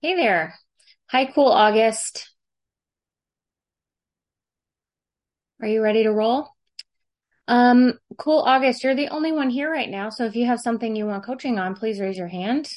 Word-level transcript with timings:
Hey 0.00 0.14
there. 0.14 0.54
Hi, 1.10 1.24
cool 1.26 1.48
August. 1.48 2.32
Are 5.60 5.66
you 5.66 5.82
ready 5.82 6.04
to 6.04 6.12
roll? 6.12 6.48
Um, 7.48 7.94
cool 8.16 8.40
August, 8.40 8.84
you're 8.84 8.94
the 8.94 9.08
only 9.08 9.32
one 9.32 9.50
here 9.50 9.70
right 9.70 9.88
now. 9.88 10.10
So 10.10 10.24
if 10.24 10.36
you 10.36 10.46
have 10.46 10.60
something 10.60 10.94
you 10.94 11.06
want 11.06 11.24
coaching 11.24 11.58
on, 11.58 11.74
please 11.74 11.98
raise 11.98 12.16
your 12.16 12.28
hand. 12.28 12.68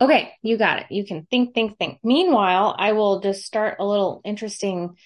Okay, 0.00 0.32
you 0.42 0.58
got 0.58 0.80
it. 0.80 0.86
You 0.90 1.04
can 1.04 1.26
think, 1.30 1.54
think, 1.54 1.78
think. 1.78 2.00
Meanwhile, 2.02 2.74
I 2.78 2.92
will 2.92 3.20
just 3.20 3.44
start 3.44 3.76
a 3.78 3.86
little 3.86 4.20
interesting 4.24 4.96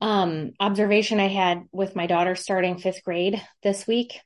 um, 0.00 0.52
observation 0.60 1.20
I 1.20 1.28
had 1.28 1.64
with 1.72 1.96
my 1.96 2.06
daughter 2.06 2.34
starting 2.34 2.78
fifth 2.78 3.02
grade 3.04 3.40
this 3.62 3.86
week. 3.86 4.20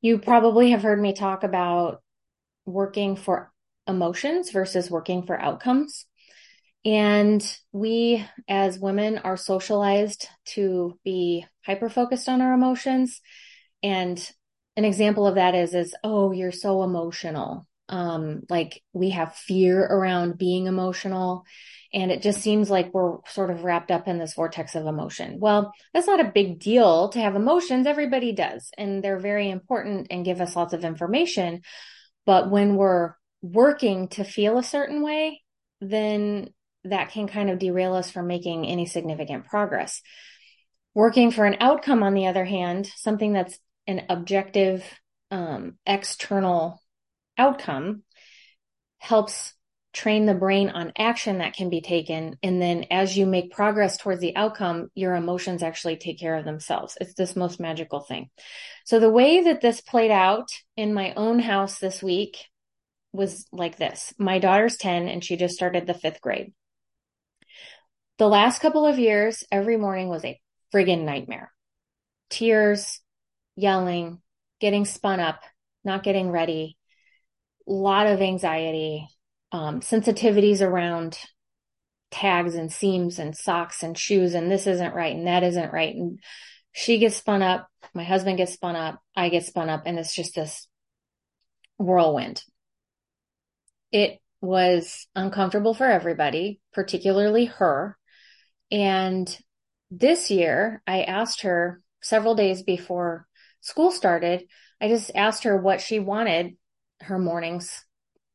You 0.00 0.18
probably 0.18 0.70
have 0.70 0.82
heard 0.82 1.00
me 1.00 1.12
talk 1.12 1.44
about 1.44 2.02
working 2.64 3.16
for 3.16 3.52
emotions 3.86 4.50
versus 4.50 4.90
working 4.90 5.24
for 5.26 5.40
outcomes. 5.40 6.06
And 6.84 7.44
we 7.70 8.24
as 8.48 8.78
women 8.78 9.18
are 9.18 9.36
socialized 9.36 10.28
to 10.46 10.98
be 11.04 11.46
hyper 11.64 11.88
focused 11.88 12.28
on 12.28 12.40
our 12.40 12.52
emotions. 12.52 13.20
And 13.82 14.18
an 14.76 14.84
example 14.84 15.26
of 15.26 15.36
that 15.36 15.54
is, 15.54 15.74
is, 15.74 15.94
oh, 16.02 16.32
you're 16.32 16.52
so 16.52 16.82
emotional. 16.82 17.66
Um, 17.92 18.42
like 18.48 18.82
we 18.92 19.10
have 19.10 19.36
fear 19.36 19.80
around 19.80 20.38
being 20.38 20.66
emotional. 20.66 21.44
And 21.94 22.10
it 22.10 22.22
just 22.22 22.40
seems 22.40 22.70
like 22.70 22.94
we're 22.94 23.18
sort 23.26 23.50
of 23.50 23.64
wrapped 23.64 23.90
up 23.90 24.08
in 24.08 24.18
this 24.18 24.32
vortex 24.32 24.74
of 24.74 24.86
emotion. 24.86 25.38
Well, 25.38 25.72
that's 25.92 26.06
not 26.06 26.18
a 26.18 26.32
big 26.34 26.58
deal 26.58 27.10
to 27.10 27.20
have 27.20 27.36
emotions. 27.36 27.86
Everybody 27.86 28.32
does. 28.32 28.70
And 28.78 29.04
they're 29.04 29.18
very 29.18 29.50
important 29.50 30.06
and 30.10 30.24
give 30.24 30.40
us 30.40 30.56
lots 30.56 30.72
of 30.72 30.84
information. 30.84 31.60
But 32.24 32.50
when 32.50 32.76
we're 32.76 33.14
working 33.42 34.08
to 34.08 34.24
feel 34.24 34.56
a 34.56 34.62
certain 34.62 35.02
way, 35.02 35.42
then 35.82 36.48
that 36.84 37.10
can 37.10 37.28
kind 37.28 37.50
of 37.50 37.58
derail 37.58 37.94
us 37.94 38.10
from 38.10 38.26
making 38.26 38.66
any 38.66 38.86
significant 38.86 39.46
progress. 39.46 40.00
Working 40.94 41.30
for 41.30 41.44
an 41.44 41.56
outcome, 41.60 42.02
on 42.02 42.14
the 42.14 42.26
other 42.26 42.44
hand, 42.44 42.86
something 42.96 43.32
that's 43.32 43.58
an 43.86 44.06
objective, 44.08 44.84
um, 45.30 45.74
external 45.86 46.81
outcome 47.38 48.02
helps 48.98 49.54
train 49.92 50.24
the 50.24 50.34
brain 50.34 50.70
on 50.70 50.92
action 50.96 51.38
that 51.38 51.54
can 51.54 51.68
be 51.68 51.80
taken. 51.80 52.38
And 52.42 52.62
then 52.62 52.86
as 52.90 53.16
you 53.16 53.26
make 53.26 53.52
progress 53.52 53.98
towards 53.98 54.20
the 54.20 54.34
outcome, 54.36 54.90
your 54.94 55.14
emotions 55.14 55.62
actually 55.62 55.96
take 55.96 56.18
care 56.18 56.36
of 56.36 56.44
themselves. 56.44 56.96
It's 57.00 57.14
this 57.14 57.36
most 57.36 57.60
magical 57.60 58.00
thing. 58.00 58.30
So 58.86 59.00
the 59.00 59.10
way 59.10 59.42
that 59.42 59.60
this 59.60 59.80
played 59.80 60.10
out 60.10 60.48
in 60.76 60.94
my 60.94 61.12
own 61.14 61.40
house 61.40 61.78
this 61.78 62.02
week 62.02 62.38
was 63.12 63.46
like 63.52 63.76
this. 63.76 64.14
My 64.18 64.38
daughter's 64.38 64.76
10 64.76 65.08
and 65.08 65.22
she 65.22 65.36
just 65.36 65.54
started 65.54 65.86
the 65.86 65.94
fifth 65.94 66.22
grade. 66.22 66.52
The 68.18 68.28
last 68.28 68.60
couple 68.60 68.86
of 68.86 68.98
years, 68.98 69.44
every 69.50 69.76
morning 69.76 70.08
was 70.08 70.24
a 70.24 70.40
friggin' 70.72 71.04
nightmare. 71.04 71.52
Tears, 72.30 73.00
yelling, 73.56 74.20
getting 74.60 74.86
spun 74.86 75.20
up, 75.20 75.42
not 75.84 76.02
getting 76.02 76.30
ready, 76.30 76.78
lot 77.66 78.06
of 78.06 78.20
anxiety, 78.20 79.08
um, 79.52 79.80
sensitivities 79.80 80.60
around 80.60 81.18
tags 82.10 82.54
and 82.54 82.70
seams 82.70 83.18
and 83.18 83.36
socks 83.36 83.82
and 83.82 83.96
shoes, 83.96 84.34
and 84.34 84.50
this 84.50 84.66
isn't 84.66 84.94
right 84.94 85.14
and 85.14 85.26
that 85.26 85.42
isn't 85.42 85.72
right. 85.72 85.94
And 85.94 86.20
she 86.72 86.98
gets 86.98 87.16
spun 87.16 87.42
up, 87.42 87.68
my 87.94 88.04
husband 88.04 88.38
gets 88.38 88.52
spun 88.52 88.76
up, 88.76 89.00
I 89.16 89.28
get 89.28 89.44
spun 89.44 89.68
up, 89.68 89.82
and 89.86 89.98
it's 89.98 90.14
just 90.14 90.34
this 90.34 90.66
whirlwind. 91.78 92.42
It 93.90 94.20
was 94.40 95.06
uncomfortable 95.14 95.74
for 95.74 95.86
everybody, 95.86 96.60
particularly 96.72 97.46
her. 97.46 97.96
And 98.70 99.38
this 99.90 100.30
year, 100.30 100.82
I 100.86 101.02
asked 101.02 101.42
her 101.42 101.82
several 102.00 102.34
days 102.34 102.62
before 102.62 103.26
school 103.60 103.90
started, 103.90 104.44
I 104.80 104.88
just 104.88 105.12
asked 105.14 105.44
her 105.44 105.56
what 105.56 105.80
she 105.80 106.00
wanted 106.00 106.56
her 107.02 107.18
mornings 107.18 107.84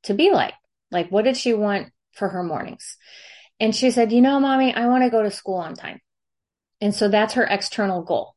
to 0.03 0.13
be 0.13 0.31
like. 0.31 0.53
Like, 0.91 1.09
what 1.09 1.25
did 1.25 1.38
she 1.38 1.53
want 1.53 1.89
for 2.13 2.29
her 2.29 2.44
mornings? 2.44 2.97
And 3.59 3.75
she 3.75 3.91
said, 3.91 4.11
you 4.11 4.22
know, 4.22 4.39
mommy, 4.39 4.73
I 4.73 4.88
want 4.88 5.03
to 5.03 5.09
go 5.09 5.23
to 5.23 5.31
school 5.31 5.55
on 5.55 5.75
time. 5.75 6.00
And 6.79 6.94
so 6.94 7.09
that's 7.09 7.33
her 7.33 7.44
external 7.44 8.03
goal. 8.03 8.35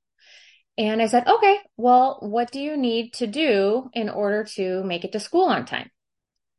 And 0.79 1.03
I 1.03 1.07
said, 1.07 1.29
okay, 1.29 1.59
well, 1.77 2.19
what 2.21 2.51
do 2.51 2.61
you 2.61 2.77
need 2.77 3.13
to 3.15 3.27
do 3.27 3.91
in 3.93 4.09
order 4.09 4.45
to 4.55 4.83
make 4.83 5.05
it 5.05 5.13
to 5.13 5.21
school 5.21 5.45
on 5.45 5.67
time? 5.67 5.91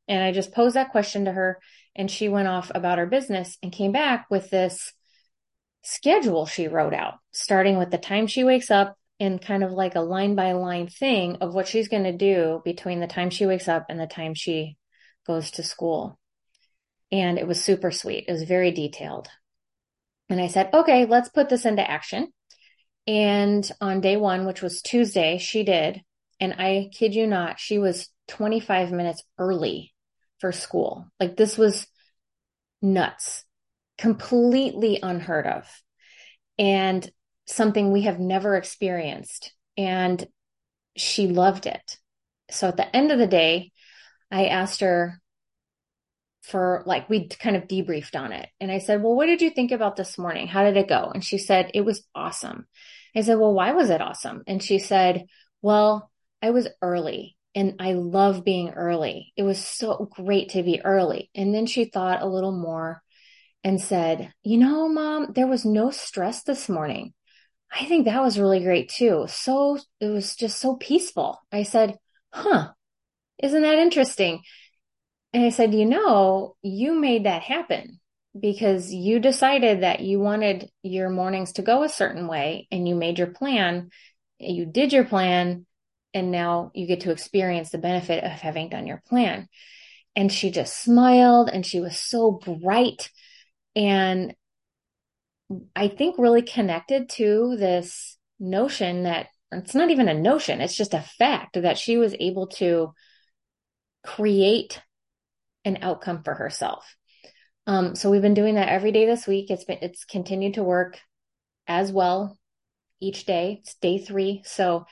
And 0.08 0.24
I 0.24 0.32
just 0.32 0.54
posed 0.54 0.76
that 0.76 0.92
question 0.92 1.26
to 1.26 1.32
her 1.32 1.60
and 1.96 2.10
she 2.10 2.30
went 2.30 2.48
off 2.48 2.72
about 2.74 3.00
her 3.00 3.06
business 3.06 3.58
and 3.64 3.72
came 3.72 3.92
back 3.92 4.28
with 4.30 4.50
this 4.50 4.94
schedule 5.84 6.46
she 6.46 6.68
wrote 6.68 6.94
out, 6.94 7.16
starting 7.32 7.78
with 7.78 7.90
the 7.92 7.98
time 7.98 8.28
she 8.28 8.44
wakes 8.44 8.70
up 8.70 8.96
and 9.22 9.40
kind 9.40 9.64
of 9.64 9.72
like 9.72 9.94
a 9.94 10.02
line 10.02 10.34
by 10.34 10.54
line 10.54 10.88
thing 10.88 11.36
of 11.42 11.54
what 11.54 11.68
she's 11.68 11.88
going 11.88 12.06
to 12.06 12.12
do 12.12 12.60
between 12.66 13.00
the 13.00 13.08
time 13.08 13.30
she 13.30 13.46
wakes 13.46 13.68
up 13.68 13.86
and 13.88 14.00
the 14.00 14.08
time 14.08 14.34
she 14.34 14.76
goes 15.28 15.52
to 15.52 15.64
school. 15.64 16.20
And 17.12 17.38
it 17.38 17.46
was 17.46 17.64
super 17.64 17.92
sweet. 17.92 18.26
It 18.28 18.32
was 18.32 18.44
very 18.44 18.72
detailed. 18.72 19.30
And 20.28 20.42
I 20.42 20.48
said, 20.48 20.72
okay, 20.74 21.06
let's 21.06 21.30
put 21.30 21.50
this 21.50 21.66
into 21.66 21.88
action. 21.88 22.30
And 23.06 23.70
on 23.80 24.02
day 24.02 24.18
one, 24.18 24.48
which 24.48 24.64
was 24.64 24.82
Tuesday, 24.82 25.38
she 25.38 25.64
did. 25.64 26.02
And 26.40 26.56
I 26.58 26.90
kid 26.92 27.14
you 27.14 27.28
not, 27.28 27.60
she 27.60 27.78
was 27.78 28.10
25 28.30 28.92
minutes 28.92 29.22
early 29.38 29.94
for 30.40 30.52
school. 30.52 31.06
Like 31.20 31.38
this 31.38 31.60
was 31.60 31.86
nuts, 32.82 33.44
completely 34.00 34.98
unheard 35.04 35.46
of. 35.46 35.70
And 36.58 37.08
something 37.52 37.92
we 37.92 38.04
have 38.04 38.20
never 38.20 38.56
experienced. 38.56 39.54
And 39.78 40.26
she 40.96 41.28
loved 41.28 41.66
it. 41.66 41.98
So 42.50 42.68
at 42.68 42.78
the 42.78 42.96
end 42.96 43.12
of 43.12 43.20
the 43.20 43.28
day, 43.28 43.72
I 44.30 44.48
asked 44.48 44.82
her 44.82 45.22
for 46.44 46.84
like, 46.86 47.10
we 47.10 47.28
kind 47.28 47.56
of 47.56 47.68
debriefed 47.68 48.20
on 48.20 48.32
it. 48.32 48.50
And 48.60 48.72
I 48.72 48.80
said, 48.80 49.02
Well, 49.02 49.16
what 49.16 49.28
did 49.28 49.42
you 49.42 49.50
think 49.52 49.72
about 49.72 49.96
this 49.96 50.18
morning? 50.18 50.48
How 50.48 50.64
did 50.64 50.78
it 50.78 50.90
go? 50.90 51.12
And 51.14 51.24
she 51.24 51.38
said, 51.38 51.72
It 51.74 51.82
was 51.82 52.04
awesome. 52.16 52.68
I 53.16 53.22
said, 53.22 53.38
Well, 53.38 53.54
why 53.54 53.74
was 53.74 53.90
it 53.90 54.02
awesome? 54.02 54.44
And 54.48 54.62
she 54.62 54.80
said, 54.80 55.26
Well, 55.62 56.12
I 56.42 56.50
was 56.52 56.68
early 56.82 57.38
and 57.54 57.76
I 57.80 57.94
love 57.94 58.44
being 58.44 58.72
early. 58.72 59.34
It 59.36 59.44
was 59.44 59.64
so 59.64 60.10
great 60.12 60.50
to 60.50 60.64
be 60.64 60.82
early. 60.84 61.30
And 61.36 61.54
then 61.54 61.66
she 61.66 61.86
thought 61.86 62.22
a 62.22 62.28
little 62.28 62.54
more 62.54 63.02
and 63.64 63.80
said, 63.80 64.34
You 64.44 64.58
know, 64.58 64.90
mom, 64.90 65.34
there 65.34 65.48
was 65.48 65.66
no 65.66 65.92
stress 65.92 66.44
this 66.44 66.68
morning. 66.68 67.14
I 67.72 67.86
think 67.86 68.06
that 68.06 68.22
was 68.22 68.40
really 68.40 68.64
great 68.64 68.90
too. 68.90 69.26
So 69.28 69.78
it 70.00 70.08
was 70.08 70.36
just 70.36 70.60
so 70.60 70.76
peaceful. 70.76 71.40
I 71.52 71.64
said, 71.64 71.98
Huh, 72.34 72.70
isn't 73.42 73.62
that 73.62 73.80
interesting? 73.80 74.42
And 75.34 75.44
I 75.44 75.50
said, 75.50 75.74
You 75.74 75.86
know, 75.86 76.56
you 76.62 76.94
made 77.00 77.26
that 77.26 77.44
happen 77.44 78.00
because 78.40 78.94
you 78.94 79.20
decided 79.20 79.84
that 79.84 80.02
you 80.02 80.20
wanted 80.20 80.70
your 80.84 81.10
mornings 81.10 81.54
to 81.54 81.62
go 81.62 81.84
a 81.84 81.90
certain 81.90 82.28
way 82.28 82.68
and 82.72 82.88
you 82.88 82.96
made 82.96 83.18
your 83.18 83.28
plan. 83.28 83.90
You 84.40 84.66
did 84.66 84.94
your 84.94 85.06
plan 85.06 85.66
and 86.14 86.32
now 86.32 86.72
you 86.74 86.88
get 86.88 87.02
to 87.02 87.12
experience 87.12 87.70
the 87.70 87.78
benefit 87.78 88.24
of 88.24 88.32
having 88.32 88.70
done 88.70 88.88
your 88.88 89.02
plan. 89.08 89.48
And 90.16 90.32
she 90.32 90.52
just 90.52 90.82
smiled 90.82 91.50
and 91.50 91.66
she 91.66 91.80
was 91.80 91.98
so 91.98 92.32
bright 92.32 93.10
and 93.76 94.36
I 95.76 95.88
think 95.88 96.18
really 96.18 96.42
connected 96.42 97.10
to 97.12 97.56
this 97.58 98.18
notion 98.40 99.04
that 99.04 99.28
it's 99.52 99.76
not 99.76 99.92
even 99.92 100.08
a 100.08 100.14
notion, 100.14 100.62
it's 100.62 100.76
just 100.76 100.94
a 100.94 101.02
fact 101.02 101.62
that 101.62 101.78
she 101.78 101.98
was 101.98 102.16
able 102.20 102.48
to 102.48 102.94
create 104.06 104.82
an 105.66 105.80
outcome 105.82 106.24
for 106.24 106.34
herself. 106.34 106.96
Um, 107.68 107.96
so 107.96 108.10
we've 108.10 108.22
been 108.22 108.34
doing 108.34 108.56
that 108.56 108.70
every 108.70 108.92
day 108.92 109.06
this 109.06 109.28
week. 109.28 109.52
It's 109.52 109.66
been 109.66 109.80
it's 109.82 110.06
continued 110.06 110.56
to 110.56 110.64
work 110.64 111.00
as 111.68 111.92
well 111.92 112.38
each 113.00 113.26
day. 113.26 113.60
It's 113.62 113.76
day 113.76 114.00
three. 114.00 114.42
So 114.46 114.86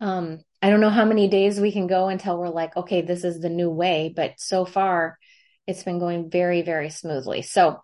um, 0.00 0.40
I 0.60 0.70
don't 0.70 0.80
know 0.80 0.90
how 0.90 1.04
many 1.04 1.28
days 1.28 1.60
we 1.60 1.72
can 1.72 1.86
go 1.86 2.08
until 2.08 2.38
we're 2.38 2.48
like, 2.48 2.76
okay, 2.76 3.02
this 3.02 3.24
is 3.24 3.40
the 3.40 3.48
new 3.48 3.70
way. 3.70 4.12
But 4.14 4.34
so 4.38 4.64
far, 4.64 5.18
it's 5.66 5.84
been 5.84 5.98
going 5.98 6.30
very, 6.30 6.62
very 6.62 6.90
smoothly. 6.90 7.42
So 7.42 7.82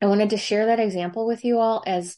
I 0.00 0.06
wanted 0.06 0.30
to 0.30 0.36
share 0.36 0.66
that 0.66 0.80
example 0.80 1.26
with 1.26 1.44
you 1.44 1.58
all 1.58 1.82
as 1.86 2.16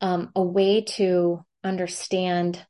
um, 0.00 0.30
a 0.34 0.42
way 0.42 0.82
to 0.82 1.44
understand 1.64 2.64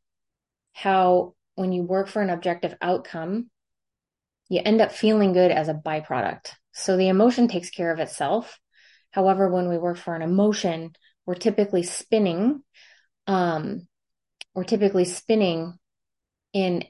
how 0.72 1.34
when 1.54 1.72
you 1.72 1.82
work 1.82 2.08
for 2.08 2.22
an 2.22 2.30
objective 2.30 2.74
outcome, 2.80 3.50
you 4.48 4.62
end 4.64 4.80
up 4.80 4.92
feeling 4.92 5.32
good 5.32 5.50
as 5.50 5.68
a 5.68 5.74
byproduct. 5.74 6.52
So 6.72 6.96
the 6.96 7.08
emotion 7.08 7.48
takes 7.48 7.70
care 7.70 7.92
of 7.92 7.98
itself. 7.98 8.58
However, 9.10 9.48
when 9.48 9.68
we 9.68 9.76
work 9.76 9.98
for 9.98 10.14
an 10.14 10.22
emotion, 10.22 10.92
we're 11.26 11.34
typically 11.34 11.82
spinning 11.82 12.62
um, 13.28 13.86
we're 14.54 14.64
typically 14.64 15.04
spinning 15.04 15.78
in 16.52 16.82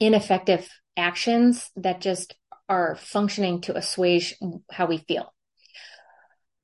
ineffective 0.00 0.68
actions 0.96 1.70
that 1.76 2.00
just 2.00 2.34
are 2.68 2.96
functioning 2.96 3.62
to 3.62 3.76
assuage 3.76 4.34
how 4.70 4.86
we 4.86 4.98
feel. 4.98 5.32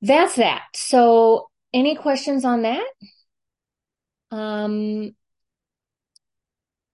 That's 0.05 0.37
that. 0.37 0.65
So, 0.75 1.49
any 1.73 1.97
questions 1.97 2.45
on 2.45 2.63
that? 2.63 2.87
Um, 4.31 5.15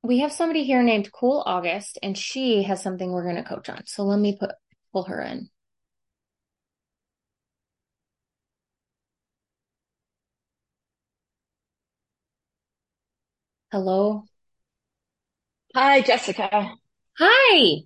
we 0.03 0.21
have 0.21 0.33
somebody 0.33 0.65
here 0.65 0.83
named 0.83 1.12
Cool 1.12 1.43
August, 1.47 1.99
and 2.03 2.17
she 2.17 2.62
has 2.65 2.83
something 2.83 3.11
we're 3.12 3.25
going 3.25 3.37
to 3.37 3.43
coach 3.43 3.69
on. 3.69 3.87
So 3.87 4.05
let 4.05 4.19
me 4.19 4.37
put 4.39 4.51
pull 4.93 5.05
her 5.05 5.21
in. 5.21 5.51
Hello. 13.73 14.27
Hi, 15.75 16.01
Jessica. 16.03 16.77
Hi. 17.19 17.85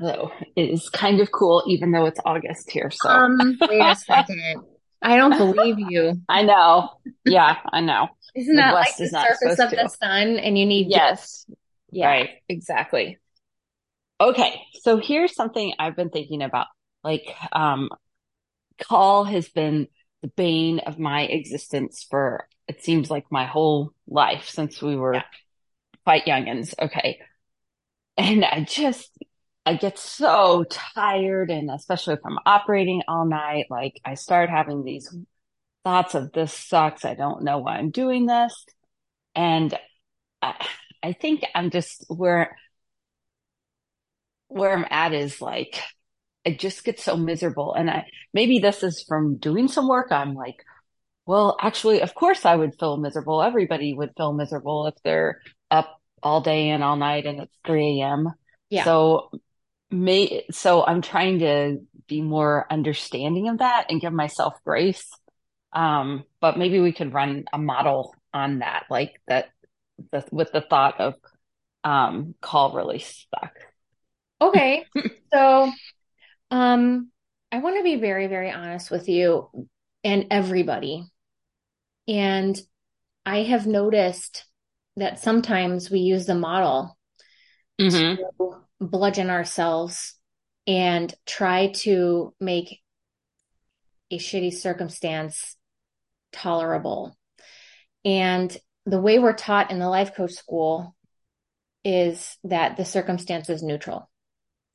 Hello. 0.00 0.30
It 0.56 0.70
is 0.70 0.88
kind 0.88 1.20
of 1.20 1.30
cool, 1.30 1.62
even 1.68 1.92
though 1.92 2.06
it's 2.06 2.18
August 2.24 2.70
here. 2.70 2.90
So, 2.90 3.10
Um, 3.10 3.58
wait 3.68 3.82
a 3.82 3.94
second. 3.94 4.62
I 5.02 5.18
don't 5.18 5.36
believe 5.36 5.78
you. 5.78 6.22
I 6.28 6.42
know. 6.42 6.88
Yeah, 7.26 7.56
I 7.70 7.80
know. 7.82 8.08
Isn't 8.34 8.56
that 8.56 8.72
like 8.72 8.96
the 8.96 9.08
surface 9.08 9.58
of 9.58 9.70
the 9.70 9.88
sun 9.88 10.38
and 10.38 10.56
you 10.56 10.64
need 10.64 10.86
Yes, 10.88 11.44
yeah. 11.90 12.06
right. 12.08 12.30
Exactly. 12.48 13.18
Okay. 14.18 14.62
So 14.80 14.96
here's 14.96 15.34
something 15.34 15.74
I've 15.78 15.96
been 15.96 16.08
thinking 16.08 16.40
about. 16.40 16.68
Like, 17.04 17.34
um, 17.52 17.90
call 18.82 19.24
has 19.24 19.50
been 19.50 19.86
the 20.22 20.28
bane 20.28 20.78
of 20.78 20.98
my 20.98 21.22
existence 21.22 22.06
for 22.08 22.46
it 22.66 22.82
seems 22.82 23.10
like 23.10 23.26
my 23.30 23.44
whole 23.44 23.92
life 24.06 24.48
since 24.48 24.80
we 24.80 24.96
were 24.96 25.14
Yeah. 25.16 25.22
quite 26.04 26.24
youngins. 26.24 26.72
Okay. 26.80 27.18
And 28.16 28.44
I 28.46 28.64
just, 28.64 29.09
I 29.66 29.74
get 29.74 29.98
so 29.98 30.64
tired, 30.70 31.50
and 31.50 31.70
especially 31.70 32.14
if 32.14 32.20
I'm 32.24 32.38
operating 32.46 33.02
all 33.06 33.26
night, 33.26 33.66
like 33.70 34.00
I 34.04 34.14
start 34.14 34.50
having 34.50 34.82
these 34.82 35.14
thoughts 35.84 36.14
of 36.14 36.32
this 36.32 36.52
sucks. 36.52 37.04
I 37.04 37.14
don't 37.14 37.42
know 37.42 37.58
why 37.58 37.76
I'm 37.76 37.90
doing 37.90 38.26
this. 38.26 38.64
And 39.34 39.76
I, 40.42 40.54
I 41.02 41.12
think 41.12 41.42
I'm 41.54 41.70
just 41.70 42.04
where, 42.08 42.56
where 44.48 44.76
I'm 44.76 44.86
at 44.90 45.12
is 45.12 45.40
like, 45.40 45.80
I 46.46 46.52
just 46.52 46.84
get 46.84 46.98
so 46.98 47.16
miserable. 47.16 47.74
And 47.74 47.90
I, 47.90 48.06
maybe 48.32 48.58
this 48.58 48.82
is 48.82 49.02
from 49.06 49.36
doing 49.36 49.68
some 49.68 49.88
work. 49.88 50.10
I'm 50.10 50.34
like, 50.34 50.64
well, 51.26 51.56
actually, 51.60 52.00
of 52.00 52.14
course 52.14 52.44
I 52.44 52.56
would 52.56 52.78
feel 52.78 52.96
miserable. 52.96 53.42
Everybody 53.42 53.94
would 53.94 54.12
feel 54.16 54.32
miserable 54.32 54.86
if 54.86 54.94
they're 55.04 55.40
up 55.70 56.00
all 56.22 56.40
day 56.40 56.70
and 56.70 56.82
all 56.82 56.96
night 56.96 57.26
and 57.26 57.40
it's 57.40 57.56
3 57.66 58.00
a.m. 58.00 58.28
Yeah. 58.68 58.84
So 58.84 59.30
may, 59.90 60.44
so 60.50 60.84
I'm 60.84 61.02
trying 61.02 61.40
to 61.40 61.78
be 62.06 62.22
more 62.22 62.66
understanding 62.70 63.48
of 63.48 63.58
that 63.58 63.86
and 63.88 64.00
give 64.00 64.12
myself 64.12 64.54
grace. 64.64 65.08
Um, 65.72 66.24
but 66.40 66.58
maybe 66.58 66.80
we 66.80 66.92
could 66.92 67.14
run 67.14 67.44
a 67.52 67.58
model 67.58 68.14
on 68.32 68.60
that, 68.60 68.84
like 68.90 69.20
that, 69.28 69.50
the, 70.12 70.24
with 70.32 70.52
the 70.52 70.60
thought 70.60 71.00
of, 71.00 71.14
um, 71.84 72.34
call 72.40 72.72
really 72.72 72.98
stuck. 72.98 73.52
Okay. 74.40 74.84
So, 75.32 75.70
um, 76.50 77.12
I 77.52 77.58
want 77.58 77.76
to 77.76 77.84
be 77.84 77.94
very, 77.94 78.26
very 78.26 78.50
honest 78.50 78.90
with 78.90 79.08
you 79.08 79.48
and 80.02 80.26
everybody. 80.32 81.04
And 82.08 82.60
I 83.24 83.44
have 83.44 83.68
noticed 83.68 84.44
that 84.96 85.20
sometimes 85.20 85.88
we 85.88 86.00
use 86.00 86.26
the 86.26 86.34
model 86.34 86.98
Mm-hmm. 87.80 88.16
to 88.16 88.56
bludgeon 88.80 89.30
ourselves 89.30 90.14
and 90.66 91.12
try 91.26 91.68
to 91.68 92.34
make 92.40 92.80
a 94.10 94.18
shitty 94.18 94.52
circumstance 94.52 95.56
tolerable. 96.32 97.16
And 98.04 98.56
the 98.86 99.00
way 99.00 99.18
we're 99.18 99.32
taught 99.32 99.70
in 99.70 99.78
the 99.78 99.88
life 99.88 100.14
coach 100.14 100.32
school 100.32 100.94
is 101.84 102.36
that 102.44 102.76
the 102.76 102.84
circumstance 102.84 103.48
is 103.48 103.62
neutral. 103.62 104.10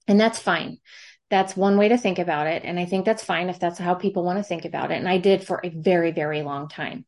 And 0.08 0.20
that's 0.20 0.40
fine. 0.40 0.78
That's 1.30 1.58
one 1.58 1.78
way 1.78 1.90
to 1.90 1.98
think 1.98 2.20
about 2.20 2.48
it. 2.48 2.64
And 2.64 2.80
I 2.80 2.86
think 2.86 3.06
that's 3.06 3.24
fine 3.24 3.50
if 3.50 3.60
that's 3.60 3.80
how 3.80 3.96
people 3.96 4.24
want 4.24 4.38
to 4.38 4.44
think 4.44 4.66
about 4.66 4.92
it. 4.92 4.96
And 4.96 5.10
I 5.10 5.18
did 5.18 5.44
for 5.44 5.60
a 5.64 5.70
very, 5.70 6.12
very 6.12 6.44
long 6.44 6.70
time. 6.70 7.06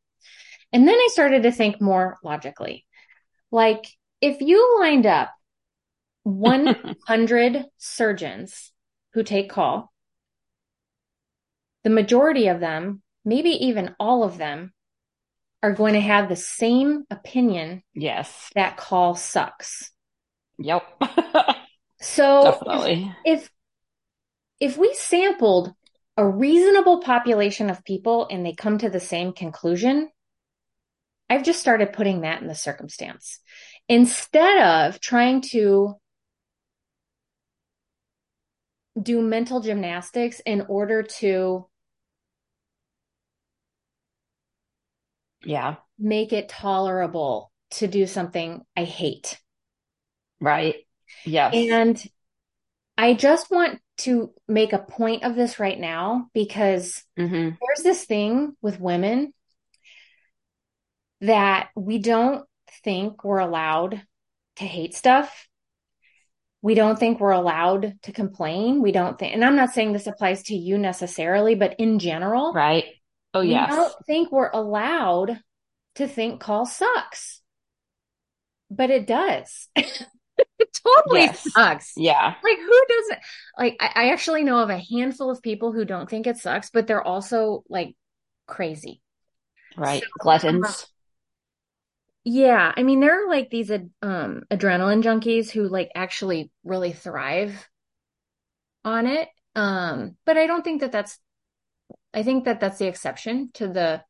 And 0.74 0.88
then 0.88 0.96
I 0.96 1.08
started 1.12 1.44
to 1.44 1.52
think 1.52 1.80
more 1.80 2.18
logically. 2.24 2.86
Like, 3.52 3.86
if 4.20 4.42
you 4.42 4.80
lined 4.80 5.06
up 5.06 5.32
100 6.28 7.66
surgeons 7.78 8.74
who 9.14 9.24
take 9.24 9.50
call, 9.50 9.94
the 11.84 11.90
majority 11.90 12.48
of 12.48 12.60
them, 12.60 13.02
maybe 13.24 13.50
even 13.50 13.96
all 14.00 14.24
of 14.24 14.38
them, 14.38 14.74
are 15.64 15.72
going 15.72 15.94
to 15.94 16.02
have 16.02 16.30
the 16.30 16.36
same 16.36 17.06
opinion 17.10 17.82
Yes. 17.96 18.50
that 18.56 18.78
call 18.78 19.16
sucks. 19.16 19.92
Yep. 20.60 20.84
So 22.00 22.44
Definitely. 22.44 23.12
if 23.26 23.50
if 24.60 24.78
we 24.78 24.94
sampled 24.94 25.74
a 26.16 26.28
reasonable 26.28 27.02
population 27.02 27.72
of 27.72 27.84
people 27.84 28.28
and 28.30 28.46
they 28.46 28.54
come 28.54 28.78
to 28.78 28.90
the 28.90 29.00
same 29.00 29.34
conclusion, 29.34 30.10
I've 31.30 31.44
just 31.44 31.60
started 31.60 31.94
putting 31.94 32.22
that 32.22 32.42
in 32.42 32.48
the 32.48 32.56
circumstance 32.56 33.40
instead 33.90 34.62
of 34.62 35.00
trying 35.00 35.42
to 35.42 35.96
do 39.02 39.22
mental 39.22 39.60
gymnastics 39.62 40.42
in 40.46 40.62
order 40.70 41.04
to 41.04 41.68
Yeah. 45.44 45.78
make 46.00 46.34
it 46.34 46.50
tolerable 46.50 47.52
to 47.70 47.88
do 47.88 48.08
something 48.08 48.66
I 48.76 48.84
hate. 48.84 49.40
Right. 50.40 50.76
Yes. 51.26 51.68
And 51.70 52.02
I 52.98 53.14
just 53.14 53.52
want 53.52 53.82
to 54.00 54.34
make 54.48 54.74
a 54.74 54.80
point 54.80 55.24
of 55.24 55.36
this 55.36 55.60
right 55.60 55.80
now 55.80 56.30
because 56.34 57.04
hmm 57.18 57.60
there's 57.62 57.84
this 57.84 58.06
thing 58.06 58.56
with 58.62 58.80
women 58.80 59.34
that 61.22 61.70
we 61.76 61.98
don't 62.00 62.46
think 62.84 63.24
we're 63.24 63.40
allowed 63.40 64.02
to 64.58 64.66
hate 64.66 64.96
stuff. 64.96 65.47
We 66.62 66.74
don't 66.76 66.98
think 67.00 67.20
we're 67.20 67.32
allowed 67.32 67.94
to 68.04 68.12
complain. 68.12 68.82
We 68.82 68.92
don't 68.92 69.18
think, 69.20 69.34
and 69.34 69.46
I'm 69.46 69.56
not 69.56 69.72
saying 69.74 69.94
this 69.94 70.08
applies 70.08 70.44
to 70.44 70.56
you 70.56 70.78
necessarily, 70.78 71.56
but 71.56 71.76
in 71.80 72.00
general, 72.00 72.54
Right. 72.54 72.86
Oh, 73.34 73.42
we 73.42 73.50
yes. 73.52 73.70
don't 73.70 73.94
think 74.06 74.32
we're 74.32 74.50
allowed 74.50 75.40
to 75.96 76.08
think 76.08 76.40
call 76.42 76.66
sucks. 76.66 77.42
But 78.70 78.90
it 78.90 79.06
does. 79.08 79.70
it 79.76 80.80
totally 80.84 81.22
Yes. 81.22 81.52
sucks. 81.54 81.94
Yeah. 81.96 82.34
Like 82.44 82.58
who 82.58 82.82
doesn't 82.90 83.20
like 83.58 83.78
I, 83.80 83.92
I 83.96 84.10
actually 84.12 84.44
know 84.44 84.60
of 84.60 84.70
a 84.70 84.78
handful 84.92 85.30
of 85.30 85.42
people 85.42 85.72
who 85.72 85.86
don't 85.86 86.10
think 86.10 86.28
it 86.28 86.38
sucks, 86.38 86.70
but 86.70 86.88
they're 86.88 87.02
also 87.06 87.64
like 87.70 87.96
crazy. 88.48 89.02
Right. 89.78 90.02
So, 90.02 90.08
Gluttons. 90.20 90.66
Uh, 90.66 90.86
Yeah, 92.30 92.74
I 92.76 92.84
mean 92.84 93.00
there 93.00 93.24
are 93.26 93.30
like 93.30 93.50
these 93.50 93.72
um 93.72 94.44
adrenaline 94.52 95.02
junkies 95.02 95.50
who 95.50 95.70
like 95.70 95.90
actually 95.96 96.52
really 96.66 96.92
thrive 96.92 97.70
on 98.84 99.08
it. 99.08 99.30
Um, 99.56 100.18
but 100.26 100.38
I 100.38 100.46
don't 100.48 100.64
think 100.64 100.82
that 100.82 100.92
that's 100.92 101.20
I 102.14 102.24
think 102.24 102.46
that 102.46 102.60
that's 102.60 102.80
the 102.80 102.88
exception 102.88 103.52
to 103.56 103.68
the 103.68 104.04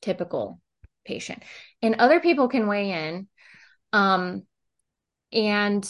typical 0.00 0.60
patient. 1.04 1.42
And 1.80 1.96
other 1.96 2.20
people 2.20 2.48
can 2.48 2.66
weigh 2.66 2.90
in. 2.90 3.28
Um, 3.92 4.44
and 5.32 5.88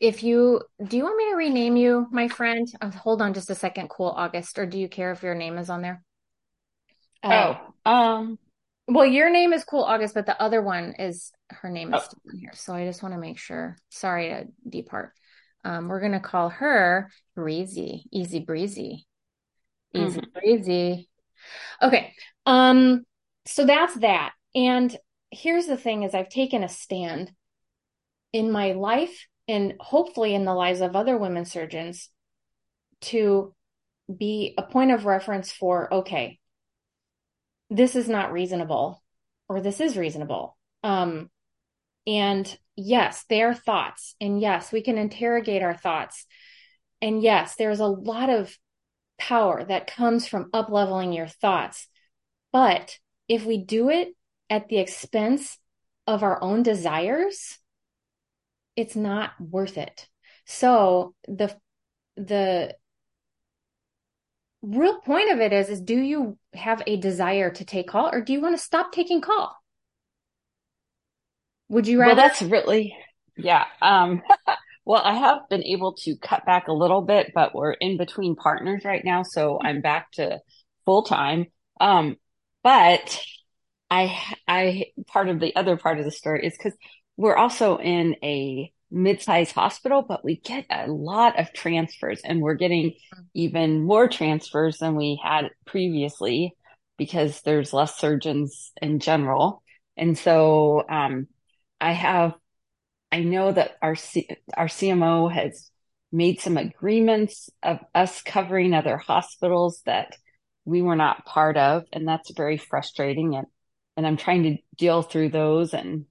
if 0.00 0.22
you 0.22 0.60
do 0.84 0.96
you 0.96 1.04
want 1.04 1.16
me 1.16 1.30
to 1.30 1.36
rename 1.36 1.76
you, 1.76 2.06
my 2.10 2.28
friend? 2.28 2.66
Uh, 2.80 2.90
hold 2.90 3.22
on 3.22 3.34
just 3.34 3.50
a 3.50 3.54
second, 3.54 3.88
cool 3.88 4.08
August, 4.08 4.58
or 4.58 4.66
do 4.66 4.78
you 4.78 4.88
care 4.88 5.12
if 5.12 5.22
your 5.22 5.34
name 5.34 5.58
is 5.58 5.70
on 5.70 5.82
there? 5.82 6.02
Uh, 7.22 7.54
Oh, 7.84 7.90
um, 7.90 8.38
well, 8.88 9.06
your 9.06 9.30
name 9.30 9.52
is 9.52 9.64
cool 9.64 9.84
August, 9.84 10.14
but 10.14 10.26
the 10.26 10.40
other 10.40 10.62
one 10.62 10.94
is 10.98 11.30
her 11.50 11.68
name 11.68 11.92
is 11.94 12.00
oh, 12.02 12.04
still 12.04 12.32
in 12.32 12.40
here. 12.40 12.52
So 12.54 12.74
I 12.74 12.86
just 12.86 13.02
want 13.02 13.14
to 13.14 13.20
make 13.20 13.38
sure. 13.38 13.76
Sorry 13.90 14.30
to 14.30 14.46
depart. 14.68 15.12
Um, 15.64 15.88
we're 15.88 16.00
gonna 16.00 16.20
call 16.20 16.48
her 16.48 17.10
Breezy, 17.36 18.04
Easy 18.10 18.40
Breezy, 18.40 19.06
Easy 19.94 20.20
mhm. 20.20 20.32
Breezy. 20.32 21.08
Okay. 21.82 22.12
Um, 22.46 23.04
so 23.46 23.66
that's 23.66 23.94
that. 23.96 24.32
And 24.54 24.96
here's 25.30 25.66
the 25.66 25.76
thing 25.76 26.02
is 26.02 26.14
I've 26.14 26.30
taken 26.30 26.62
a 26.62 26.68
stand 26.68 27.30
in 28.32 28.50
my 28.50 28.72
life 28.72 29.26
and 29.46 29.74
hopefully 29.80 30.34
in 30.34 30.44
the 30.44 30.54
lives 30.54 30.80
of 30.80 30.96
other 30.96 31.16
women 31.16 31.44
surgeons 31.44 32.10
to 33.00 33.54
be 34.14 34.54
a 34.56 34.62
point 34.62 34.90
of 34.90 35.04
reference 35.04 35.52
for, 35.52 35.92
okay, 35.92 36.37
this 37.70 37.96
is 37.96 38.08
not 38.08 38.32
reasonable. 38.32 39.02
or 39.48 39.60
this 39.60 39.80
is 39.80 39.96
reasonable. 39.96 40.56
Um, 40.82 41.30
and 42.06 42.58
yes, 42.76 43.24
they 43.28 43.42
are 43.42 43.54
thoughts. 43.54 44.14
And 44.20 44.40
yes, 44.40 44.72
we 44.72 44.82
can 44.82 44.98
interrogate 44.98 45.62
our 45.62 45.74
thoughts. 45.74 46.26
And 47.00 47.22
yes, 47.22 47.56
there's 47.56 47.80
a 47.80 47.86
lot 47.86 48.30
of 48.30 48.56
power 49.18 49.64
that 49.64 49.86
comes 49.86 50.26
from 50.28 50.50
up 50.52 50.68
leveling 50.70 51.12
your 51.12 51.26
thoughts. 51.26 51.88
But 52.52 52.98
if 53.28 53.44
we 53.44 53.58
do 53.58 53.90
it 53.90 54.08
at 54.50 54.68
the 54.68 54.78
expense 54.78 55.58
of 56.06 56.22
our 56.22 56.42
own 56.42 56.62
desires, 56.62 57.58
it's 58.76 58.96
not 58.96 59.32
worth 59.40 59.76
it. 59.76 60.08
So 60.46 61.14
the 61.26 61.54
the 62.16 62.76
real 64.62 65.00
point 65.00 65.30
of 65.32 65.40
it 65.40 65.52
is 65.52 65.68
is 65.68 65.80
do 65.80 65.98
you 65.98 66.38
have 66.54 66.82
a 66.86 66.96
desire 66.96 67.50
to 67.50 67.64
take 67.64 67.88
call 67.88 68.08
or 68.12 68.20
do 68.20 68.32
you 68.32 68.40
want 68.40 68.56
to 68.56 68.62
stop 68.62 68.92
taking 68.92 69.20
call? 69.20 69.56
Would 71.68 71.86
you 71.86 72.00
rather? 72.00 72.14
Well, 72.14 72.16
that's 72.16 72.42
really 72.42 72.96
yeah. 73.36 73.64
Um 73.82 74.22
well, 74.84 75.02
I 75.04 75.14
have 75.14 75.48
been 75.50 75.64
able 75.64 75.94
to 76.04 76.16
cut 76.16 76.44
back 76.46 76.68
a 76.68 76.72
little 76.72 77.02
bit, 77.02 77.32
but 77.34 77.54
we're 77.54 77.72
in 77.72 77.96
between 77.98 78.36
partners 78.36 78.84
right 78.84 79.04
now, 79.04 79.22
so 79.22 79.58
I'm 79.62 79.80
back 79.80 80.10
to 80.12 80.40
full 80.84 81.02
time. 81.04 81.46
Um 81.80 82.16
but 82.62 83.20
I 83.90 84.18
I 84.48 84.86
part 85.06 85.28
of 85.28 85.40
the 85.40 85.56
other 85.56 85.76
part 85.76 85.98
of 85.98 86.04
the 86.04 86.10
story 86.10 86.46
is 86.46 86.56
cuz 86.58 86.74
we're 87.16 87.36
also 87.36 87.78
in 87.78 88.16
a 88.22 88.72
mid-sized 88.90 89.52
hospital, 89.52 90.02
but 90.02 90.24
we 90.24 90.36
get 90.36 90.66
a 90.70 90.86
lot 90.86 91.38
of 91.38 91.52
transfers 91.52 92.20
and 92.24 92.40
we're 92.40 92.54
getting 92.54 92.94
even 93.34 93.82
more 93.82 94.08
transfers 94.08 94.78
than 94.78 94.96
we 94.96 95.20
had 95.22 95.50
previously 95.66 96.54
because 96.96 97.42
there's 97.42 97.72
less 97.72 97.98
surgeons 97.98 98.72
in 98.80 98.98
general. 98.98 99.62
And 99.96 100.16
so, 100.16 100.84
um, 100.88 101.26
I 101.80 101.92
have, 101.92 102.34
I 103.12 103.20
know 103.20 103.52
that 103.52 103.76
our, 103.82 103.94
C, 103.94 104.28
our 104.56 104.66
CMO 104.66 105.32
has 105.32 105.70
made 106.10 106.40
some 106.40 106.56
agreements 106.56 107.50
of 107.62 107.78
us 107.94 108.22
covering 108.22 108.74
other 108.74 108.96
hospitals 108.96 109.82
that 109.86 110.16
we 110.64 110.82
were 110.82 110.96
not 110.96 111.24
part 111.24 111.56
of. 111.56 111.84
And 111.92 112.06
that's 112.06 112.30
very 112.32 112.56
frustrating. 112.56 113.36
And, 113.36 113.46
and 113.96 114.06
I'm 114.06 114.16
trying 114.16 114.42
to 114.44 114.56
deal 114.76 115.02
through 115.02 115.30
those 115.30 115.74
and, 115.74 116.06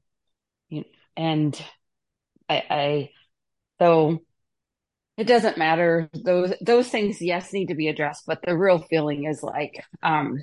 and 1.15 1.59
I, 2.49 2.63
I 2.69 3.09
so 3.79 4.19
it 5.17 5.25
doesn't 5.25 5.57
matter. 5.57 6.09
Those 6.13 6.53
those 6.61 6.89
things, 6.89 7.21
yes, 7.21 7.53
need 7.53 7.67
to 7.67 7.75
be 7.75 7.87
addressed, 7.87 8.25
but 8.27 8.41
the 8.43 8.57
real 8.57 8.79
feeling 8.79 9.25
is 9.25 9.43
like 9.43 9.83
um 10.03 10.39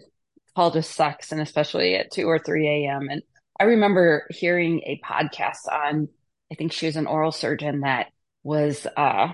call 0.57 0.71
just 0.73 0.93
sucks, 0.95 1.33
and 1.33 1.41
especially 1.41 1.97
at 1.97 2.13
two 2.13 2.29
or 2.29 2.39
three 2.39 2.69
a.m. 2.69 3.09
And 3.11 3.23
I 3.61 3.65
remember 3.65 4.27
hearing 4.31 4.81
a 4.81 5.01
podcast 5.05 5.69
on, 5.73 6.09
I 6.53 6.57
think 6.57 6.73
she 6.73 6.87
was 6.87 6.97
an 6.97 7.07
oral 7.07 7.33
surgeon 7.33 7.81
that 7.81 8.09
was 8.43 8.87
uh 8.97 9.33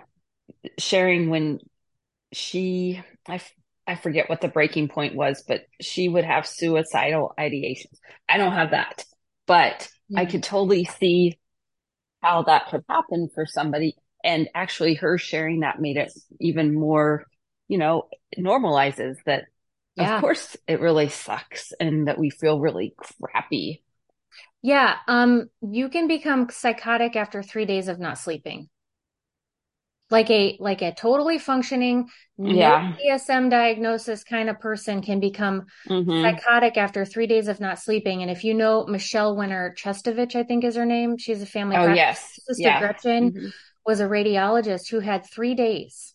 sharing 0.79 1.31
when 1.31 1.61
she 2.33 3.03
I 3.29 3.41
I 3.87 3.97
forget 3.97 4.29
what 4.29 4.41
the 4.41 4.49
breaking 4.49 4.89
point 4.89 5.17
was, 5.17 5.43
but 5.47 5.63
she 5.81 6.09
would 6.09 6.25
have 6.25 6.47
suicidal 6.47 7.35
ideations. 7.39 7.99
I 8.29 8.37
don't 8.39 8.53
have 8.53 8.71
that, 8.71 9.05
but 9.47 9.89
I 10.17 10.27
could 10.27 10.43
totally 10.43 10.85
see 10.85 11.39
how 12.21 12.43
that 12.45 12.69
could 12.69 12.85
happen 12.89 13.29
for 13.35 13.47
somebody. 13.47 13.97
And 14.23 14.49
actually 14.55 14.95
her 14.95 15.19
sharing 15.19 15.61
that 15.61 15.81
made 15.81 15.97
it 15.97 16.13
even 16.39 16.75
more, 16.75 17.27
you 17.69 17.79
know, 17.79 18.09
normalizes 18.37 19.17
that 19.25 19.45
yeah. 19.97 20.17
of 20.17 20.21
course 20.21 20.57
it 20.67 20.81
really 20.81 21.09
sucks 21.09 21.73
and 21.81 22.09
that 22.09 22.19
we 22.19 22.31
feel 22.31 22.61
really 22.61 22.95
crappy. 22.97 23.83
Yeah. 24.63 24.97
Um, 25.09 25.49
you 25.63 25.89
can 25.89 26.07
become 26.07 26.49
psychotic 26.51 27.17
after 27.17 27.43
three 27.43 27.65
days 27.65 27.89
of 27.89 27.99
not 27.99 28.19
sleeping 28.19 28.69
like 30.11 30.31
a 30.31 30.57
like 30.61 30.83
a 30.83 30.93
totally 30.93 31.39
functioning 31.39 32.09
yeah. 32.39 32.95
no 32.99 33.15
DSM 33.17 33.51
diagnosis 33.51 34.25
kind 34.25 34.49
of 34.49 34.59
person 34.61 35.03
can 35.03 35.21
become 35.21 35.67
mm-hmm. 35.89 36.23
psychotic 36.23 36.77
after 36.77 37.05
three 37.05 37.27
days 37.27 37.49
of 37.49 37.61
not 37.61 37.79
sleeping. 37.79 38.23
And 38.23 38.31
if 38.31 38.45
you 38.45 38.55
know 38.55 38.87
Michelle 38.87 39.37
Winner 39.37 39.75
Chestovich, 39.79 40.35
I 40.35 40.43
think 40.43 40.65
is 40.65 40.77
her 40.77 40.87
name, 40.87 41.19
she's 41.19 41.43
a 41.43 41.47
family. 41.47 41.77
Oh 41.77 41.93
yes, 41.93 42.39
sister 42.47 42.63
yeah. 42.63 42.81
Gretchen 42.81 43.33
mm-hmm. 43.33 43.49
was 43.85 44.01
a 44.01 44.07
radiologist 44.07 44.91
who 44.91 45.01
had 45.01 45.27
three 45.27 45.55
days 45.55 46.15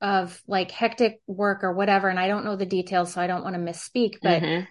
of 0.00 0.40
like 0.46 0.70
hectic 0.70 1.20
work 1.26 1.62
or 1.62 1.74
whatever. 1.74 2.08
And 2.08 2.18
I 2.18 2.28
don't 2.28 2.44
know 2.44 2.56
the 2.56 2.66
details, 2.66 3.12
so 3.12 3.20
I 3.20 3.26
don't 3.26 3.44
want 3.44 3.54
to 3.54 3.60
misspeak, 3.60 4.14
but. 4.22 4.42
Mm-hmm. 4.42 4.64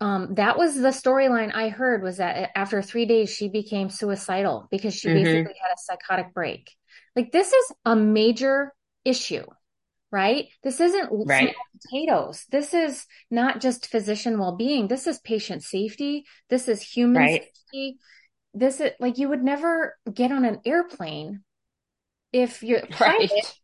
Um, 0.00 0.34
that 0.34 0.58
was 0.58 0.74
the 0.74 0.88
storyline 0.88 1.54
I 1.54 1.68
heard 1.68 2.02
was 2.02 2.16
that 2.16 2.50
after 2.56 2.82
three 2.82 3.06
days 3.06 3.30
she 3.30 3.48
became 3.48 3.88
suicidal 3.88 4.66
because 4.68 4.96
she 4.96 5.06
mm-hmm. 5.06 5.22
basically 5.22 5.54
had 5.62 5.70
a 5.72 5.78
psychotic 5.78 6.34
break. 6.34 6.72
Like 7.14 7.32
this 7.32 7.52
is 7.52 7.72
a 7.84 7.94
major 7.94 8.72
issue, 9.04 9.44
right? 10.10 10.46
This 10.62 10.80
isn't 10.80 11.08
right. 11.26 11.54
potatoes. 11.82 12.46
This 12.50 12.74
is 12.74 13.06
not 13.30 13.60
just 13.60 13.88
physician 13.88 14.38
well-being. 14.38 14.88
This 14.88 15.06
is 15.06 15.18
patient 15.20 15.62
safety. 15.62 16.24
This 16.48 16.68
is 16.68 16.80
human 16.80 17.22
right. 17.22 17.42
safety. 17.42 17.98
This 18.54 18.80
is 18.80 18.92
like 19.00 19.18
you 19.18 19.28
would 19.28 19.42
never 19.42 19.96
get 20.12 20.32
on 20.32 20.44
an 20.44 20.60
airplane 20.64 21.42
if 22.32 22.62
your 22.62 22.80
pilot 22.86 23.30
right. 23.30 23.54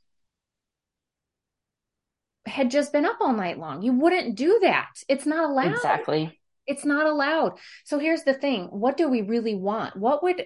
had 2.46 2.70
just 2.70 2.92
been 2.92 3.06
up 3.06 3.18
all 3.20 3.32
night 3.32 3.58
long. 3.58 3.82
You 3.82 3.92
wouldn't 3.92 4.36
do 4.36 4.58
that. 4.62 4.90
It's 5.08 5.26
not 5.26 5.48
allowed. 5.48 5.72
Exactly. 5.72 6.38
It's 6.66 6.84
not 6.84 7.06
allowed. 7.06 7.58
So 7.84 7.98
here's 7.98 8.24
the 8.24 8.34
thing. 8.34 8.66
What 8.66 8.98
do 8.98 9.08
we 9.08 9.22
really 9.22 9.54
want? 9.54 9.96
What 9.96 10.22
would 10.22 10.44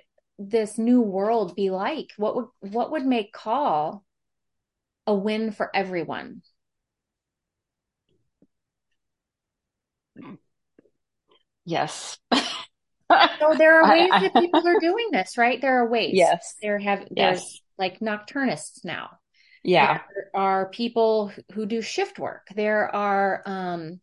this 0.51 0.79
new 0.79 1.01
world 1.01 1.55
be 1.55 1.71
like? 1.71 2.09
What 2.17 2.37
would 2.37 2.47
what 2.61 2.91
would 2.93 3.07
make 3.07 3.33
call 3.33 4.05
a 5.07 5.15
win 5.15 5.53
for 5.53 5.71
everyone? 5.75 6.43
Yes. 11.65 12.19
so 12.33 13.55
there 13.57 13.83
are 13.83 13.91
ways 13.91 14.11
I, 14.13 14.17
I, 14.17 14.21
that 14.23 14.35
people 14.35 14.67
are 14.67 14.81
doing 14.81 15.09
this, 15.13 15.39
right? 15.39 15.61
There 15.61 15.83
are 15.83 15.89
ways. 15.89 16.13
Yes. 16.15 16.57
There 16.61 16.79
have 16.79 17.07
there's 17.11 17.41
yes. 17.41 17.61
like 17.79 18.01
nocturnists 18.01 18.85
now. 18.85 19.11
Yeah. 19.63 20.01
There 20.15 20.31
are 20.35 20.71
people 20.71 21.33
who 21.53 21.67
do 21.67 21.83
shift 21.83 22.19
work. 22.19 22.49
There 22.55 22.95
are 22.95 23.43
um 23.47 24.01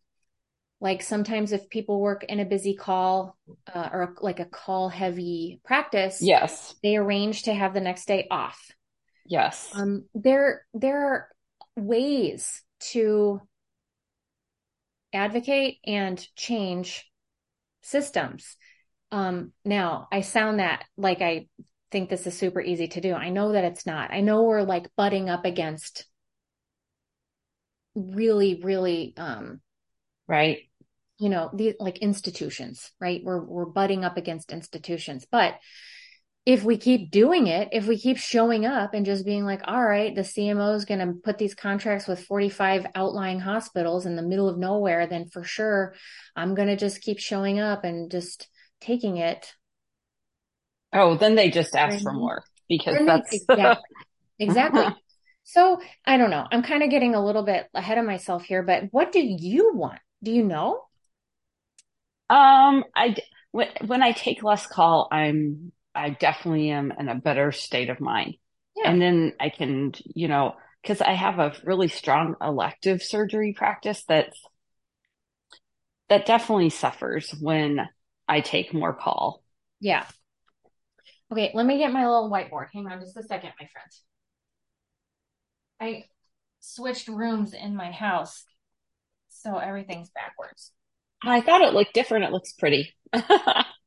like 0.80 1.02
sometimes 1.02 1.52
if 1.52 1.68
people 1.68 2.00
work 2.00 2.24
in 2.24 2.40
a 2.40 2.44
busy 2.44 2.74
call 2.74 3.36
uh, 3.72 3.88
or 3.92 4.14
like 4.20 4.40
a 4.40 4.46
call 4.46 4.88
heavy 4.88 5.60
practice 5.64 6.20
yes. 6.22 6.74
they 6.82 6.96
arrange 6.96 7.42
to 7.44 7.54
have 7.54 7.74
the 7.74 7.80
next 7.80 8.06
day 8.06 8.26
off. 8.30 8.70
Yes. 9.26 9.70
Um 9.74 10.04
there 10.14 10.66
there 10.74 11.06
are 11.06 11.28
ways 11.76 12.62
to 12.92 13.40
advocate 15.12 15.78
and 15.84 16.26
change 16.36 17.06
systems. 17.82 18.56
Um 19.12 19.52
now 19.64 20.08
i 20.10 20.20
sound 20.20 20.60
that 20.60 20.84
like 20.96 21.20
i 21.20 21.46
think 21.90 22.08
this 22.08 22.26
is 22.26 22.38
super 22.38 22.60
easy 22.60 22.88
to 22.88 23.00
do. 23.00 23.14
I 23.14 23.30
know 23.30 23.52
that 23.52 23.64
it's 23.64 23.84
not. 23.84 24.12
I 24.12 24.20
know 24.20 24.44
we're 24.44 24.62
like 24.62 24.90
butting 24.96 25.28
up 25.28 25.44
against 25.44 26.06
really 27.96 28.60
really 28.62 29.12
um 29.16 29.60
right 30.28 30.69
you 31.20 31.28
know, 31.28 31.50
the 31.52 31.76
like 31.78 31.98
institutions, 31.98 32.90
right? 32.98 33.20
We're 33.22 33.44
we're 33.44 33.66
butting 33.66 34.04
up 34.04 34.16
against 34.16 34.52
institutions. 34.52 35.26
But 35.30 35.58
if 36.46 36.64
we 36.64 36.78
keep 36.78 37.10
doing 37.10 37.46
it, 37.46 37.68
if 37.72 37.86
we 37.86 37.98
keep 37.98 38.16
showing 38.16 38.64
up 38.64 38.94
and 38.94 39.04
just 39.04 39.26
being 39.26 39.44
like, 39.44 39.60
all 39.64 39.84
right, 39.84 40.14
the 40.14 40.22
CMO 40.22 40.74
is 40.74 40.86
going 40.86 41.00
to 41.00 41.12
put 41.22 41.36
these 41.36 41.54
contracts 41.54 42.08
with 42.08 42.24
45 42.24 42.86
outlying 42.94 43.38
hospitals 43.38 44.06
in 44.06 44.16
the 44.16 44.22
middle 44.22 44.48
of 44.48 44.56
nowhere, 44.56 45.06
then 45.06 45.28
for 45.28 45.44
sure, 45.44 45.94
I'm 46.34 46.54
going 46.54 46.68
to 46.68 46.76
just 46.76 47.02
keep 47.02 47.18
showing 47.18 47.60
up 47.60 47.84
and 47.84 48.10
just 48.10 48.48
taking 48.80 49.18
it. 49.18 49.52
Oh, 50.94 51.16
then 51.16 51.34
they 51.34 51.50
just 51.50 51.76
ask 51.76 52.02
for 52.02 52.14
more 52.14 52.42
because 52.68 52.96
that's 53.04 53.32
exactly. 53.48 53.84
exactly. 54.38 54.86
so 55.44 55.80
I 56.06 56.16
don't 56.16 56.30
know. 56.30 56.46
I'm 56.50 56.62
kind 56.62 56.82
of 56.82 56.88
getting 56.88 57.14
a 57.14 57.24
little 57.24 57.42
bit 57.42 57.66
ahead 57.74 57.98
of 57.98 58.06
myself 58.06 58.44
here, 58.44 58.62
but 58.62 58.84
what 58.90 59.12
do 59.12 59.20
you 59.20 59.72
want? 59.74 59.98
Do 60.22 60.32
you 60.32 60.44
know? 60.44 60.80
Um, 62.30 62.84
I 62.94 63.16
when 63.50 63.68
when 63.86 64.02
I 64.02 64.12
take 64.12 64.44
less 64.44 64.66
call, 64.66 65.08
I'm 65.10 65.72
I 65.94 66.10
definitely 66.10 66.70
am 66.70 66.92
in 66.96 67.08
a 67.08 67.16
better 67.16 67.50
state 67.50 67.90
of 67.90 68.00
mind, 68.00 68.36
yeah. 68.76 68.88
and 68.88 69.02
then 69.02 69.32
I 69.40 69.48
can 69.48 69.92
you 70.14 70.28
know 70.28 70.54
because 70.80 71.00
I 71.00 71.12
have 71.12 71.40
a 71.40 71.52
really 71.64 71.88
strong 71.88 72.36
elective 72.40 73.02
surgery 73.02 73.52
practice 73.52 74.04
that 74.04 74.32
that 76.08 76.24
definitely 76.24 76.70
suffers 76.70 77.34
when 77.40 77.80
I 78.28 78.40
take 78.40 78.72
more 78.72 78.94
call. 78.94 79.42
Yeah. 79.80 80.06
Okay, 81.32 81.50
let 81.52 81.66
me 81.66 81.78
get 81.78 81.92
my 81.92 82.06
little 82.06 82.30
whiteboard. 82.30 82.68
Hang 82.72 82.86
on 82.86 83.00
just 83.00 83.16
a 83.16 83.22
second, 83.24 83.50
my 83.58 83.68
friend. 83.72 83.90
I 85.80 86.04
switched 86.60 87.08
rooms 87.08 87.54
in 87.54 87.74
my 87.74 87.90
house, 87.90 88.44
so 89.30 89.56
everything's 89.56 90.10
backwards. 90.10 90.72
I 91.22 91.40
thought 91.40 91.62
it 91.62 91.74
looked 91.74 91.94
different. 91.94 92.24
It 92.24 92.32
looks 92.32 92.52
pretty. 92.52 92.94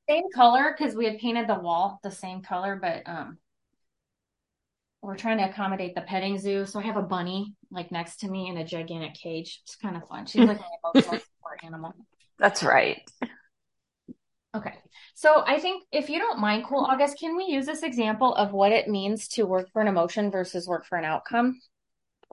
same 0.09 0.23
color 0.33 0.75
because 0.77 0.95
we 0.95 1.05
had 1.05 1.19
painted 1.19 1.47
the 1.47 1.59
wall 1.59 1.99
the 2.03 2.11
same 2.11 2.41
color, 2.41 2.77
but 2.81 3.03
um, 3.05 3.37
we're 5.01 5.17
trying 5.17 5.37
to 5.37 5.49
accommodate 5.49 5.95
the 5.95 6.01
petting 6.01 6.37
zoo. 6.37 6.65
So 6.65 6.79
I 6.79 6.83
have 6.83 6.97
a 6.97 7.01
bunny 7.01 7.55
like 7.71 7.91
next 7.91 8.17
to 8.21 8.29
me 8.29 8.49
in 8.49 8.57
a 8.57 8.65
gigantic 8.65 9.15
cage. 9.15 9.61
It's 9.63 9.75
kind 9.75 9.97
of 9.97 10.07
fun. 10.07 10.25
She's 10.25 10.45
like 10.45 10.57
an 10.57 10.63
emotional 10.83 11.19
support 11.19 11.59
animal. 11.63 11.93
That's 12.39 12.63
right. 12.63 13.01
Okay. 14.55 14.73
So 15.15 15.43
I 15.45 15.59
think 15.59 15.83
if 15.91 16.09
you 16.09 16.19
don't 16.19 16.39
mind, 16.39 16.65
cool 16.65 16.85
August, 16.85 17.19
can 17.19 17.35
we 17.35 17.45
use 17.45 17.65
this 17.65 17.83
example 17.83 18.33
of 18.35 18.51
what 18.53 18.71
it 18.71 18.87
means 18.87 19.27
to 19.29 19.43
work 19.45 19.71
for 19.71 19.81
an 19.81 19.87
emotion 19.87 20.31
versus 20.31 20.67
work 20.67 20.85
for 20.85 20.97
an 20.97 21.05
outcome? 21.05 21.59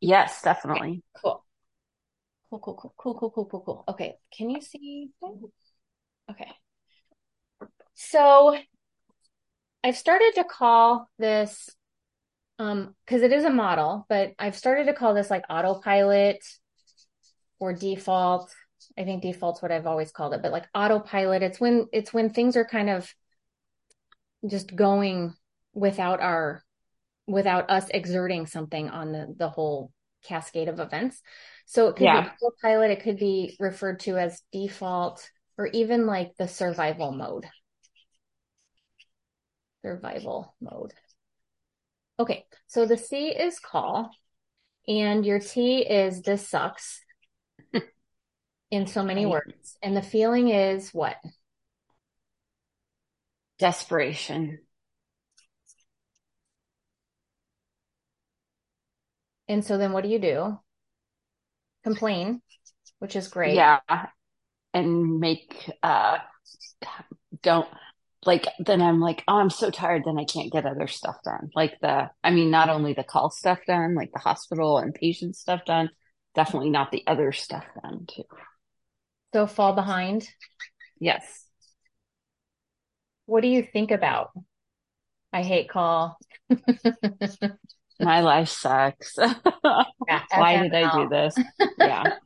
Yes, 0.01 0.43
definitely. 0.43 0.89
Okay, 0.89 1.03
cool. 1.23 1.45
Cool, 2.51 2.59
cool, 2.61 2.75
cool, 2.99 3.15
cool, 3.15 3.31
cool, 3.31 3.45
cool, 3.47 3.61
cool. 3.61 3.85
Okay. 3.89 4.19
Can 4.37 4.51
you 4.51 4.61
see? 4.61 5.11
Okay. 6.31 6.51
So 7.95 8.57
I've 9.83 9.97
started 9.97 10.33
to 10.37 10.45
call 10.45 11.09
this 11.19 11.71
um 12.59 12.95
because 13.07 13.23
it 13.23 13.33
is 13.33 13.45
a 13.45 13.51
model, 13.51 14.07
but 14.09 14.33
I've 14.39 14.57
started 14.57 14.87
to 14.87 14.95
call 14.95 15.15
this 15.15 15.31
like 15.31 15.45
autopilot 15.51 16.45
or 17.59 17.73
default. 17.73 18.55
I 18.99 19.05
think 19.05 19.23
default's 19.23 19.63
what 19.63 19.73
I've 19.73 19.87
always 19.87 20.11
called 20.11 20.35
it, 20.35 20.43
but 20.43 20.53
like 20.53 20.67
autopilot, 20.75 21.43
it's 21.43 21.61
when 21.61 21.87
it's 21.93 22.13
when 22.13 22.31
things 22.31 22.57
are 22.57 22.65
kind 22.65 22.91
of 22.91 23.13
just 24.49 24.75
going 24.75 25.35
without 25.75 26.21
our 26.21 26.63
without 27.27 27.71
us 27.71 27.89
exerting 27.91 28.47
something 28.47 28.89
on 28.89 29.13
the 29.13 29.35
the 29.39 29.49
whole 29.49 29.93
cascade 30.25 30.69
of 30.69 30.81
events. 30.81 31.21
So 31.71 31.87
it 31.87 31.95
could 31.95 32.07
yeah. 32.07 32.23
be 32.23 32.31
autopilot, 32.43 32.91
it 32.91 33.05
could 33.05 33.17
be 33.17 33.57
referred 33.61 34.01
to 34.01 34.19
as 34.19 34.43
default, 34.51 35.31
or 35.57 35.69
even 35.69 36.05
like 36.05 36.33
the 36.37 36.49
survival 36.49 37.13
mode. 37.13 37.47
Survival 39.81 40.53
mode. 40.61 40.93
Okay, 42.19 42.45
so 42.67 42.87
the 42.87 42.97
C 42.97 43.29
is 43.29 43.61
call, 43.61 44.11
and 44.89 45.25
your 45.25 45.39
T 45.39 45.83
is 45.83 46.23
this 46.23 46.49
sucks 46.49 47.03
in 48.73 48.89
so 48.89 49.05
many 49.05 49.25
words. 49.25 49.79
And 49.81 49.97
the 49.97 50.03
feeling 50.03 50.49
is 50.49 50.93
what? 50.93 51.19
Desperation. 53.61 54.59
And 59.47 59.65
so 59.65 59.79
then 59.79 59.93
what 59.93 60.03
do 60.03 60.11
you 60.11 60.19
do? 60.19 60.59
Complain, 61.85 62.43
which 62.99 63.17
is 63.17 63.29
great. 63.29 63.55
Yeah. 63.55 63.81
And 64.73 65.19
make, 65.19 65.71
uh, 65.83 66.19
don't 67.43 67.69
like 68.27 68.47
then 68.59 68.83
I'm 68.83 69.01
like, 69.01 69.25
oh, 69.27 69.37
I'm 69.37 69.51
so 69.51 69.71
tired, 69.71 70.03
then 70.05 70.19
I 70.19 70.25
can't 70.25 70.53
get 70.53 70.67
other 70.67 70.87
stuff 70.87 71.17
done. 71.25 71.51
Like 71.55 71.79
the, 71.81 72.11
I 72.23 72.31
mean, 72.31 72.51
not 72.51 72.69
only 72.69 72.93
the 72.93 73.05
call 73.05 73.31
stuff 73.31 73.61
done, 73.67 73.95
like 73.95 74.13
the 74.13 74.19
hospital 74.19 74.79
and 74.79 74.95
patient 74.95 75.37
stuff 75.37 75.65
done, 75.65 75.91
definitely 76.35 76.71
not 76.71 76.91
the 76.93 77.03
other 77.07 77.33
stuff 77.33 77.65
done 77.83 78.07
too. 78.07 78.25
So 79.33 79.47
fall 79.47 79.73
behind? 79.75 80.29
Yes. 80.99 81.47
What 83.27 83.41
do 83.43 83.49
you 83.49 83.63
think 83.63 83.91
about? 83.91 84.31
I 85.33 85.43
hate 85.43 85.69
call. 85.71 86.19
My 88.01 88.21
life 88.21 88.49
sucks. 88.49 89.17
Yeah, 90.09 90.23
Why 90.35 90.63
did 90.63 90.75
I 90.75 90.97
do 90.97 91.09
this? 91.09 91.37
Yeah. 91.79 92.17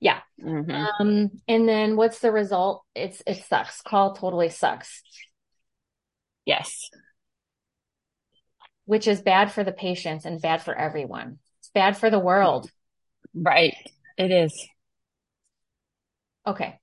Yeah. 0.00 0.20
Mm-hmm. 0.42 0.70
Um, 0.70 1.30
and 1.48 1.68
then 1.68 1.96
what's 1.96 2.18
the 2.18 2.30
result? 2.30 2.84
It's 2.94 3.22
it 3.26 3.42
sucks. 3.44 3.80
Call 3.80 4.14
totally 4.14 4.50
sucks. 4.50 5.02
Yes. 6.44 6.90
Which 8.84 9.06
is 9.08 9.20
bad 9.20 9.50
for 9.52 9.64
the 9.64 9.72
patients 9.72 10.24
and 10.24 10.40
bad 10.40 10.62
for 10.62 10.74
everyone. 10.74 11.38
It's 11.60 11.70
bad 11.70 11.96
for 11.96 12.10
the 12.10 12.18
world. 12.18 12.70
Right. 13.34 13.74
It 14.16 14.30
is. 14.30 14.68
Okay. 16.46 16.78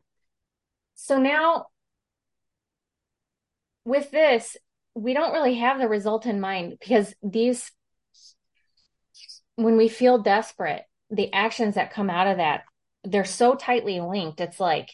So 0.96 1.18
now 1.18 1.68
with 3.86 4.12
this, 4.12 4.58
we 4.96 5.14
don't 5.14 5.34
really 5.34 5.56
have 5.56 5.80
the 5.80 5.88
result 5.88 6.26
in 6.26 6.40
mind 6.40 6.78
because 6.80 7.14
these 7.22 7.72
when 9.56 9.78
we 9.78 9.88
feel 9.88 10.18
desperate, 10.18 10.84
the 11.10 11.32
actions 11.32 11.76
that 11.76 11.94
come 11.94 12.10
out 12.10 12.28
of 12.28 12.38
that 12.38 12.64
they're 13.06 13.26
so 13.26 13.56
tightly 13.56 14.02
linked. 14.02 14.42
It's 14.42 14.60
like, 14.60 14.90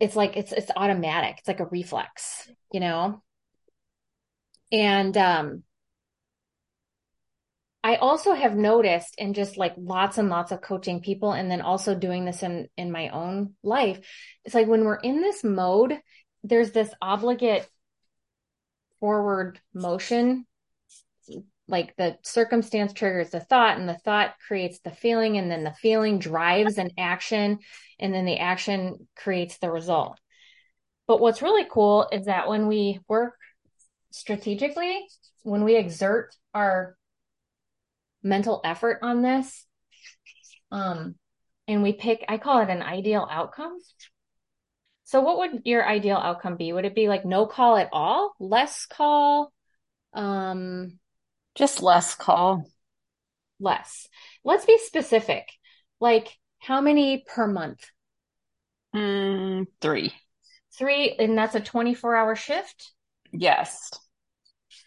it's 0.00 0.16
like, 0.16 0.36
it's, 0.36 0.52
it's 0.52 0.70
automatic. 0.76 1.36
It's 1.38 1.48
like 1.48 1.60
a 1.60 1.66
reflex, 1.66 2.48
you 2.72 2.80
know? 2.80 3.22
And, 4.72 5.16
um, 5.16 5.62
I 7.82 7.96
also 7.96 8.32
have 8.32 8.56
noticed 8.56 9.14
in 9.18 9.34
just 9.34 9.58
like 9.58 9.74
lots 9.76 10.16
and 10.16 10.30
lots 10.30 10.52
of 10.52 10.62
coaching 10.62 11.02
people 11.02 11.32
and 11.32 11.50
then 11.50 11.60
also 11.60 11.94
doing 11.94 12.24
this 12.24 12.42
in 12.42 12.66
in 12.78 12.90
my 12.90 13.10
own 13.10 13.56
life 13.62 14.00
it's 14.42 14.54
like 14.54 14.66
when 14.66 14.84
we're 14.84 14.94
in 14.94 15.20
this 15.20 15.44
mode 15.44 16.00
there's 16.42 16.70
this 16.72 16.90
obligate 17.02 17.68
forward 19.04 19.60
motion 19.74 20.46
like 21.68 21.94
the 21.98 22.16
circumstance 22.22 22.94
triggers 22.94 23.28
the 23.28 23.40
thought 23.40 23.76
and 23.76 23.86
the 23.86 23.98
thought 23.98 24.32
creates 24.48 24.78
the 24.78 24.90
feeling 24.90 25.36
and 25.36 25.50
then 25.50 25.62
the 25.62 25.74
feeling 25.74 26.18
drives 26.18 26.78
an 26.78 26.88
action 26.96 27.58
and 28.00 28.14
then 28.14 28.24
the 28.24 28.38
action 28.38 29.06
creates 29.14 29.58
the 29.58 29.70
result. 29.70 30.18
But 31.06 31.20
what's 31.20 31.42
really 31.42 31.66
cool 31.70 32.08
is 32.12 32.24
that 32.24 32.48
when 32.48 32.66
we 32.66 32.98
work 33.06 33.34
strategically, 34.10 35.06
when 35.42 35.64
we 35.64 35.76
exert 35.76 36.34
our 36.54 36.96
mental 38.22 38.62
effort 38.64 39.00
on 39.02 39.20
this, 39.20 39.66
um, 40.70 41.14
and 41.68 41.82
we 41.82 41.92
pick, 41.92 42.24
I 42.26 42.38
call 42.38 42.62
it 42.62 42.70
an 42.70 42.80
ideal 42.80 43.28
outcome. 43.30 43.78
So 45.14 45.20
what 45.20 45.38
would 45.38 45.62
your 45.64 45.86
ideal 45.86 46.16
outcome 46.16 46.56
be? 46.56 46.72
Would 46.72 46.86
it 46.86 46.96
be 46.96 47.06
like 47.06 47.24
no 47.24 47.46
call 47.46 47.76
at 47.76 47.88
all, 47.92 48.34
less 48.40 48.84
call, 48.84 49.52
um, 50.12 50.98
just 51.54 51.84
less 51.84 52.16
call. 52.16 52.68
Less. 53.60 54.08
Let's 54.42 54.64
be 54.64 54.76
specific. 54.76 55.48
Like 56.00 56.36
how 56.58 56.80
many 56.80 57.24
per 57.28 57.46
month? 57.46 57.84
Mm, 58.92 59.68
three. 59.80 60.12
Three, 60.76 61.14
and 61.16 61.38
that's 61.38 61.54
a 61.54 61.60
24 61.60 62.16
hour 62.16 62.34
shift? 62.34 62.90
Yes. 63.30 63.92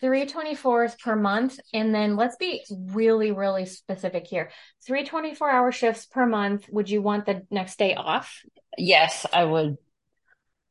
Three 0.01 0.25
24s 0.25 0.99
per 0.99 1.15
month. 1.15 1.57
And 1.73 1.95
then 1.95 2.17
let's 2.17 2.35
be 2.35 2.65
really, 2.69 3.31
really 3.31 3.65
specific 3.65 4.27
here. 4.27 4.51
Three 4.85 5.05
24 5.05 5.49
hour 5.49 5.71
shifts 5.71 6.05
per 6.05 6.25
month. 6.25 6.67
Would 6.69 6.89
you 6.89 7.01
want 7.01 7.25
the 7.25 7.47
next 7.49 7.79
day 7.79 7.95
off? 7.95 8.41
Yes, 8.77 9.25
I 9.31 9.45
would 9.45 9.77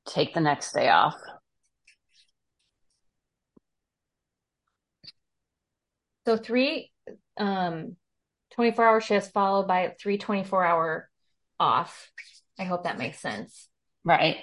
take 0.06 0.34
the 0.34 0.40
next 0.40 0.72
day 0.72 0.88
off. 0.88 1.16
So 6.26 6.36
three 6.36 6.90
um 7.38 7.96
24 8.52 8.84
hour 8.84 9.00
shifts 9.00 9.30
followed 9.30 9.68
by 9.68 9.94
three 10.00 10.18
24 10.18 10.64
hour 10.64 11.10
off. 11.60 12.10
I 12.58 12.64
hope 12.64 12.84
that 12.84 12.98
makes 12.98 13.20
sense. 13.20 13.68
Right. 14.04 14.38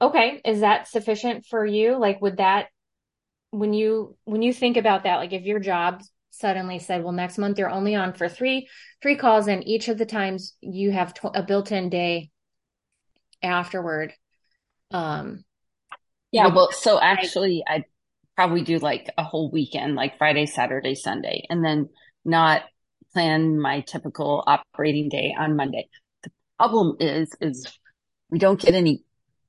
Okay. 0.00 0.40
Is 0.44 0.60
that 0.60 0.88
sufficient 0.88 1.44
for 1.46 1.64
you? 1.66 1.98
Like, 1.98 2.22
would 2.22 2.38
that, 2.38 2.68
when 3.50 3.74
you, 3.74 4.16
when 4.24 4.42
you 4.42 4.52
think 4.52 4.76
about 4.76 5.04
that, 5.04 5.16
like 5.16 5.32
if 5.32 5.42
your 5.42 5.58
job 5.58 6.02
suddenly 6.30 6.78
said, 6.78 7.02
well, 7.02 7.12
next 7.12 7.36
month 7.36 7.58
you're 7.58 7.70
only 7.70 7.94
on 7.94 8.12
for 8.14 8.28
three, 8.28 8.68
three 9.02 9.16
calls 9.16 9.48
and 9.48 9.66
each 9.66 9.88
of 9.88 9.98
the 9.98 10.06
times 10.06 10.54
you 10.60 10.90
have 10.90 11.12
tw- 11.12 11.34
a 11.34 11.42
built-in 11.42 11.90
day 11.90 12.30
afterward. 13.42 14.14
Um, 14.90 15.44
yeah. 16.32 16.48
Well, 16.48 16.70
so 16.72 17.00
actually 17.00 17.64
I 17.66 17.84
probably 18.36 18.62
do 18.62 18.78
like 18.78 19.10
a 19.18 19.24
whole 19.24 19.50
weekend, 19.50 19.94
like 19.94 20.18
Friday, 20.18 20.46
Saturday, 20.46 20.94
Sunday, 20.94 21.44
and 21.50 21.64
then 21.64 21.88
not 22.24 22.62
plan 23.12 23.60
my 23.60 23.80
typical 23.80 24.44
operating 24.46 25.08
day 25.08 25.34
on 25.38 25.56
Monday. 25.56 25.88
The 26.22 26.30
problem 26.58 26.96
is, 27.00 27.34
is 27.40 27.66
we 28.30 28.38
don't 28.38 28.60
get 28.60 28.74
any 28.74 29.02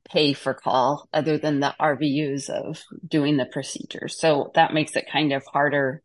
pay 0.09 0.33
for 0.33 0.53
call 0.53 1.07
other 1.13 1.37
than 1.37 1.59
the 1.59 1.73
RVUs 1.79 2.49
of 2.49 2.81
doing 3.07 3.37
the 3.37 3.45
procedure. 3.45 4.07
So 4.07 4.51
that 4.55 4.73
makes 4.73 4.95
it 4.95 5.09
kind 5.11 5.31
of 5.31 5.43
harder. 5.45 6.01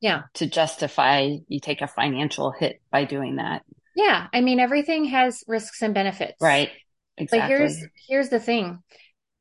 Yeah. 0.00 0.22
To 0.34 0.46
justify 0.46 1.38
you 1.48 1.58
take 1.58 1.80
a 1.80 1.88
financial 1.88 2.52
hit 2.52 2.80
by 2.92 3.04
doing 3.04 3.36
that. 3.36 3.62
Yeah. 3.96 4.28
I 4.32 4.42
mean, 4.42 4.60
everything 4.60 5.06
has 5.06 5.42
risks 5.48 5.82
and 5.82 5.92
benefits. 5.92 6.36
Right. 6.40 6.70
Exactly. 7.18 7.38
But 7.40 7.46
here's, 7.46 7.84
here's 8.08 8.28
the 8.30 8.40
thing 8.40 8.82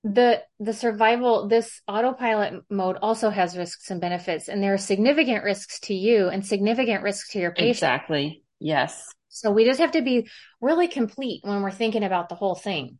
the 0.04 0.44
the 0.60 0.74
survival 0.74 1.48
this 1.48 1.82
autopilot 1.88 2.63
mode 2.70 2.98
also 3.02 3.30
has 3.30 3.58
risks 3.58 3.92
and 3.92 4.02
benefits 4.02 4.50
and 4.50 4.63
there 4.63 4.74
are 4.74 4.78
significant 4.78 5.44
risks 5.44 5.80
to 5.82 5.94
you 5.94 6.30
and 6.30 6.46
significant 6.46 7.04
risks 7.04 7.32
to 7.32 7.40
your 7.40 7.52
patient 7.52 7.98
exactly 7.98 8.44
yes 8.60 9.13
So 9.30 9.52
we 9.52 9.66
just 9.66 9.80
have 9.80 9.92
to 9.92 10.02
be 10.02 10.30
really 10.62 10.88
complete 10.88 11.42
when 11.44 11.62
we're 11.62 11.72
thinking 11.72 12.04
about 12.04 12.30
the 12.30 12.36
whole 12.36 12.56
thing. 12.56 13.00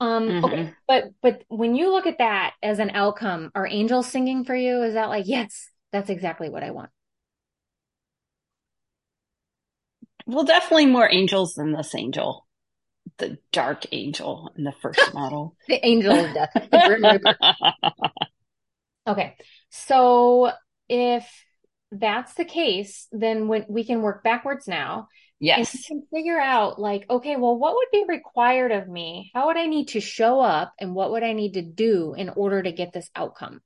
Um, 0.00 0.30
Mhm. 0.30 0.44
okay, 0.44 0.74
but 0.88 1.04
but 1.22 1.44
when 1.48 1.74
you 1.74 1.92
look 1.92 2.06
at 2.06 2.18
that 2.18 2.54
as 2.62 2.78
an 2.78 2.90
outcome, 2.90 3.50
are 3.54 3.66
angels 3.66 4.08
singing 4.08 4.44
for 4.44 4.54
you? 4.56 4.82
Is 4.82 4.94
that 4.94 5.08
like, 5.08 5.26
yes, 5.26 5.70
that's 5.92 6.10
exactly 6.10 6.48
what 6.50 6.64
I 6.64 6.70
want? 6.72 6.90
Well, 10.26 10.44
definitely 10.44 10.84
more 10.86 11.10
angels 11.10 11.54
than 11.54 11.72
this 11.72 11.94
angel, 11.94 12.46
the 13.18 13.38
dark 13.52 13.86
angel 13.92 14.52
in 14.56 14.64
the 14.64 14.72
first 14.72 15.00
model. 15.14 15.56
The 15.68 15.84
angel 15.86 16.24
of 16.24 16.34
death, 16.34 16.50
the 16.54 16.78
Grim 16.78 17.04
Reaper. 17.04 17.36
Okay, 19.06 19.36
so 19.70 20.50
if 20.88 21.28
that's 21.90 22.34
the 22.34 22.44
case, 22.44 23.06
then 23.12 23.48
when 23.48 23.66
we 23.68 23.84
can 23.84 24.02
work 24.02 24.24
backwards 24.24 24.66
now 24.66 25.08
and 25.54 25.66
we 25.72 25.78
Yes, 25.78 25.86
can 25.86 26.02
figure 26.12 26.38
out 26.38 26.80
like, 26.80 27.04
okay, 27.10 27.36
well, 27.36 27.56
what 27.58 27.74
would 27.74 27.88
be 27.92 28.04
required 28.08 28.72
of 28.72 28.88
me? 28.88 29.30
How 29.34 29.46
would 29.46 29.56
I 29.56 29.66
need 29.66 29.88
to 29.88 30.00
show 30.00 30.40
up 30.40 30.72
and 30.80 30.94
what 30.94 31.10
would 31.12 31.22
I 31.22 31.32
need 31.34 31.54
to 31.54 31.62
do 31.62 32.14
in 32.14 32.30
order 32.30 32.62
to 32.62 32.72
get 32.72 32.92
this 32.92 33.10
outcome? 33.14 33.60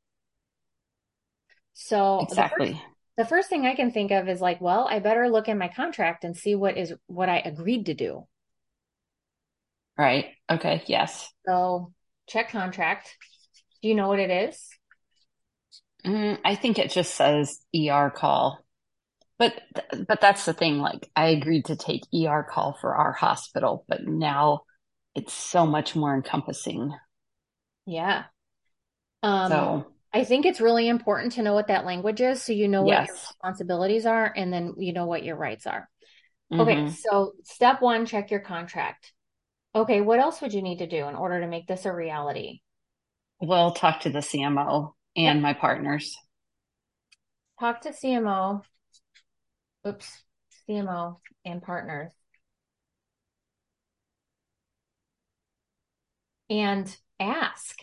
So 1.74 2.26
the 2.30 2.42
first 2.42 2.72
exactly. 2.72 2.82
the 3.16 3.24
first 3.24 3.48
thing 3.48 3.64
I 3.66 3.74
can 3.74 3.92
think 3.92 4.10
of 4.10 4.28
is 4.28 4.40
like, 4.40 4.60
well, 4.60 4.88
I 4.90 4.98
better 4.98 5.28
look 5.28 5.48
in 5.48 5.58
my 5.58 5.68
contract 5.68 6.24
and 6.24 6.36
see 6.36 6.54
what 6.54 6.76
is 6.76 6.92
what 7.06 7.28
I 7.28 7.38
agreed 7.38 7.86
to 7.86 7.94
do. 7.94 8.26
Right. 9.98 10.26
Okay. 10.50 10.82
Yes. 10.86 11.30
So 11.46 11.92
check 12.28 12.50
contract. 12.50 13.16
Do 13.82 13.88
you 13.88 13.94
know 13.94 14.08
what 14.08 14.20
it 14.20 14.30
is? 14.30 14.68
Mm, 16.06 16.38
I 16.44 16.54
think 16.54 16.78
it 16.78 16.90
just 16.90 17.14
says 17.14 17.60
ER 17.72 18.10
call. 18.10 18.64
But 19.38 19.60
but 20.08 20.20
that's 20.20 20.44
the 20.46 20.54
thing. 20.54 20.78
Like 20.80 21.10
I 21.16 21.28
agreed 21.28 21.66
to 21.66 21.76
take 21.76 22.02
ER 22.12 22.44
call 22.48 22.78
for 22.80 22.94
our 22.96 23.12
hospital, 23.12 23.84
but 23.88 24.06
now 24.06 24.62
it's 25.14 25.32
so 25.34 25.66
much 25.66 25.96
more 25.96 26.14
encompassing. 26.16 26.94
Yeah. 27.86 28.24
Um, 29.22 29.74
So 29.82 29.92
I 30.12 30.24
think 30.24 30.46
it's 30.46 30.60
really 30.60 30.88
important 30.88 31.32
to 31.34 31.42
know 31.42 31.54
what 31.54 31.68
that 31.68 31.84
language 31.84 32.20
is 32.20 32.42
so 32.42 32.52
you 32.52 32.68
know 32.68 32.84
what 32.84 33.02
your 33.02 33.16
responsibilities 33.42 34.06
are 34.06 34.32
and 34.36 34.52
then 34.52 34.74
you 34.78 34.92
know 34.92 35.06
what 35.06 35.24
your 35.24 35.36
rights 35.36 35.66
are. 35.66 35.88
Okay, 36.60 36.80
hmm 36.80 36.88
so 36.88 37.34
step 37.44 37.82
one, 37.82 38.06
check 38.06 38.30
your 38.30 38.40
contract. 38.40 39.12
Okay, 39.78 40.00
what 40.00 40.18
else 40.18 40.40
would 40.40 40.52
you 40.52 40.60
need 40.60 40.78
to 40.78 40.88
do 40.88 41.06
in 41.06 41.14
order 41.14 41.40
to 41.40 41.46
make 41.46 41.68
this 41.68 41.86
a 41.86 41.92
reality? 41.92 42.62
We'll 43.40 43.70
talk 43.70 44.00
to 44.00 44.10
the 44.10 44.18
CMO 44.18 44.94
and 45.14 45.40
my 45.40 45.52
partners. 45.52 46.16
Talk 47.60 47.82
to 47.82 47.90
CMO, 47.90 48.62
oops, 49.86 50.24
CMO 50.68 51.20
and 51.44 51.62
partners 51.62 52.12
and 56.50 56.96
ask, 57.20 57.78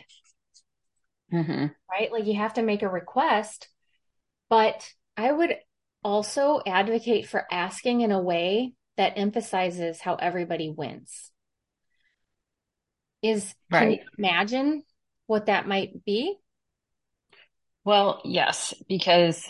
hmm 1.31 1.67
right? 1.89 2.11
Like 2.11 2.25
you 2.25 2.35
have 2.35 2.55
to 2.55 2.61
make 2.61 2.81
a 2.81 2.89
request, 2.89 3.69
but 4.49 4.85
I 5.15 5.31
would 5.31 5.55
also 6.03 6.59
advocate 6.67 7.29
for 7.29 7.45
asking 7.49 8.01
in 8.01 8.11
a 8.11 8.21
way 8.21 8.73
that 8.97 9.13
emphasizes 9.15 10.01
how 10.01 10.15
everybody 10.15 10.69
wins. 10.69 11.31
Is 13.25 13.55
can 13.71 13.91
you 13.91 13.99
imagine 14.17 14.83
what 15.27 15.47
that 15.47 15.67
might 15.67 16.05
be? 16.05 16.37
Well, 17.83 18.21
yes, 18.23 18.73
because 18.87 19.43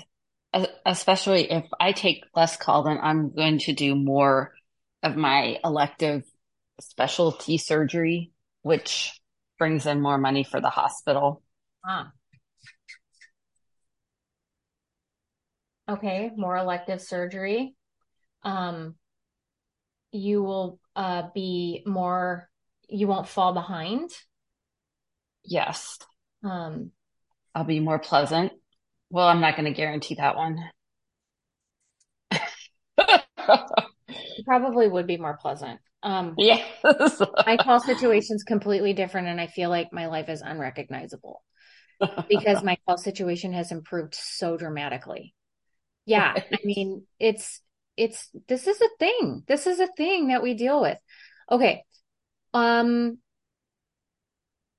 especially 0.85 1.51
if 1.51 1.65
I 1.79 1.91
take 1.91 2.23
less 2.35 2.57
call, 2.57 2.83
then 2.83 2.99
I'm 3.01 3.33
going 3.33 3.59
to 3.59 3.73
do 3.73 3.95
more 3.95 4.53
of 5.03 5.15
my 5.15 5.59
elective 5.63 6.23
specialty 6.79 7.57
surgery, 7.57 8.31
which 8.61 9.19
brings 9.57 9.85
in 9.85 10.01
more 10.01 10.17
money 10.17 10.43
for 10.43 10.61
the 10.61 10.69
hospital. 10.69 11.41
Ah, 11.85 12.11
okay, 15.89 16.31
more 16.35 16.57
elective 16.57 17.01
surgery. 17.01 17.75
Um, 18.43 18.95
you 20.11 20.43
will 20.43 20.79
uh 20.95 21.23
be 21.33 21.83
more, 21.85 22.49
you 22.89 23.07
won't 23.07 23.27
fall 23.27 23.53
behind. 23.53 24.11
Yes, 25.45 25.97
Um, 26.43 26.91
I'll 27.55 27.63
be 27.63 27.79
more 27.79 27.99
pleasant. 27.99 28.51
Well, 29.09 29.27
I'm 29.27 29.41
not 29.41 29.55
going 29.55 29.65
to 29.65 29.71
guarantee 29.71 30.15
that 30.15 30.35
one. 30.35 30.57
probably 34.45 34.87
would 34.87 35.07
be 35.07 35.17
more 35.17 35.37
pleasant. 35.37 35.79
Um, 36.03 36.35
Yes. 36.37 37.21
my 37.45 37.57
call 37.57 37.79
situation's 37.79 38.43
completely 38.43 38.93
different, 38.93 39.27
and 39.27 39.39
I 39.39 39.47
feel 39.47 39.69
like 39.69 39.93
my 39.93 40.07
life 40.07 40.29
is 40.29 40.41
unrecognizable 40.41 41.43
because 42.29 42.63
my 42.63 42.77
call 42.87 42.97
situation 42.97 43.53
has 43.53 43.71
improved 43.71 44.15
so 44.15 44.57
dramatically. 44.57 45.33
Yeah, 46.05 46.37
I 46.53 46.59
mean, 46.63 47.03
it's 47.19 47.61
it's 47.97 48.29
this 48.47 48.67
is 48.67 48.81
a 48.81 48.89
thing. 48.99 49.43
This 49.47 49.67
is 49.67 49.79
a 49.79 49.87
thing 49.97 50.29
that 50.29 50.43
we 50.43 50.53
deal 50.53 50.81
with. 50.81 50.97
Okay. 51.51 51.83
Um, 52.55 53.17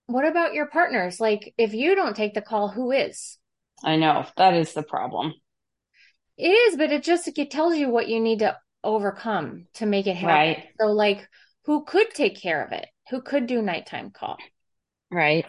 what 0.06 0.26
about 0.26 0.54
your 0.54 0.66
partners? 0.66 1.20
Like, 1.20 1.52
if 1.58 1.74
you 1.74 1.94
don't 1.94 2.16
take 2.16 2.32
the 2.32 2.40
call, 2.40 2.68
who 2.68 2.90
is? 2.90 3.38
I 3.84 3.96
know 3.96 4.24
that 4.38 4.54
is 4.54 4.72
the 4.72 4.82
problem. 4.82 5.34
It 6.38 6.48
is, 6.48 6.76
but 6.76 6.90
it 6.90 7.02
just 7.02 7.28
it 7.28 7.50
tells 7.50 7.76
you 7.76 7.90
what 7.90 8.08
you 8.08 8.20
need 8.20 8.38
to 8.38 8.56
overcome 8.82 9.66
to 9.74 9.86
make 9.86 10.06
it 10.06 10.16
happen. 10.16 10.36
Right. 10.36 10.64
So, 10.80 10.86
like, 10.86 11.28
who 11.66 11.84
could 11.84 12.10
take 12.14 12.40
care 12.40 12.64
of 12.64 12.72
it? 12.72 12.86
Who 13.10 13.20
could 13.20 13.46
do 13.46 13.60
nighttime 13.60 14.10
call? 14.10 14.38
Right. 15.10 15.44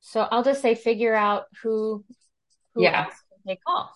So 0.00 0.20
I'll 0.20 0.44
just 0.44 0.62
say 0.62 0.74
figure 0.74 1.14
out 1.14 1.44
who 1.62 2.04
who 2.74 2.84
Yeah. 2.84 3.04
else 3.04 3.14
can 3.30 3.52
take 3.52 3.64
call. 3.64 3.92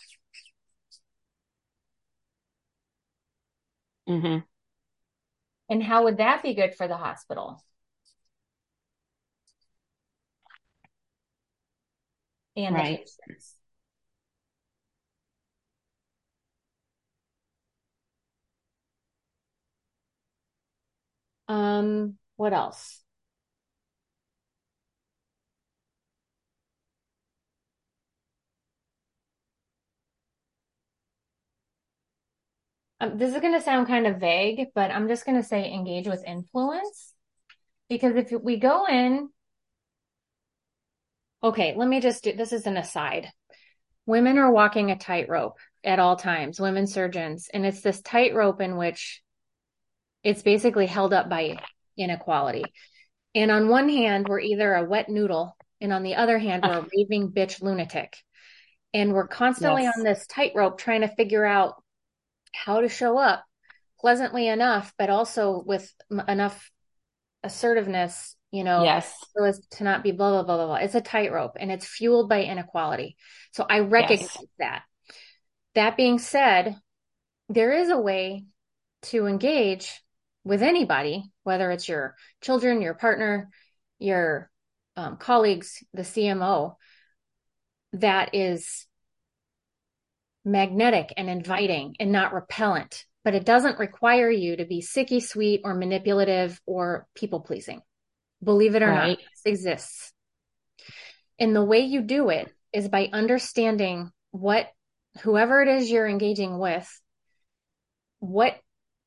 hmm 4.06 4.38
And 5.68 5.82
how 5.82 6.04
would 6.04 6.16
that 6.18 6.42
be 6.42 6.54
good 6.54 6.74
for 6.74 6.88
the 6.88 6.96
hospital 6.96 7.62
and 12.56 12.78
the 12.78 12.82
Right. 12.82 12.90
patients? 12.90 13.54
Um, 21.48 22.18
what 22.36 22.52
else? 22.52 23.02
Um, 33.00 33.18
this 33.18 33.34
is 33.34 33.40
going 33.40 33.52
to 33.52 33.60
sound 33.60 33.86
kind 33.88 34.06
of 34.06 34.18
vague, 34.18 34.68
but 34.74 34.90
I'm 34.90 35.08
just 35.08 35.26
going 35.26 35.40
to 35.40 35.46
say 35.46 35.70
engage 35.70 36.08
with 36.08 36.24
influence 36.26 37.12
because 37.88 38.16
if 38.16 38.32
we 38.42 38.56
go 38.58 38.86
in, 38.86 39.28
okay, 41.42 41.74
let 41.76 41.88
me 41.88 42.00
just 42.00 42.24
do 42.24 42.32
this 42.32 42.52
is 42.52 42.66
an 42.66 42.76
aside. 42.76 43.30
Women 44.06 44.38
are 44.38 44.50
walking 44.50 44.90
a 44.90 44.96
tightrope 44.96 45.58
at 45.84 45.98
all 45.98 46.16
times, 46.16 46.60
women 46.60 46.86
surgeons, 46.86 47.48
and 47.52 47.66
it's 47.66 47.80
this 47.80 48.00
tightrope 48.00 48.60
in 48.60 48.76
which 48.76 49.22
it's 50.22 50.42
basically 50.42 50.86
held 50.86 51.12
up 51.12 51.28
by 51.28 51.58
inequality. 51.96 52.64
And 53.34 53.50
on 53.50 53.68
one 53.68 53.88
hand, 53.88 54.26
we're 54.28 54.40
either 54.40 54.74
a 54.74 54.84
wet 54.84 55.08
noodle, 55.08 55.56
and 55.80 55.92
on 55.92 56.02
the 56.02 56.14
other 56.14 56.38
hand, 56.38 56.62
we're 56.64 56.78
a 56.78 56.86
raving 56.96 57.32
bitch 57.32 57.60
lunatic. 57.60 58.16
And 58.94 59.12
we're 59.12 59.28
constantly 59.28 59.82
Yes. 59.82 59.96
on 59.98 60.04
this 60.04 60.26
tightrope 60.26 60.78
trying 60.78 61.02
to 61.02 61.14
figure 61.14 61.44
out 61.44 61.74
how 62.64 62.80
to 62.80 62.88
show 62.88 63.18
up 63.18 63.44
pleasantly 64.00 64.48
enough, 64.48 64.92
but 64.98 65.10
also 65.10 65.62
with 65.64 65.92
m- 66.10 66.24
enough 66.28 66.70
assertiveness, 67.42 68.36
you 68.50 68.64
know, 68.64 68.84
Yes. 68.84 69.14
so 69.36 69.44
as 69.44 69.60
to 69.72 69.84
not 69.84 70.02
be 70.02 70.12
blah, 70.12 70.30
blah, 70.30 70.42
blah, 70.42 70.56
blah, 70.56 70.66
blah. 70.66 70.74
It's 70.76 70.94
a 70.94 71.00
tightrope 71.00 71.56
and 71.58 71.70
it's 71.70 71.86
fueled 71.86 72.28
by 72.28 72.42
inequality. 72.42 73.16
So 73.52 73.66
I 73.68 73.80
recognize 73.80 74.30
Yes. 74.32 74.44
that. 74.58 74.82
That 75.74 75.96
being 75.96 76.18
said, 76.18 76.76
there 77.48 77.72
is 77.72 77.90
a 77.90 77.98
way 77.98 78.44
to 79.02 79.26
engage 79.26 80.02
with 80.44 80.62
anybody, 80.62 81.30
whether 81.42 81.70
it's 81.70 81.88
your 81.88 82.14
children, 82.40 82.80
your 82.80 82.94
partner, 82.94 83.50
your 83.98 84.50
um, 84.96 85.16
colleagues, 85.16 85.82
the 85.92 86.02
CMO, 86.02 86.76
that 87.92 88.34
is 88.34 88.85
magnetic 90.46 91.12
and 91.16 91.28
inviting 91.28 91.96
and 92.00 92.12
not 92.12 92.32
repellent. 92.32 93.04
But 93.24 93.34
it 93.34 93.44
doesn't 93.44 93.80
require 93.80 94.30
you 94.30 94.56
to 94.56 94.64
be 94.64 94.80
sicky 94.80 95.20
sweet 95.20 95.62
or 95.64 95.74
manipulative 95.74 96.60
or 96.64 97.08
people 97.16 97.40
pleasing. 97.40 97.82
Believe 98.42 98.76
it 98.76 98.82
or 98.82 98.86
Right. 98.86 99.08
not, 99.08 99.18
this 99.18 99.52
exists. 99.52 100.12
And 101.38 101.54
the 101.54 101.64
way 101.64 101.80
you 101.80 102.02
do 102.02 102.30
it 102.30 102.48
is 102.72 102.88
by 102.88 103.10
understanding 103.12 104.12
what 104.30 104.68
whoever 105.22 105.60
it 105.62 105.68
is 105.68 105.90
you're 105.90 106.06
engaging 106.06 106.58
with 106.58 106.88
what 108.20 108.56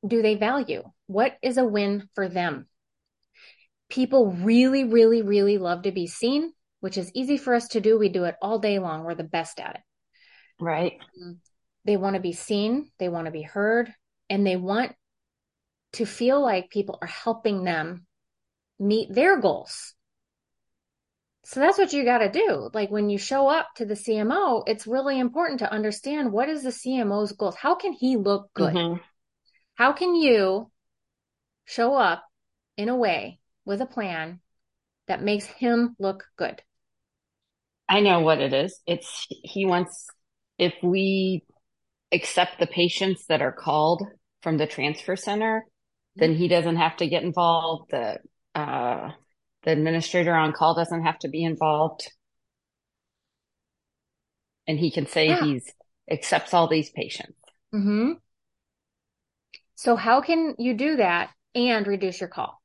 do 0.06 0.22
they 0.22 0.34
value? 0.34 0.82
What 1.06 1.36
is 1.42 1.56
a 1.56 1.64
win 1.64 2.08
for 2.14 2.28
them? 2.28 2.68
People 3.88 4.30
really, 4.30 4.84
really, 4.84 5.22
really 5.22 5.58
love 5.58 5.82
to 5.82 5.92
be 5.92 6.06
seen, 6.06 6.52
which 6.80 6.96
is 6.96 7.10
easy 7.14 7.36
for 7.36 7.54
us 7.54 7.68
to 7.68 7.80
do. 7.80 7.98
We 7.98 8.08
do 8.08 8.24
it 8.24 8.36
all 8.40 8.58
day 8.58 8.78
long. 8.78 9.04
We're 9.04 9.14
the 9.14 9.24
best 9.24 9.58
at 9.60 9.76
it. 9.76 9.80
Right. 10.60 10.98
They 11.84 11.96
want 11.96 12.14
to 12.14 12.20
be 12.20 12.32
seen, 12.32 12.90
they 12.98 13.08
want 13.08 13.26
to 13.26 13.32
be 13.32 13.42
heard, 13.42 13.92
and 14.28 14.46
they 14.46 14.56
want 14.56 14.94
to 15.94 16.04
feel 16.04 16.40
like 16.40 16.70
people 16.70 16.98
are 17.00 17.08
helping 17.08 17.64
them 17.64 18.06
meet 18.78 19.12
their 19.12 19.40
goals. 19.40 19.94
So 21.44 21.58
that's 21.58 21.78
what 21.78 21.92
you 21.92 22.04
got 22.04 22.18
to 22.18 22.30
do. 22.30 22.70
Like 22.72 22.90
when 22.90 23.10
you 23.10 23.18
show 23.18 23.48
up 23.48 23.68
to 23.76 23.86
the 23.86 23.94
CMO, 23.94 24.62
it's 24.66 24.86
really 24.86 25.18
important 25.18 25.60
to 25.60 25.72
understand 25.72 26.32
what 26.32 26.48
is 26.48 26.62
the 26.62 26.70
CMO's 26.70 27.32
goals? 27.32 27.56
How 27.56 27.74
can 27.74 27.92
he 27.92 28.16
look 28.16 28.50
good? 28.54 28.74
Mm-hmm. 28.74 29.00
How 29.74 29.92
can 29.92 30.14
you 30.14 30.70
show 31.64 31.94
up 31.94 32.22
in 32.76 32.88
a 32.88 32.96
way 32.96 33.40
with 33.64 33.80
a 33.80 33.86
plan 33.86 34.40
that 35.08 35.22
makes 35.22 35.46
him 35.46 35.96
look 35.98 36.24
good? 36.36 36.62
I 37.88 38.00
know 38.00 38.20
what 38.20 38.40
it 38.40 38.52
is. 38.52 38.78
It's 38.86 39.26
he 39.28 39.66
wants 39.66 40.06
if 40.60 40.74
we 40.82 41.42
accept 42.12 42.60
the 42.60 42.66
patients 42.66 43.24
that 43.26 43.40
are 43.40 43.52
called 43.52 44.02
from 44.42 44.58
the 44.58 44.66
transfer 44.66 45.16
center, 45.16 45.64
then 46.16 46.34
he 46.34 46.48
doesn't 46.48 46.76
have 46.76 46.96
to 46.98 47.08
get 47.08 47.22
involved. 47.22 47.90
The 47.90 48.18
uh, 48.54 49.10
the 49.62 49.72
administrator 49.72 50.34
on 50.34 50.52
call 50.52 50.74
doesn't 50.74 51.02
have 51.02 51.18
to 51.20 51.28
be 51.28 51.42
involved, 51.42 52.12
and 54.66 54.78
he 54.78 54.90
can 54.90 55.06
say 55.06 55.28
yeah. 55.28 55.42
he's 55.42 55.72
accepts 56.10 56.52
all 56.52 56.68
these 56.68 56.90
patients. 56.90 57.38
Hmm. 57.72 58.12
So 59.76 59.96
how 59.96 60.20
can 60.20 60.56
you 60.58 60.74
do 60.74 60.96
that 60.96 61.30
and 61.54 61.86
reduce 61.86 62.20
your 62.20 62.28
call? 62.28 62.60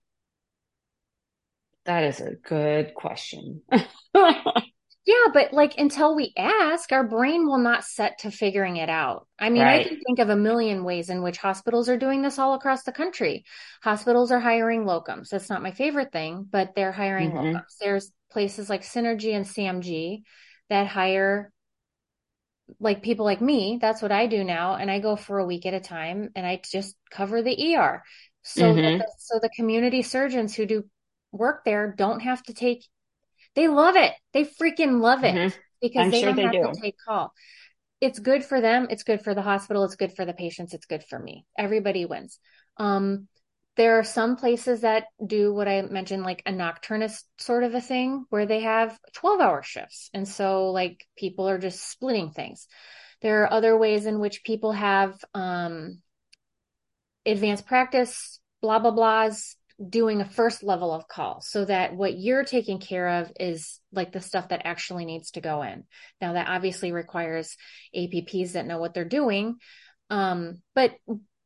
That 1.85 2.03
is 2.03 2.19
a 2.19 2.31
good 2.43 2.93
question. 2.93 3.61
Yeah, 5.05 5.27
but 5.33 5.53
like 5.53 5.77
until 5.77 6.15
we 6.15 6.33
ask, 6.35 6.91
our 6.91 7.07
brain 7.07 7.45
will 7.45 7.59
not 7.59 7.83
set 7.83 8.19
to 8.19 8.31
figuring 8.31 8.77
it 8.77 8.89
out. 8.89 9.27
I 9.37 9.51
mean, 9.51 9.61
right. 9.61 9.85
I 9.85 9.87
can 9.87 9.99
think 9.99 10.17
of 10.17 10.29
a 10.29 10.35
million 10.35 10.83
ways 10.83 11.11
in 11.11 11.21
which 11.21 11.37
hospitals 11.37 11.89
are 11.89 11.97
doing 11.97 12.23
this 12.23 12.39
all 12.39 12.55
across 12.55 12.83
the 12.83 12.91
country. 12.91 13.45
Hospitals 13.83 14.31
are 14.31 14.39
hiring 14.39 14.85
locums. 14.85 15.29
That's 15.29 15.49
not 15.49 15.61
my 15.61 15.71
favorite 15.71 16.11
thing, 16.11 16.47
but 16.49 16.73
they're 16.75 16.91
hiring 16.91 17.31
mm-hmm. 17.31 17.55
locums. 17.55 17.77
There's 17.79 18.11
places 18.31 18.67
like 18.67 18.81
Synergy 18.81 19.35
and 19.35 19.45
CMG 19.45 20.23
that 20.69 20.87
hire 20.87 21.51
like 22.79 23.03
people 23.03 23.25
like 23.25 23.41
me. 23.41 23.77
That's 23.79 24.01
what 24.01 24.11
I 24.11 24.25
do 24.25 24.43
now. 24.43 24.75
And 24.75 24.89
I 24.89 24.99
go 24.99 25.15
for 25.15 25.37
a 25.37 25.45
week 25.45 25.67
at 25.67 25.75
a 25.75 25.79
time 25.79 26.29
and 26.35 26.47
I 26.47 26.61
just 26.71 26.95
cover 27.11 27.43
the 27.43 27.75
ER. 27.75 28.01
So, 28.41 28.73
mm-hmm. 28.73 28.97
the, 28.97 29.07
so 29.19 29.39
the 29.39 29.49
community 29.55 30.01
surgeons 30.01 30.55
who 30.55 30.65
do 30.65 30.83
work 31.31 31.63
there 31.63 31.93
don't 31.95 32.21
have 32.21 32.41
to 32.43 32.53
take 32.53 32.85
they 33.55 33.67
love 33.67 33.95
it. 33.95 34.13
They 34.33 34.43
freaking 34.43 34.99
love 34.99 35.23
it 35.23 35.35
mm-hmm. 35.35 35.57
because 35.81 36.05
I'm 36.05 36.11
they 36.11 36.21
sure 36.21 36.33
don't 36.33 36.35
they 36.35 36.43
have 36.43 36.73
do. 36.73 36.73
to 36.73 36.81
take 36.81 36.95
call. 37.05 37.33
It's 38.01 38.19
good 38.19 38.43
for 38.43 38.61
them. 38.61 38.87
It's 38.89 39.03
good 39.03 39.21
for 39.21 39.33
the 39.33 39.41
hospital. 39.41 39.83
It's 39.85 39.95
good 39.95 40.13
for 40.13 40.25
the 40.25 40.33
patients. 40.33 40.73
It's 40.73 40.85
good 40.85 41.03
for 41.03 41.17
me. 41.17 41.45
Everybody 41.57 42.05
wins. 42.05 42.39
Um, 42.77 43.27
there 43.77 43.99
are 43.99 44.03
some 44.03 44.35
places 44.37 44.81
that 44.81 45.05
do 45.25 45.53
what 45.53 45.67
I 45.67 45.81
mentioned, 45.81 46.23
like 46.23 46.41
a 46.45 46.51
nocturnist 46.51 47.23
sort 47.37 47.63
of 47.63 47.73
a 47.75 47.81
thing 47.81 48.25
where 48.29 48.45
they 48.45 48.61
have 48.61 48.97
12 49.13 49.41
hour 49.41 49.63
shifts. 49.63 50.09
And 50.13 50.27
so 50.27 50.71
like 50.71 51.05
people 51.17 51.49
are 51.49 51.57
just 51.57 51.89
splitting 51.89 52.31
things. 52.31 52.67
There 53.21 53.43
are 53.43 53.51
other 53.51 53.77
ways 53.77 54.05
in 54.05 54.19
which 54.19 54.43
people 54.43 54.71
have, 54.71 55.17
um, 55.33 56.01
advanced 57.25 57.65
practice, 57.65 58.39
blah, 58.61 58.79
blah, 58.79 58.91
blahs, 58.91 59.55
doing 59.89 60.21
a 60.21 60.29
first 60.29 60.63
level 60.63 60.93
of 60.93 61.07
call 61.07 61.41
so 61.41 61.65
that 61.65 61.95
what 61.95 62.17
you're 62.17 62.45
taking 62.45 62.79
care 62.79 63.07
of 63.19 63.31
is 63.39 63.79
like 63.91 64.11
the 64.11 64.21
stuff 64.21 64.49
that 64.49 64.61
actually 64.65 65.05
needs 65.05 65.31
to 65.31 65.41
go 65.41 65.61
in. 65.63 65.83
Now 66.21 66.33
that 66.33 66.47
obviously 66.47 66.91
requires 66.91 67.57
APPs 67.95 68.53
that 68.53 68.65
know 68.65 68.79
what 68.79 68.93
they're 68.93 69.03
doing. 69.03 69.57
Um, 70.09 70.61
but 70.75 70.93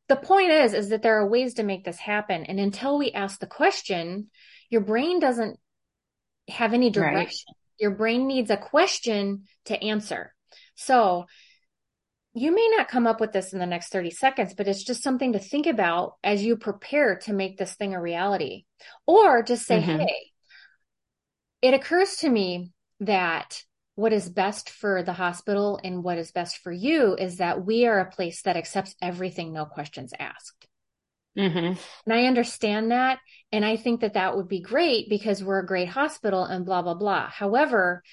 the 0.09 0.15
point 0.15 0.51
is, 0.51 0.73
is 0.73 0.89
that 0.89 1.01
there 1.01 1.19
are 1.19 1.29
ways 1.29 1.55
to 1.55 1.63
make 1.63 1.85
this 1.85 1.97
happen. 1.97 2.43
And 2.45 2.59
until 2.59 2.97
we 2.97 3.11
ask 3.11 3.39
the 3.39 3.47
question, 3.47 4.29
your 4.69 4.81
brain 4.81 5.19
doesn't 5.19 5.59
have 6.49 6.73
any 6.73 6.89
direction. 6.89 7.45
Right. 7.47 7.55
Your 7.79 7.91
brain 7.91 8.27
needs 8.27 8.51
a 8.51 8.57
question 8.57 9.43
to 9.65 9.81
answer. 9.81 10.33
So 10.75 11.25
you 12.33 12.53
may 12.53 12.67
not 12.77 12.87
come 12.87 13.07
up 13.07 13.19
with 13.19 13.31
this 13.31 13.53
in 13.53 13.59
the 13.59 13.65
next 13.65 13.89
30 13.89 14.11
seconds, 14.11 14.53
but 14.53 14.67
it's 14.67 14.83
just 14.83 15.03
something 15.03 15.33
to 15.33 15.39
think 15.39 15.65
about 15.65 16.15
as 16.23 16.43
you 16.43 16.57
prepare 16.57 17.17
to 17.19 17.33
make 17.33 17.57
this 17.57 17.73
thing 17.73 17.95
a 17.95 18.01
reality. 18.01 18.65
Or 19.07 19.41
just 19.41 19.65
say, 19.65 19.81
mm-hmm. 19.81 19.99
hey, 19.99 20.31
it 21.61 21.73
occurs 21.73 22.17
to 22.17 22.29
me 22.29 22.71
that 23.01 23.63
what 23.95 24.13
is 24.13 24.29
best 24.29 24.69
for 24.69 25.03
the 25.03 25.13
hospital 25.13 25.79
and 25.83 26.03
what 26.03 26.17
is 26.17 26.31
best 26.31 26.59
for 26.59 26.71
you 26.71 27.15
is 27.15 27.37
that 27.37 27.65
we 27.65 27.85
are 27.85 27.99
a 27.99 28.09
place 28.09 28.43
that 28.43 28.55
accepts 28.55 28.95
everything, 29.01 29.51
no 29.51 29.65
questions 29.65 30.13
asked. 30.17 30.67
Mm-hmm. 31.37 31.79
And 32.05 32.13
I 32.13 32.25
understand 32.25 32.91
that. 32.91 33.19
And 33.51 33.65
I 33.65 33.75
think 33.75 34.01
that 34.01 34.13
that 34.13 34.37
would 34.37 34.47
be 34.47 34.61
great 34.61 35.09
because 35.09 35.43
we're 35.43 35.59
a 35.59 35.65
great 35.65 35.89
hospital 35.89 36.43
and 36.43 36.65
blah, 36.65 36.81
blah, 36.81 36.93
blah. 36.93 37.29
However, 37.29 38.03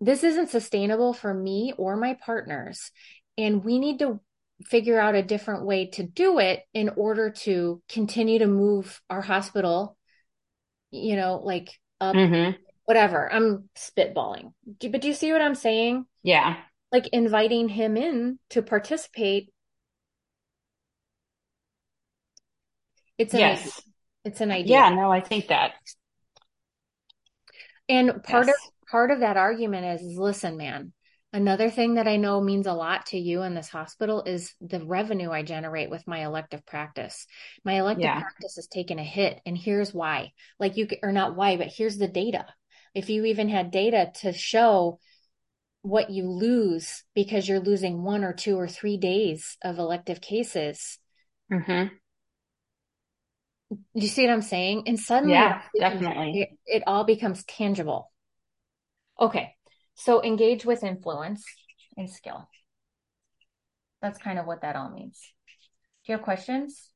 this 0.00 0.24
isn't 0.24 0.50
sustainable 0.50 1.12
for 1.12 1.32
me 1.32 1.72
or 1.76 1.96
my 1.96 2.14
partners 2.14 2.90
and 3.38 3.64
we 3.64 3.78
need 3.78 4.00
to 4.00 4.20
figure 4.66 5.00
out 5.00 5.14
a 5.14 5.22
different 5.22 5.64
way 5.64 5.86
to 5.86 6.02
do 6.02 6.40
it 6.40 6.62
in 6.74 6.90
order 6.96 7.30
to 7.30 7.80
continue 7.88 8.40
to 8.40 8.46
move 8.48 9.00
our 9.08 9.22
hospital, 9.22 9.96
you 10.90 11.14
know, 11.14 11.40
like 11.42 11.70
up, 12.00 12.16
mm-hmm. 12.16 12.56
whatever. 12.84 13.32
I'm 13.32 13.68
spitballing. 13.76 14.52
But 14.80 15.00
do 15.00 15.08
you 15.08 15.14
see 15.14 15.30
what 15.32 15.40
I'm 15.40 15.54
saying? 15.54 16.04
Yeah. 16.24 16.56
Like 16.90 17.06
inviting 17.12 17.68
him 17.68 17.96
in 17.96 18.40
to 18.50 18.62
participate. 18.62 19.52
It's 23.16 23.32
an 23.32 23.40
yes. 23.40 23.60
Idea. 23.60 23.72
It's 24.24 24.40
an 24.40 24.50
idea. 24.50 24.76
Yeah, 24.76 24.88
no, 24.90 25.10
I 25.12 25.20
think 25.20 25.48
that. 25.48 25.72
And 27.88 28.22
part 28.22 28.46
yes. 28.46 28.56
of 28.56 28.88
part 28.90 29.10
of 29.10 29.20
that 29.20 29.36
argument 29.36 30.00
is, 30.00 30.06
is 30.06 30.18
listen, 30.18 30.56
man, 30.56 30.92
Another 31.32 31.68
thing 31.68 31.94
that 31.94 32.08
I 32.08 32.16
know 32.16 32.40
means 32.40 32.66
a 32.66 32.72
lot 32.72 33.06
to 33.06 33.18
you 33.18 33.42
in 33.42 33.54
this 33.54 33.68
hospital 33.68 34.22
is 34.24 34.54
the 34.62 34.80
revenue 34.80 35.30
I 35.30 35.42
generate 35.42 35.90
with 35.90 36.06
my 36.06 36.24
elective 36.24 36.64
practice. 36.64 37.26
My 37.64 37.78
elective 37.78 38.04
yeah. 38.04 38.20
practice 38.20 38.56
has 38.56 38.66
taken 38.66 38.98
a 38.98 39.04
hit, 39.04 39.40
and 39.44 39.56
here's 39.56 39.92
why. 39.92 40.32
Like 40.58 40.78
you, 40.78 40.88
or 41.02 41.12
not 41.12 41.36
why, 41.36 41.58
but 41.58 41.66
here's 41.66 41.98
the 41.98 42.08
data. 42.08 42.46
If 42.94 43.10
you 43.10 43.26
even 43.26 43.50
had 43.50 43.70
data 43.70 44.10
to 44.22 44.32
show 44.32 45.00
what 45.82 46.10
you 46.10 46.28
lose 46.30 47.04
because 47.14 47.48
you're 47.48 47.60
losing 47.60 48.02
one 48.02 48.24
or 48.24 48.32
two 48.32 48.58
or 48.58 48.68
three 48.68 48.96
days 48.96 49.56
of 49.62 49.78
elective 49.78 50.20
cases. 50.20 50.98
Mm-hmm. 51.52 51.94
Do 53.70 53.76
you 53.94 54.08
see 54.08 54.26
what 54.26 54.32
I'm 54.32 54.42
saying? 54.42 54.84
And 54.86 54.98
suddenly, 54.98 55.34
yeah, 55.34 55.62
definitely, 55.78 56.40
it, 56.40 56.48
it 56.66 56.82
all 56.86 57.04
becomes 57.04 57.44
tangible. 57.44 58.10
Okay, 59.20 59.54
so 59.98 60.22
engage 60.22 60.64
with 60.64 60.84
influence 60.84 61.44
and 61.96 62.08
skill. 62.08 62.48
That's 64.00 64.18
kind 64.18 64.38
of 64.38 64.46
what 64.46 64.62
that 64.62 64.76
all 64.76 64.90
means. 64.90 65.20
Do 66.06 66.12
you 66.12 66.16
have 66.16 66.24
questions? 66.24 66.90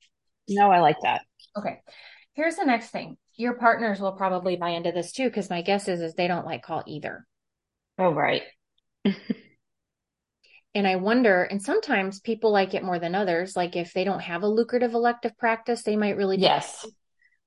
No, 0.49 0.71
I 0.71 0.79
like 0.79 0.97
that. 1.03 1.23
Okay. 1.59 1.81
Here's 2.35 2.57
the 2.57 2.65
next 2.65 2.91
thing. 2.91 3.17
Your 3.35 3.55
partners 3.55 4.01
will 4.01 4.13
probably 4.13 4.57
buy 4.57 4.71
into 4.71 4.93
this 4.93 5.11
too, 5.13 5.25
because 5.25 5.51
my 5.51 5.63
guess 5.63 5.89
is, 5.89 6.01
is 6.01 6.15
they 6.15 6.29
don't 6.29 6.47
like 6.47 6.63
call 6.63 6.85
either. 6.87 7.27
Oh, 7.99 8.13
right. 8.13 8.43
and 9.05 10.87
I 10.87 10.97
wonder, 10.97 11.43
and 11.43 11.61
sometimes 11.61 12.21
people 12.21 12.53
like 12.53 12.73
it 12.73 12.85
more 12.85 13.01
than 13.01 13.17
others. 13.17 13.57
Like 13.57 13.75
if 13.75 13.93
they 13.93 14.05
don't 14.05 14.23
have 14.23 14.45
a 14.45 14.49
lucrative 14.49 14.95
elective 14.95 15.37
practice, 15.37 15.83
they 15.83 15.97
might 15.97 16.17
really, 16.17 16.39
yes, 16.39 16.87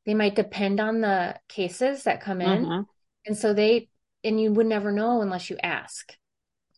they 0.06 0.13
might 0.13 0.36
depend 0.36 0.82
on 0.82 1.00
the 1.00 1.36
cases 1.48 2.04
that 2.04 2.22
come 2.22 2.41
in. 2.41 2.65
Mm-hmm. 2.65 2.82
And 3.26 3.38
so 3.38 3.54
they 3.54 3.88
and 4.26 4.42
you 4.42 4.52
would 4.52 4.66
never 4.66 4.92
know 4.92 5.22
unless 5.22 5.50
you 5.50 5.58
ask. 5.62 6.14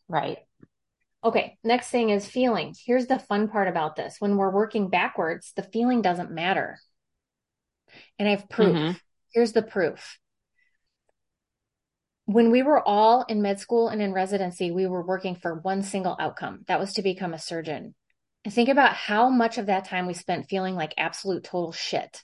Right. 0.08 0.40
Okay, 1.24 1.58
next 1.64 1.90
thing 1.90 2.12
is 2.12 2.28
feeling. 2.28 2.76
Here's 2.86 3.08
the 3.08 3.18
fun 3.18 3.48
part 3.48 3.68
about 3.68 3.96
this. 3.96 4.18
When 4.20 4.38
we're 4.38 4.52
working 4.52 4.90
backwards, 4.90 5.52
the 5.56 5.64
feeling 5.64 6.02
doesn't 6.02 6.32
matter. 6.32 6.80
And 8.20 8.28
I 8.28 8.32
have 8.32 8.50
proof. 8.50 8.76
Mm-hmm. 8.76 8.92
Here's 9.34 9.54
the 9.54 9.64
proof. 9.64 10.20
When 12.26 12.52
we 12.52 12.62
were 12.62 12.86
all 12.86 13.26
in 13.28 13.42
med 13.42 13.60
school 13.60 13.88
and 13.88 14.02
in 14.02 14.14
residency, 14.14 14.70
we 14.70 14.86
were 14.86 15.02
working 15.02 15.36
for 15.36 15.56
one 15.56 15.82
single 15.82 16.16
outcome. 16.20 16.64
That 16.68 16.80
was 16.80 16.94
to 16.94 17.02
become 17.02 17.34
a 17.34 17.40
surgeon. 17.40 17.96
And 18.46 18.54
think 18.54 18.70
about 18.70 18.94
how 18.94 19.30
much 19.30 19.58
of 19.58 19.66
that 19.66 19.86
time 19.86 20.08
we 20.08 20.14
spent 20.14 20.50
feeling 20.50 20.76
like 20.76 20.94
absolute 20.98 21.44
total 21.44 21.72
shit. 21.72 22.24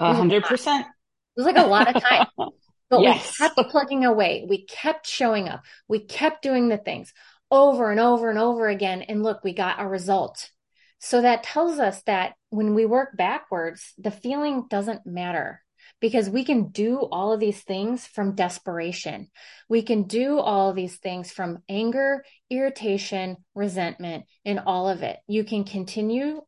A 0.00 0.14
hundred 0.14 0.44
percent. 0.44 0.86
It 1.36 1.40
was 1.40 1.46
like 1.46 1.64
a 1.64 1.68
lot 1.68 1.94
of 1.94 2.02
time. 2.02 2.26
But 2.90 3.00
yes. 3.00 3.40
we 3.40 3.48
kept 3.48 3.70
plugging 3.70 4.04
away. 4.04 4.44
We 4.46 4.66
kept 4.66 5.06
showing 5.06 5.48
up. 5.48 5.62
We 5.88 6.00
kept 6.00 6.42
doing 6.42 6.68
the 6.68 6.76
things 6.76 7.14
over 7.50 7.90
and 7.90 7.98
over 7.98 8.28
and 8.28 8.38
over 8.38 8.68
again. 8.68 9.00
And 9.00 9.22
look, 9.22 9.42
we 9.42 9.54
got 9.54 9.80
a 9.80 9.88
result. 9.88 10.50
So 10.98 11.22
that 11.22 11.42
tells 11.42 11.78
us 11.78 12.02
that 12.02 12.34
when 12.50 12.74
we 12.74 12.84
work 12.84 13.16
backwards, 13.16 13.94
the 13.96 14.10
feeling 14.10 14.66
doesn't 14.68 15.06
matter 15.06 15.62
because 16.00 16.28
we 16.28 16.44
can 16.44 16.68
do 16.68 16.98
all 16.98 17.32
of 17.32 17.40
these 17.40 17.62
things 17.62 18.06
from 18.06 18.34
desperation. 18.34 19.30
We 19.68 19.82
can 19.82 20.02
do 20.02 20.38
all 20.38 20.68
of 20.68 20.76
these 20.76 20.96
things 20.96 21.32
from 21.32 21.62
anger, 21.68 22.24
irritation, 22.50 23.38
resentment, 23.54 24.24
and 24.44 24.60
all 24.66 24.88
of 24.88 25.02
it. 25.02 25.18
You 25.26 25.44
can 25.44 25.64
continue 25.64 26.42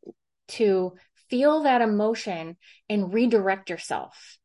to 0.49 0.93
feel 1.29 1.63
that 1.63 1.81
emotion 1.81 2.57
and 2.87 3.13
redirect 3.13 3.69
yourself. 3.69 4.37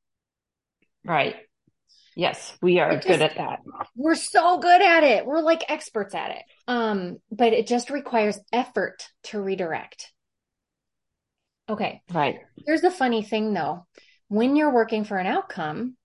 Right. 1.04 1.36
Yes, 2.16 2.56
we 2.60 2.80
are 2.80 2.96
just, 2.96 3.06
good 3.06 3.22
at 3.22 3.36
that. 3.36 3.60
We're 3.94 4.14
so 4.14 4.58
good 4.58 4.82
at 4.82 5.04
it. 5.04 5.24
We're 5.24 5.40
like 5.40 5.70
experts 5.70 6.14
at 6.14 6.32
it. 6.32 6.42
Um, 6.66 7.18
but 7.30 7.52
it 7.52 7.66
just 7.66 7.88
requires 7.88 8.38
effort 8.52 9.08
to 9.24 9.40
redirect. 9.40 10.12
Okay. 11.68 12.02
Right. 12.12 12.40
Here's 12.66 12.80
the 12.80 12.90
funny 12.90 13.22
thing 13.22 13.54
though. 13.54 13.86
When 14.28 14.56
you're 14.56 14.74
working 14.74 15.04
for 15.04 15.18
an 15.18 15.26
outcome, 15.26 15.96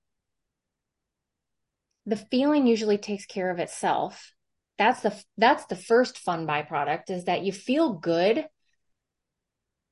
the 2.05 2.17
feeling 2.17 2.67
usually 2.67 2.99
takes 2.99 3.25
care 3.25 3.49
of 3.49 3.59
itself. 3.59 4.31
That's 4.77 5.01
the 5.01 5.15
that's 5.37 5.65
the 5.65 5.75
first 5.75 6.19
fun 6.19 6.45
byproduct 6.45 7.09
is 7.09 7.25
that 7.25 7.43
you 7.43 7.51
feel 7.51 7.93
good 7.93 8.45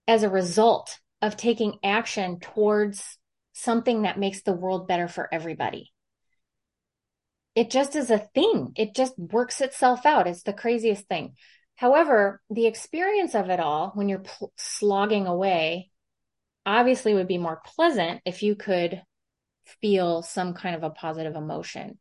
as 0.07 0.23
a 0.23 0.29
result 0.29 0.99
of 1.21 1.37
taking 1.37 1.79
action 1.83 2.39
towards 2.39 3.17
something 3.53 4.01
that 4.01 4.19
makes 4.19 4.41
the 4.41 4.53
world 4.53 4.87
better 4.87 5.07
for 5.07 5.29
everybody. 5.31 5.93
It 7.55 7.69
just 7.69 7.95
is 7.95 8.09
a 8.09 8.17
thing. 8.17 8.73
It 8.75 8.95
just 8.95 9.17
works 9.17 9.61
itself 9.61 10.05
out. 10.05 10.27
It's 10.27 10.43
the 10.43 10.53
craziest 10.53 11.07
thing. 11.07 11.35
However, 11.75 12.41
the 12.49 12.65
experience 12.65 13.35
of 13.35 13.49
it 13.49 13.59
all, 13.59 13.91
when 13.93 14.09
you're 14.09 14.19
pl- 14.19 14.53
slogging 14.57 15.27
away, 15.27 15.91
obviously 16.65 17.13
would 17.13 17.27
be 17.27 17.37
more 17.37 17.61
pleasant 17.63 18.21
if 18.25 18.41
you 18.41 18.55
could 18.55 19.01
feel 19.81 20.21
some 20.21 20.53
kind 20.53 20.75
of 20.75 20.83
a 20.83 20.89
positive 20.89 21.35
emotion. 21.35 21.99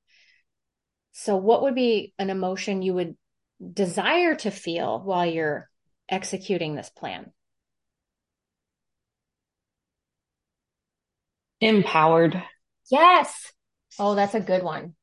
So, 1.12 1.36
what 1.36 1.62
would 1.62 1.74
be 1.74 2.14
an 2.18 2.30
emotion 2.30 2.82
you 2.82 2.94
would 2.94 3.16
desire 3.72 4.34
to 4.36 4.50
feel 4.50 5.00
while 5.00 5.26
you're 5.26 5.68
executing 6.08 6.74
this 6.74 6.90
plan? 6.90 7.32
Empowered. 11.62 12.42
Yes. 12.90 13.52
Oh, 13.98 14.16
that's 14.16 14.34
a 14.34 14.40
good 14.40 14.64
one. 14.64 14.94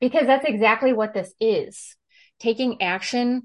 Because 0.00 0.26
that's 0.26 0.46
exactly 0.46 0.92
what 0.92 1.12
this 1.12 1.34
is 1.40 1.96
taking 2.38 2.80
action 2.80 3.42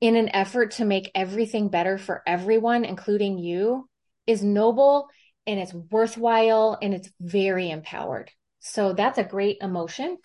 in 0.00 0.16
an 0.16 0.28
effort 0.34 0.72
to 0.72 0.84
make 0.84 1.12
everything 1.14 1.68
better 1.68 1.96
for 1.96 2.24
everyone, 2.26 2.84
including 2.84 3.38
you, 3.38 3.88
is 4.26 4.42
noble 4.42 5.08
and 5.46 5.60
it's 5.60 5.72
worthwhile 5.72 6.76
and 6.82 6.92
it's 6.92 7.08
very 7.20 7.70
empowered. 7.70 8.30
So 8.58 8.92
that's 8.92 9.18
a 9.18 9.24
great 9.24 9.58
emotion. 9.60 10.18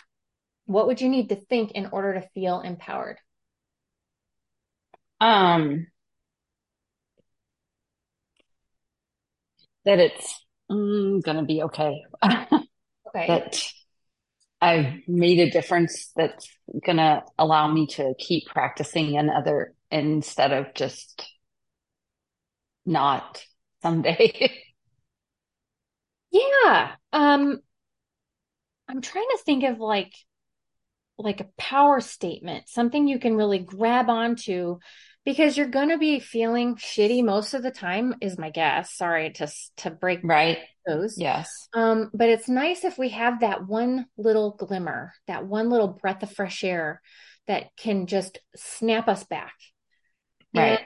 What 0.65 0.87
would 0.87 0.99
you 0.99 1.09
need 1.09 1.29
to 1.29 1.35
think 1.35 1.73
in 1.73 1.89
order 1.91 2.15
to 2.15 2.27
feel 2.33 2.61
empowered? 2.61 3.17
Um, 5.21 5.87
that 9.85 9.99
it's 9.99 10.45
mm, 10.69 11.21
going 11.23 11.37
to 11.37 11.43
be 11.43 11.63
okay. 11.63 12.03
okay. 12.23 13.27
That 13.27 13.61
I've 14.61 15.07
made 15.07 15.39
a 15.39 15.49
difference 15.51 16.11
that's 16.15 16.47
going 16.85 16.97
to 16.97 17.23
allow 17.37 17.71
me 17.71 17.87
to 17.87 18.13
keep 18.17 18.47
practicing 18.47 19.17
another 19.17 19.73
instead 19.91 20.51
of 20.51 20.73
just 20.73 21.23
not 22.85 23.43
someday. 23.81 24.51
yeah. 26.31 26.95
Um, 27.13 27.59
I'm 28.87 29.01
trying 29.01 29.27
to 29.31 29.39
think 29.45 29.63
of 29.63 29.79
like, 29.79 30.13
like 31.17 31.41
a 31.41 31.49
power 31.57 32.01
statement, 32.01 32.67
something 32.67 33.07
you 33.07 33.19
can 33.19 33.35
really 33.35 33.59
grab 33.59 34.09
onto 34.09 34.79
because 35.25 35.57
you're 35.57 35.67
going 35.67 35.89
to 35.89 35.97
be 35.97 36.19
feeling 36.19 36.75
shitty 36.75 37.23
most 37.23 37.53
of 37.53 37.63
the 37.63 37.71
time 37.71 38.15
is 38.21 38.37
my 38.37 38.51
guess. 38.51 38.95
Sorry 38.95 39.31
to, 39.31 39.51
to 39.77 39.89
break 39.89 40.19
right 40.23 40.59
those. 40.85 41.17
Yes. 41.17 41.49
Um, 41.73 42.11
but 42.13 42.29
it's 42.29 42.47
nice 42.47 42.83
if 42.83 42.97
we 42.97 43.09
have 43.09 43.41
that 43.41 43.65
one 43.67 44.05
little 44.17 44.51
glimmer, 44.51 45.13
that 45.27 45.45
one 45.45 45.69
little 45.69 45.87
breath 45.87 46.23
of 46.23 46.31
fresh 46.31 46.63
air 46.63 47.01
that 47.47 47.75
can 47.75 48.07
just 48.07 48.39
snap 48.55 49.07
us 49.07 49.23
back. 49.23 49.53
Right. 50.53 50.79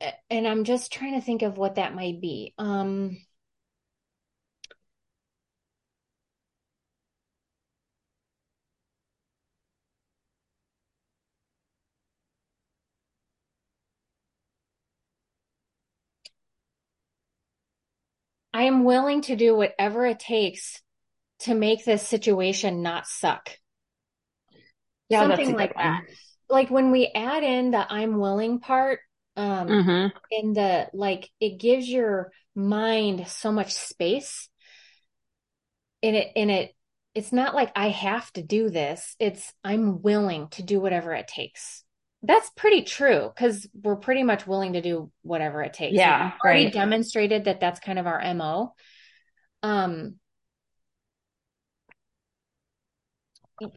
And, 0.00 0.14
and 0.30 0.48
I'm 0.48 0.64
just 0.64 0.92
trying 0.92 1.14
to 1.14 1.24
think 1.24 1.42
of 1.42 1.58
what 1.58 1.74
that 1.76 1.94
might 1.94 2.20
be. 2.20 2.54
Um, 2.58 3.18
I 18.58 18.64
am 18.64 18.82
willing 18.82 19.20
to 19.22 19.36
do 19.36 19.54
whatever 19.54 20.04
it 20.04 20.18
takes 20.18 20.82
to 21.42 21.54
make 21.54 21.84
this 21.84 22.04
situation 22.04 22.82
not 22.82 23.06
suck. 23.06 23.50
Yeah, 25.08 25.28
something 25.28 25.54
like 25.54 25.74
that. 25.74 26.02
Like 26.50 26.68
when 26.68 26.90
we 26.90 27.06
add 27.14 27.44
in 27.44 27.70
the 27.70 27.86
I'm 27.88 28.18
willing 28.18 28.58
part, 28.58 28.98
um, 29.36 29.68
mm-hmm. 29.68 30.18
in 30.32 30.54
the 30.54 30.88
like, 30.92 31.30
it 31.38 31.60
gives 31.60 31.88
your 31.88 32.32
mind 32.56 33.28
so 33.28 33.52
much 33.52 33.74
space. 33.74 34.48
And 36.02 36.16
it, 36.16 36.32
and 36.34 36.50
it, 36.50 36.74
it's 37.14 37.32
not 37.32 37.54
like 37.54 37.70
I 37.76 37.90
have 37.90 38.28
to 38.32 38.42
do 38.42 38.70
this. 38.70 39.14
It's 39.20 39.52
I'm 39.62 40.02
willing 40.02 40.48
to 40.48 40.64
do 40.64 40.80
whatever 40.80 41.14
it 41.14 41.28
takes. 41.28 41.84
That's 42.22 42.50
pretty 42.50 42.82
true 42.82 43.30
because 43.32 43.68
we're 43.72 43.96
pretty 43.96 44.24
much 44.24 44.46
willing 44.46 44.72
to 44.72 44.82
do 44.82 45.10
whatever 45.22 45.62
it 45.62 45.72
takes. 45.72 45.94
Yeah, 45.94 46.24
We've 46.24 46.40
already 46.44 46.64
right. 46.64 46.72
demonstrated 46.74 47.44
that 47.44 47.60
that's 47.60 47.78
kind 47.78 47.98
of 47.98 48.06
our 48.06 48.22
mo. 48.34 48.74
Um, 49.62 50.16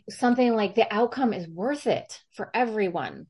something 0.10 0.56
like 0.56 0.76
the 0.76 0.92
outcome 0.92 1.34
is 1.34 1.48
worth 1.48 1.88
it 1.88 2.22
for 2.34 2.50
everyone. 2.54 3.28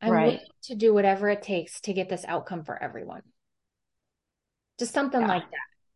I'm 0.00 0.12
right. 0.12 0.24
willing 0.24 0.40
to 0.64 0.74
do 0.74 0.94
whatever 0.94 1.28
it 1.28 1.42
takes 1.42 1.80
to 1.82 1.92
get 1.92 2.08
this 2.08 2.24
outcome 2.26 2.64
for 2.64 2.80
everyone. 2.80 3.22
Just 4.78 4.92
something 4.92 5.20
yeah. 5.20 5.26
like 5.26 5.44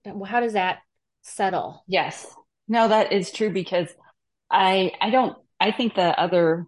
that. 0.05 0.27
How 0.27 0.41
does 0.41 0.55
that 0.55 0.79
settle? 1.23 1.85
Yes. 1.87 2.27
No, 2.69 2.89
that 2.89 3.13
is 3.13 3.33
true 3.33 3.51
because 3.51 3.89
I 4.51 4.93
I 5.01 5.11
don't 5.11 5.37
I 5.61 5.73
think 5.73 5.95
the 5.95 6.19
other 6.19 6.67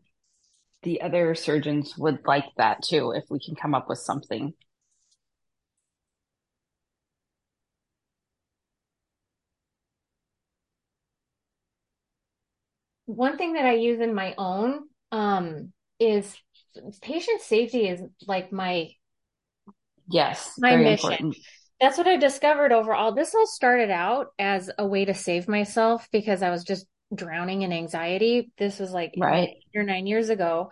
the 0.82 1.00
other 1.02 1.34
surgeons 1.34 1.96
would 1.98 2.20
like 2.26 2.46
that 2.56 2.82
too 2.82 3.12
if 3.12 3.24
we 3.30 3.38
can 3.38 3.54
come 3.54 3.74
up 3.74 3.88
with 3.88 3.98
something. 3.98 4.54
One 13.06 13.36
thing 13.36 13.54
that 13.54 13.66
I 13.66 13.74
use 13.74 14.00
in 14.00 14.14
my 14.14 14.34
own 14.38 14.84
um, 15.10 15.72
is 15.98 16.36
patient 17.02 17.40
safety 17.40 17.88
is 17.88 18.00
like 18.26 18.52
my 18.52 18.90
yes 20.08 20.54
my 20.58 20.76
mission. 20.76 21.12
Important. 21.12 21.36
That's 21.80 21.98
what 21.98 22.06
I 22.06 22.16
discovered 22.16 22.72
overall. 22.72 23.14
This 23.14 23.34
all 23.34 23.46
started 23.46 23.90
out 23.90 24.28
as 24.38 24.70
a 24.78 24.86
way 24.86 25.06
to 25.06 25.14
save 25.14 25.48
myself 25.48 26.08
because 26.12 26.42
I 26.42 26.50
was 26.50 26.62
just 26.62 26.86
drowning 27.14 27.62
in 27.62 27.72
anxiety. 27.72 28.50
This 28.58 28.78
was 28.78 28.92
like 28.92 29.14
right. 29.18 29.48
eight 29.48 29.78
or 29.78 29.82
nine 29.82 30.06
years 30.06 30.28
ago. 30.28 30.70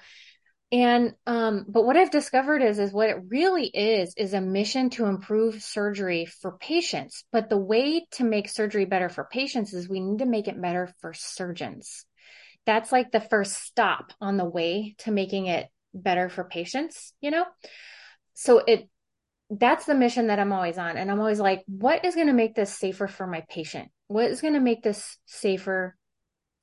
And 0.70 1.14
um, 1.26 1.64
but 1.66 1.86
what 1.86 1.96
I've 1.96 2.10
discovered 2.10 2.62
is 2.62 2.78
is 2.78 2.92
what 2.92 3.08
it 3.08 3.22
really 3.28 3.66
is 3.66 4.12
is 4.16 4.34
a 4.34 4.40
mission 4.40 4.90
to 4.90 5.06
improve 5.06 5.62
surgery 5.62 6.26
for 6.26 6.58
patients. 6.58 7.24
But 7.32 7.48
the 7.48 7.56
way 7.56 8.06
to 8.12 8.24
make 8.24 8.48
surgery 8.48 8.84
better 8.84 9.08
for 9.08 9.28
patients 9.30 9.72
is 9.72 9.88
we 9.88 10.00
need 10.00 10.18
to 10.18 10.26
make 10.26 10.46
it 10.46 10.60
better 10.60 10.92
for 11.00 11.14
surgeons. 11.14 12.04
That's 12.66 12.92
like 12.92 13.10
the 13.10 13.20
first 13.20 13.54
stop 13.54 14.12
on 14.20 14.36
the 14.36 14.44
way 14.44 14.94
to 14.98 15.10
making 15.10 15.46
it 15.46 15.68
better 15.94 16.28
for 16.28 16.44
patients, 16.44 17.14
you 17.20 17.30
know? 17.30 17.46
So 18.34 18.58
it 18.58 18.90
that's 19.50 19.86
the 19.86 19.94
mission 19.94 20.26
that 20.26 20.38
I'm 20.38 20.52
always 20.52 20.76
on. 20.76 20.98
And 20.98 21.10
I'm 21.10 21.20
always 21.20 21.40
like, 21.40 21.64
what 21.66 22.04
is 22.04 22.14
going 22.14 22.26
to 22.26 22.34
make 22.34 22.54
this 22.54 22.76
safer 22.76 23.06
for 23.06 23.26
my 23.26 23.42
patient? 23.48 23.90
What 24.08 24.26
is 24.26 24.42
going 24.42 24.52
to 24.52 24.60
make 24.60 24.82
this 24.82 25.16
safer 25.24 25.96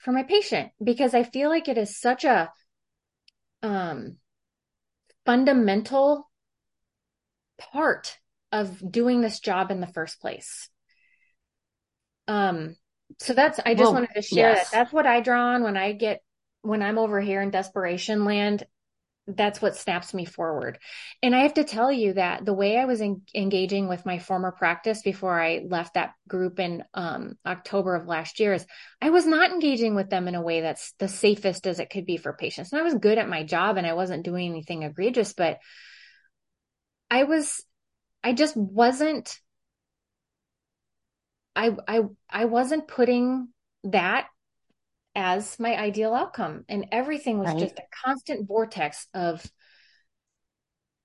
for 0.06 0.12
my 0.12 0.24
patient 0.24 0.72
because 0.82 1.14
I 1.16 1.24
feel 1.24 1.50
like 1.50 1.68
it 1.68 1.80
is 1.80 2.00
such 2.00 2.24
a 2.24 2.52
um, 3.64 4.18
fundamental 5.26 6.30
part 7.58 8.18
of 8.52 8.80
doing 8.90 9.22
this 9.22 9.40
job 9.40 9.72
in 9.72 9.82
the 9.82 9.88
first 9.88 10.22
place. 10.22 10.70
Um, 12.28 12.76
So 13.20 13.34
that's, 13.34 13.60
I 13.66 13.74
just 13.74 13.84
Well, 13.84 13.94
wanted 13.94 14.14
to 14.16 14.22
share 14.22 14.54
yes. 14.54 14.70
that. 14.70 14.78
That's 14.78 14.94
what 14.94 15.08
I 15.08 15.22
draw 15.22 15.54
on 15.54 15.64
when 15.64 15.76
I 15.76 15.94
get, 15.94 16.22
when 16.62 16.82
I'm 16.82 16.98
over 16.98 17.20
here 17.20 17.42
in 17.42 17.50
desperation 17.50 18.26
land. 18.26 18.64
That's 19.28 19.62
what 19.62 19.76
snaps 19.76 20.14
me 20.14 20.26
forward. 20.26 20.78
And 21.24 21.36
I 21.36 21.40
have 21.40 21.56
to 21.56 21.64
tell 21.64 21.92
you 21.92 22.14
that 22.14 22.46
the 22.46 22.54
way 22.54 22.78
I 22.78 22.86
was 22.86 23.02
en- 23.02 23.24
engaging 23.34 23.88
with 23.88 24.06
my 24.06 24.20
former 24.20 24.52
practice 24.52 25.02
before 25.02 25.42
I 25.42 25.66
left 25.68 25.96
that 25.96 26.14
group 26.28 26.60
in 26.60 26.84
um, 26.94 27.36
October 27.46 27.96
of 27.96 28.08
last 28.08 28.40
year 28.40 28.54
is 28.54 28.66
I 29.02 29.10
was 29.10 29.26
not 29.26 29.52
engaging 29.52 29.96
with 29.96 30.12
them 30.12 30.28
in 30.28 30.36
a 30.36 30.42
way 30.42 30.62
that's 30.62 30.94
the 31.00 31.08
safest 31.08 31.66
as 31.66 31.80
it 31.80 31.90
could 31.90 32.06
be 32.06 32.18
for 32.18 32.34
patients. 32.34 32.72
And 32.72 32.80
I 32.80 32.84
was 32.84 32.94
good 32.94 33.18
at 33.18 33.28
my 33.28 33.44
job 33.44 33.78
and 33.78 33.88
I 33.88 33.94
wasn't 33.94 34.26
doing 34.26 34.48
anything 34.50 34.84
egregious, 34.84 35.34
but 35.34 35.58
I 37.10 37.24
was, 37.24 37.64
I 38.24 38.34
just 38.34 38.56
wasn't 38.56 39.40
I 41.56 41.76
I 41.88 42.02
I 42.30 42.46
wasn't 42.46 42.88
putting 42.88 43.48
that 43.86 44.28
as 45.16 45.60
my 45.60 45.76
ideal 45.78 46.14
outcome 46.14 46.66
and 46.70 46.88
everything 46.92 47.40
was 47.40 47.50
Right. 47.50 47.60
just 47.60 47.80
a 47.80 47.84
constant 48.04 48.48
vortex 48.48 49.08
of 49.14 49.50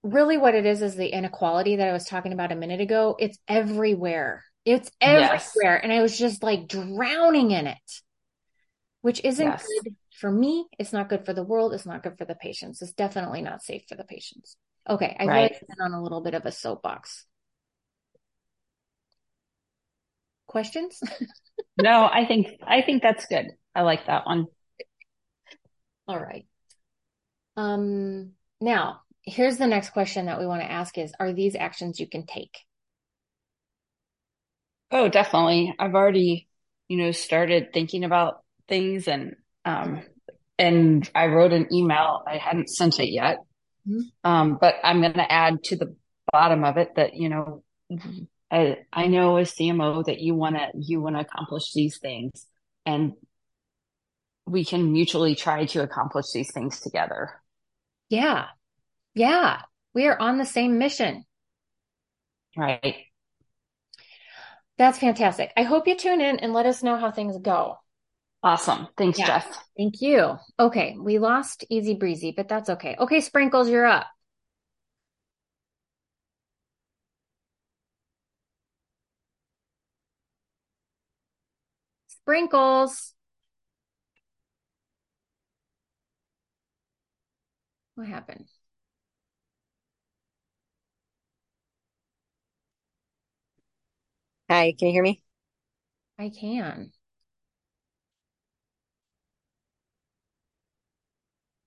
really 0.02 0.38
what 0.38 0.54
it 0.54 0.66
is 0.66 0.82
is 0.82 0.96
the 0.96 1.08
inequality 1.14 1.76
that 1.76 1.88
I 1.88 1.92
was 1.92 2.04
talking 2.04 2.32
about 2.32 2.52
a 2.52 2.56
minute 2.56 2.80
ago. 2.80 3.16
It's 3.18 3.38
everywhere. 3.46 4.44
It's 4.64 4.90
Yes. 5.04 5.56
everywhere 5.56 5.76
and 5.82 5.92
I 5.92 6.02
was 6.02 6.18
just 6.18 6.42
like 6.42 6.68
drowning 6.68 7.50
in 7.50 7.66
it. 7.66 8.02
Which 9.02 9.22
isn't 9.24 9.46
Yes. 9.46 9.66
good 9.82 9.96
for 10.18 10.30
me. 10.30 10.66
It's 10.78 10.92
not 10.92 11.08
good 11.08 11.24
for 11.24 11.32
the 11.32 11.42
world. 11.42 11.72
It's 11.72 11.86
not 11.86 12.02
good 12.02 12.18
for 12.18 12.26
the 12.26 12.34
patients. 12.34 12.82
It's 12.82 12.92
definitely 12.92 13.40
not 13.40 13.62
safe 13.62 13.84
for 13.88 13.94
the 13.94 14.04
patients. 14.04 14.56
Okay, 14.88 15.16
I 15.18 15.24
really 15.24 15.48
Right. 15.48 15.56
been 15.68 15.80
on 15.84 15.92
a 15.94 16.02
little 16.02 16.20
bit 16.20 16.34
of 16.34 16.44
a 16.44 16.52
soapbox. 16.52 17.26
Questions? 20.46 21.00
No, 21.80 22.08
I 22.12 22.26
think 22.26 22.48
I 22.62 22.82
think 22.82 23.02
that's 23.02 23.26
good. 23.26 23.46
I 23.74 23.82
like 23.82 24.06
that 24.06 24.26
one. 24.26 24.46
All 26.06 26.18
right. 26.18 26.46
Um, 27.56 28.32
now, 28.60 29.02
here's 29.22 29.58
the 29.58 29.66
next 29.66 29.90
question 29.90 30.26
that 30.26 30.38
we 30.38 30.46
want 30.46 30.62
to 30.62 30.70
ask 30.70 30.98
is, 30.98 31.12
are 31.20 31.32
these 31.32 31.54
actions 31.54 32.00
you 32.00 32.08
can 32.08 32.26
take? 32.26 32.58
Oh, 34.90 35.08
definitely. 35.08 35.74
I've 35.78 35.94
already, 35.94 36.48
you 36.88 36.96
know, 36.96 37.12
started 37.12 37.72
thinking 37.72 38.04
about 38.04 38.42
things 38.68 39.08
and 39.08 39.34
um 39.64 40.02
and 40.58 41.08
I 41.14 41.26
wrote 41.26 41.52
an 41.52 41.72
email. 41.72 42.22
I 42.26 42.36
hadn't 42.36 42.68
sent 42.68 42.98
it 43.00 43.10
yet. 43.10 43.38
Mhm. 43.88 44.02
Um, 44.24 44.58
but 44.60 44.74
I'm 44.84 45.00
going 45.00 45.14
to 45.14 45.32
add 45.32 45.62
to 45.64 45.76
the 45.76 45.96
bottom 46.32 46.64
of 46.64 46.76
it 46.76 46.90
that, 46.96 47.14
you 47.14 47.28
know, 47.30 47.62
I, 48.50 48.78
I 48.92 49.06
know 49.06 49.36
as 49.36 49.52
CMO 49.52 50.04
that 50.06 50.20
you 50.20 50.34
want 50.34 50.56
to 50.56 50.68
you 50.74 51.00
want 51.00 51.16
to 51.16 51.20
accomplish 51.20 51.72
these 51.72 51.98
things 51.98 52.46
and 52.84 53.12
we 54.46 54.64
can 54.64 54.92
mutually 54.92 55.34
try 55.34 55.66
to 55.66 55.82
accomplish 55.82 56.26
these 56.32 56.52
things 56.52 56.80
together. 56.80 57.30
Yeah. 58.08 58.46
Yeah. 59.14 59.62
We 59.94 60.06
are 60.06 60.18
on 60.18 60.38
the 60.38 60.46
same 60.46 60.78
mission. 60.78 61.24
Right. 62.56 62.96
That's 64.78 64.98
fantastic. 64.98 65.52
I 65.56 65.62
hope 65.62 65.86
you 65.86 65.96
tune 65.96 66.20
in 66.20 66.38
and 66.38 66.52
let 66.52 66.66
us 66.66 66.82
know 66.82 66.96
how 66.96 67.10
things 67.10 67.38
go. 67.38 67.76
Awesome. 68.42 68.88
Thanks, 68.96 69.18
Yeah. 69.18 69.26
Jeff. 69.26 69.64
Thank 69.76 70.00
you. 70.00 70.36
Okay. 70.58 70.96
We 70.98 71.18
lost 71.18 71.64
Easy 71.68 71.94
Breezy, 71.94 72.32
but 72.34 72.48
that's 72.48 72.70
okay. 72.70 72.96
Okay, 72.98 73.20
Sprinkles, 73.20 73.68
you're 73.68 73.86
up. 73.86 74.06
Sprinkles. 82.24 83.14
What 87.94 88.06
happened? 88.08 88.48
Hi, 94.48 94.74
can 94.78 94.88
you 94.88 94.92
hear 94.92 95.02
me? 95.02 95.22
I 96.18 96.30
can. 96.30 96.92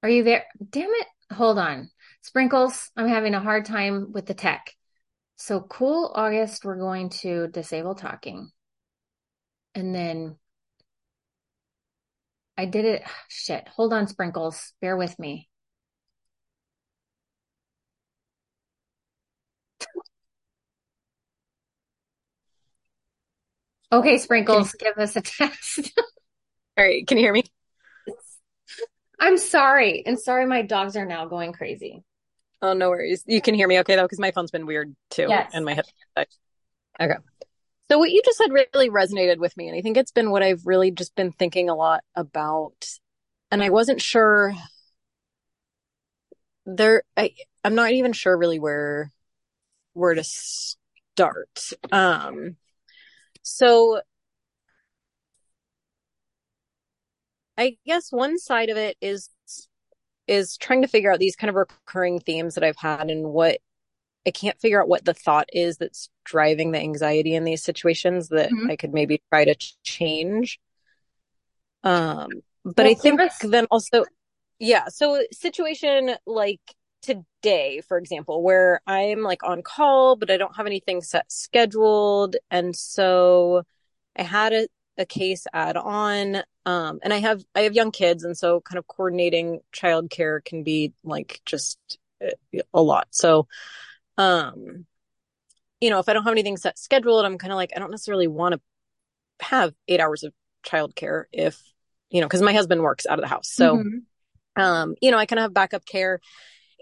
Are 0.04 0.10
you 0.10 0.24
there? 0.24 0.46
Damn 0.70 0.90
it. 0.90 1.08
Hold 1.32 1.58
on. 1.58 1.90
Sprinkles, 2.22 2.92
I'm 2.96 3.08
having 3.08 3.34
a 3.34 3.40
hard 3.40 3.66
time 3.66 4.12
with 4.12 4.26
the 4.26 4.34
tech. 4.34 4.72
So 5.38 5.62
cool 5.62 6.12
August, 6.14 6.66
we're 6.66 6.78
going 6.78 7.10
to 7.22 7.48
disable 7.48 7.96
talking. 7.96 8.50
And 9.76 9.96
then 9.96 10.38
I 12.58 12.66
did 12.66 12.86
it. 12.86 13.04
Shit. 13.30 13.68
Hold 13.70 13.94
on, 13.94 14.08
Sprinkles. 14.08 14.74
Bear 14.82 14.98
with 14.98 15.18
me. 15.20 15.50
Okay, 23.92 24.18
Sprinkles, 24.18 24.72
give 24.74 24.98
us 24.98 25.16
a 25.16 25.22
test. 25.22 25.92
All 26.00 26.84
right, 26.84 27.06
can 27.06 27.20
you 27.20 27.24
hear 27.24 27.34
me? 27.34 27.44
I'm 29.20 29.38
sorry. 29.38 30.02
And 30.06 30.20
sorry, 30.20 30.48
my 30.48 30.64
dogs 30.64 30.96
are 30.96 31.06
now 31.06 31.28
going 31.28 31.54
crazy. 31.54 32.04
Oh, 32.62 32.74
no 32.74 32.90
worries. 32.90 33.24
You 33.28 33.40
can 33.40 33.54
hear 33.54 33.68
me 33.68 33.80
okay 33.82 33.96
though, 33.96 34.04
because 34.04 34.20
my 34.20 34.32
phone's 34.32 34.50
been 34.50 34.66
weird 34.66 34.96
too, 35.12 35.28
Yes. 35.30 35.52
and 35.54 35.64
my 35.64 35.76
hip. 35.76 35.86
Okay. 37.00 37.14
So 37.94 38.00
what 38.00 38.10
you 38.10 38.24
just 38.26 38.40
said 38.40 38.52
really 38.52 38.90
resonated 38.90 39.38
with 39.38 39.56
me, 39.56 39.68
and 39.68 39.78
I 39.78 39.82
think 39.82 39.98
it's 39.98 40.12
been 40.12 40.32
what 40.32 40.42
I've 40.42 40.66
really 40.66 40.90
just 40.90 41.14
been 41.14 41.32
thinking 41.32 41.70
a 41.70 41.76
lot 41.76 42.04
about, 42.16 42.88
and 43.52 43.62
I 43.62 43.70
wasn't 43.70 44.02
sure. 44.02 44.56
There, 46.66 47.04
I 47.16 47.36
I'm 47.64 47.76
not 47.76 47.92
even 47.92 48.12
sure 48.12 48.36
really 48.36 48.58
where 48.58 49.12
where 49.94 50.16
to 50.16 50.24
start. 50.24 51.70
Um, 51.92 52.58
so 53.44 54.02
I 57.60 57.78
guess 57.86 58.12
one 58.12 58.40
side 58.40 58.70
of 58.70 58.78
it 58.78 58.98
is 59.02 59.30
is 60.28 60.58
trying 60.58 60.82
to 60.82 60.88
figure 60.88 61.14
out 61.14 61.20
these 61.20 61.36
kind 61.36 61.50
of 61.50 61.56
recurring 61.56 62.20
themes 62.20 62.56
that 62.56 62.64
I've 62.64 62.76
had 62.78 63.12
and 63.12 63.28
what 63.28 63.60
I 64.26 64.32
can't 64.32 64.60
figure 64.60 64.82
out 64.82 64.88
what 64.88 65.06
the 65.06 65.14
thought 65.14 65.50
is 65.54 65.78
that's 65.78 66.10
driving 66.24 66.72
the 66.72 66.80
anxiety 66.80 67.36
in 67.36 67.44
these 67.44 67.64
situations 67.64 68.30
that 68.30 68.52
Mhm. 68.52 68.72
I 68.72 68.76
could 68.76 68.94
maybe 68.94 69.22
try 69.30 69.46
to 69.46 69.56
change. 69.84 70.60
Um, 71.84 72.30
but 72.64 72.86
Well, 72.86 72.88
I 72.88 72.94
think 72.96 73.20
us- 73.20 73.40
then 73.40 73.66
also, 73.70 74.06
yeah. 74.60 74.88
So 74.88 75.22
situation 75.32 76.16
like 76.26 76.62
today, 77.02 77.82
for 77.82 77.98
example, 77.98 78.42
where 78.42 78.82
I'm 78.88 79.22
like 79.22 79.44
on 79.44 79.62
call, 79.64 80.16
but 80.16 80.32
I 80.32 80.38
don't 80.38 80.56
have 80.56 80.66
anything 80.66 81.02
set 81.02 81.32
scheduled, 81.32 82.38
and 82.50 82.76
so 82.76 83.64
I 84.18 84.24
had 84.24 84.54
a, 84.54 84.68
a 84.98 85.06
case 85.06 85.46
add 85.54 85.78
on. 85.78 86.44
Um, 86.66 87.00
and 87.04 87.14
I 87.14 87.18
have 87.20 87.44
I 87.56 87.62
have 87.62 87.74
young 87.74 87.92
kids, 87.92 88.24
and 88.24 88.38
so 88.38 88.62
kind 88.62 88.80
of 88.80 88.88
coordinating 88.88 89.60
childcare 89.74 90.44
can 90.46 90.64
be 90.64 90.94
like 91.04 91.42
just 91.46 91.78
uh, 92.24 92.60
a 92.74 92.82
lot. 92.82 93.08
So, 93.12 93.48
um, 94.18 94.86
you 95.82 95.90
know, 95.90 96.00
if 96.00 96.10
I 96.10 96.14
don't 96.14 96.24
have 96.24 96.32
anything 96.32 96.58
set 96.58 96.80
scheduled, 96.80 97.26
I'm 97.26 97.38
kind 97.38 97.54
of 97.54 97.58
like 97.58 97.72
I 97.76 97.80
don't 97.80 97.92
necessarily 97.92 98.28
want 98.28 98.56
to 98.56 98.62
have 99.46 99.74
eight 99.88 100.00
hours 100.00 100.24
of 100.24 100.34
childcare 100.66 101.26
if 101.34 101.62
you 102.10 102.22
know 102.22 102.28
because 102.28 102.42
my 102.42 102.54
husband 102.54 102.82
works 102.82 103.06
out 103.06 103.20
of 103.20 103.24
the 103.24 103.30
house, 103.30 103.50
so 103.50 103.78
Mhm. 103.78 104.04
um, 104.56 104.96
you 105.02 105.12
know, 105.12 105.18
I 105.18 105.26
kind 105.26 105.40
of 105.40 105.44
have 105.44 105.54
backup 105.54 105.86
care. 105.86 106.20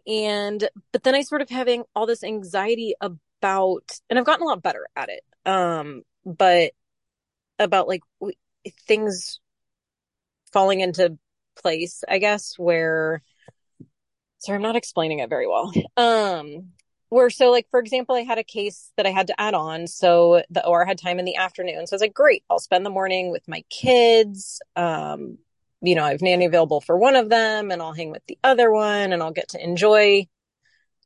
And, 0.08 0.68
but 0.92 1.04
then 1.04 1.16
I 1.16 1.22
sort 1.22 1.42
of 1.42 1.50
having 1.50 1.84
all 1.96 2.06
this 2.08 2.24
anxiety 2.24 2.96
about, 3.02 4.00
and 4.10 4.18
I've 4.18 4.26
gotten 4.26 4.44
a 4.44 4.50
lot 4.50 4.64
better 4.64 4.88
at 4.96 5.10
it. 5.10 5.24
Um, 5.46 6.04
but 6.26 6.72
about 7.60 7.88
like 7.88 8.02
w- 8.20 8.36
things 8.88 9.40
falling 10.52 10.82
into 10.82 11.18
place, 11.56 12.04
I 12.08 12.18
guess, 12.18 12.58
where, 12.58 13.22
sorry, 14.40 14.58
I'm 14.58 14.62
not 14.64 14.76
explaining 14.76 15.20
it 15.20 15.30
very 15.30 15.48
well. 15.48 15.72
Um, 15.98 16.72
where 17.12 17.30
so 17.30 17.52
like 17.52 17.68
for 17.70 17.80
example 17.80 18.16
i 18.16 18.22
had 18.22 18.38
a 18.38 18.44
case 18.44 18.92
that 18.98 19.06
i 19.06 19.10
had 19.10 19.28
to 19.28 19.40
add 19.40 19.54
on. 19.54 19.86
So 19.88 20.44
the 20.50 20.66
or 20.66 20.86
had 20.86 20.98
time 20.98 21.20
in 21.20 21.26
the 21.26 21.36
afternoon. 21.36 21.86
So 21.86 21.94
i 21.94 21.96
was 21.96 22.02
like 22.02 22.14
great 22.14 22.44
i'll 22.50 22.60
spend 22.60 22.86
the 22.86 22.90
morning 22.90 23.32
with 23.32 23.48
my 23.48 23.64
kids. 23.70 24.62
Um 24.76 25.38
you 25.82 25.96
know 25.96 26.04
i 26.04 26.12
have 26.12 26.22
nanny 26.22 26.46
available 26.46 26.82
for 26.82 26.98
one 26.98 27.16
of 27.16 27.30
them 27.30 27.72
and 27.72 27.82
i'll 27.82 27.94
hang 27.94 28.12
with 28.12 28.24
the 28.28 28.38
other 28.44 28.72
one 28.72 29.14
and 29.14 29.24
i'll 29.24 29.32
get 29.32 29.50
to 29.50 29.64
enjoy 29.64 30.28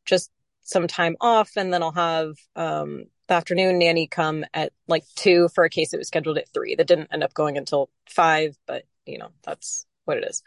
just 0.04 0.30
some 0.64 0.86
time 0.86 1.16
off 1.22 1.52
and 1.56 1.74
then 1.74 1.82
i'll 1.82 1.94
have 1.94 2.36
um 2.58 3.06
the 3.28 3.34
afternoon 3.34 3.80
nanny 3.80 4.08
come 4.08 4.46
at 4.54 4.72
like 4.88 5.04
two 5.16 5.50
for 5.50 5.64
a 5.64 5.70
case 5.70 5.92
that 5.92 5.98
was 5.98 6.08
scheduled 6.08 6.38
at 6.38 6.50
three. 6.50 6.76
That 6.76 6.88
didn't 6.88 7.10
end 7.12 7.24
up 7.24 7.34
going 7.34 7.58
until 7.58 7.90
five 8.08 8.56
but 8.68 8.84
you 9.06 9.18
know 9.18 9.30
that's 9.44 9.86
what 10.06 10.18
it 10.18 10.26
is. 10.26 10.44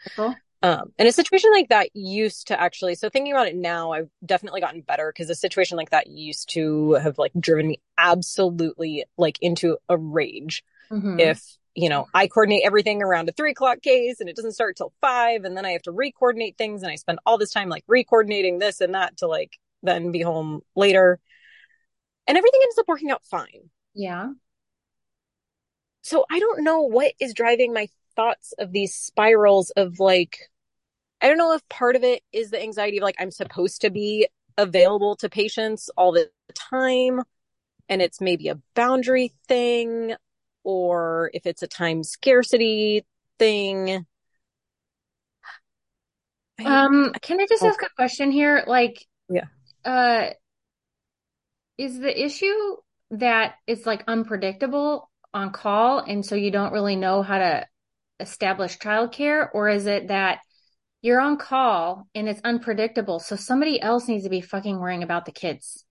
Um, 0.61 0.91
and 0.97 1.07
a 1.07 1.11
situation 1.11 1.51
like 1.53 1.69
that 1.69 1.89
used 1.93 2.47
to 2.47 2.59
actually, 2.59 2.95
so 2.95 3.09
thinking 3.09 3.31
about 3.31 3.47
it 3.47 3.55
now, 3.55 3.91
I've 3.91 4.09
definitely 4.25 4.61
gotten 4.61 4.81
better 4.81 5.11
because 5.11 5.29
a 5.29 5.35
situation 5.35 5.77
like 5.77 5.91
that 5.91 6.07
used 6.07 6.49
to 6.53 6.93
have 6.93 7.17
like 7.17 7.31
driven 7.39 7.67
me 7.67 7.81
absolutely 7.97 9.05
like 9.17 9.37
into 9.41 9.77
a 9.87 9.97
rage 9.97 10.63
Mhm. 10.91 11.19
if, 11.19 11.41
you 11.75 11.87
know, 11.87 12.07
I 12.13 12.27
coordinate 12.27 12.63
everything 12.65 13.01
around 13.01 13.29
a 13.29 13.31
three 13.31 13.51
o'clock 13.51 13.81
case 13.81 14.19
and 14.19 14.27
it 14.29 14.35
doesn't 14.35 14.53
start 14.53 14.75
till 14.75 14.91
five. 15.01 15.45
And 15.45 15.55
then 15.55 15.65
I 15.65 15.71
have 15.71 15.83
to 15.83 15.91
re 15.91 16.11
coordinate 16.11 16.57
things. 16.57 16.83
And 16.83 16.91
I 16.91 16.95
spend 16.95 17.19
all 17.25 17.37
this 17.37 17.51
time 17.51 17.69
like 17.69 17.83
re 17.87 18.03
coordinating 18.03 18.59
this 18.59 18.81
and 18.81 18.95
that 18.95 19.17
to 19.17 19.27
like 19.27 19.57
then 19.83 20.11
be 20.11 20.21
home 20.21 20.61
later. 20.75 21.19
And 22.27 22.37
everything 22.37 22.59
ends 22.63 22.77
up 22.79 22.87
working 22.87 23.11
out 23.11 23.23
fine. 23.23 23.69
Yeah. 23.93 24.31
So 26.01 26.25
I 26.29 26.39
don't 26.39 26.63
know 26.63 26.81
what 26.81 27.13
is 27.19 27.33
driving 27.33 27.73
my 27.73 27.87
thoughts 28.15 28.53
of 28.57 28.71
these 28.71 28.95
spirals 28.95 29.69
of 29.71 29.99
like, 29.99 30.48
I 31.21 31.27
don't 31.27 31.37
know 31.37 31.53
if 31.53 31.67
part 31.69 31.95
of 31.95 32.03
it 32.03 32.23
is 32.31 32.51
the 32.51 32.61
anxiety 32.61 32.97
of 32.97 33.03
like, 33.03 33.15
I'm 33.19 33.31
supposed 33.31 33.81
to 33.81 33.89
be 33.89 34.27
available 34.57 35.15
to 35.17 35.29
patients 35.29 35.89
all 35.97 36.11
the 36.11 36.29
time. 36.53 37.21
And 37.87 38.01
it's 38.01 38.21
maybe 38.21 38.49
a 38.49 38.59
boundary 38.75 39.33
thing 39.47 40.13
or 40.63 41.31
if 41.33 41.45
it's 41.45 41.63
a 41.63 41.67
time 41.67 42.03
scarcity 42.03 43.05
thing. 43.37 44.05
Um, 46.63 47.13
can 47.21 47.39
I 47.39 47.45
just 47.47 47.63
ask 47.63 47.81
a 47.81 47.89
question 47.95 48.31
here? 48.31 48.63
Like, 48.67 49.05
yeah. 49.29 49.45
Uh, 49.85 50.31
is 51.77 51.97
the 51.97 52.25
issue 52.25 52.75
that 53.11 53.55
it's 53.65 53.85
like 53.85 54.03
unpredictable 54.07 55.09
on 55.33 55.51
call 55.51 55.99
and 55.99 56.25
so 56.25 56.35
you 56.35 56.51
don't 56.51 56.73
really 56.73 56.95
know 56.95 57.21
how 57.23 57.37
to 57.37 57.65
establish 58.19 58.77
childcare 58.77 59.47
or 59.53 59.69
is 59.69 59.85
it 59.85 60.09
that 60.09 60.39
you're 61.01 61.19
on 61.19 61.37
call 61.37 62.07
and 62.15 62.27
it's 62.27 62.41
unpredictable 62.43 63.19
so 63.19 63.35
somebody 63.35 63.81
else 63.81 64.07
needs 64.07 64.23
to 64.23 64.29
be 64.29 64.41
fucking 64.41 64.79
worrying 64.79 65.03
about 65.03 65.25
the 65.25 65.31
kids 65.31 65.85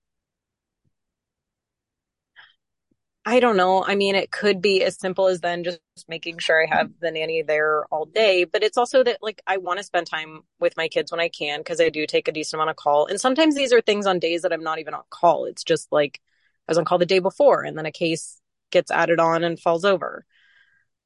I 3.24 3.40
don't 3.40 3.58
know. 3.58 3.84
I 3.84 3.94
mean, 3.94 4.14
it 4.14 4.30
could 4.30 4.62
be 4.62 4.82
as 4.82 4.98
simple 4.98 5.26
as 5.26 5.40
then 5.40 5.62
just 5.62 5.80
making 6.08 6.38
sure 6.38 6.62
I 6.62 6.66
have 6.74 6.90
the 7.00 7.10
nanny 7.10 7.42
there 7.42 7.84
all 7.90 8.06
day, 8.06 8.44
but 8.44 8.62
it's 8.62 8.78
also 8.78 9.04
that 9.04 9.18
like 9.22 9.42
I 9.46 9.58
want 9.58 9.78
to 9.78 9.84
spend 9.84 10.06
time 10.06 10.40
with 10.60 10.76
my 10.78 10.88
kids 10.88 11.10
when 11.12 11.20
I 11.20 11.28
can 11.28 11.60
because 11.60 11.78
I 11.78 11.90
do 11.90 12.06
take 12.06 12.26
a 12.28 12.32
decent 12.32 12.54
amount 12.58 12.70
of 12.70 12.76
call. 12.76 13.06
And 13.06 13.20
sometimes 13.20 13.54
these 13.54 13.72
are 13.72 13.82
things 13.82 14.06
on 14.06 14.18
days 14.18 14.42
that 14.42 14.52
I'm 14.52 14.62
not 14.62 14.78
even 14.78 14.94
on 14.94 15.02
call. 15.10 15.44
It's 15.44 15.62
just 15.62 15.92
like 15.92 16.20
I 16.66 16.70
was 16.70 16.78
on 16.78 16.86
call 16.86 16.96
the 16.98 17.04
day 17.06 17.18
before 17.18 17.64
and 17.64 17.76
then 17.76 17.84
a 17.86 17.92
case 17.92 18.40
gets 18.70 18.90
added 18.90 19.20
on 19.20 19.44
and 19.44 19.60
falls 19.60 19.84
over. 19.84 20.24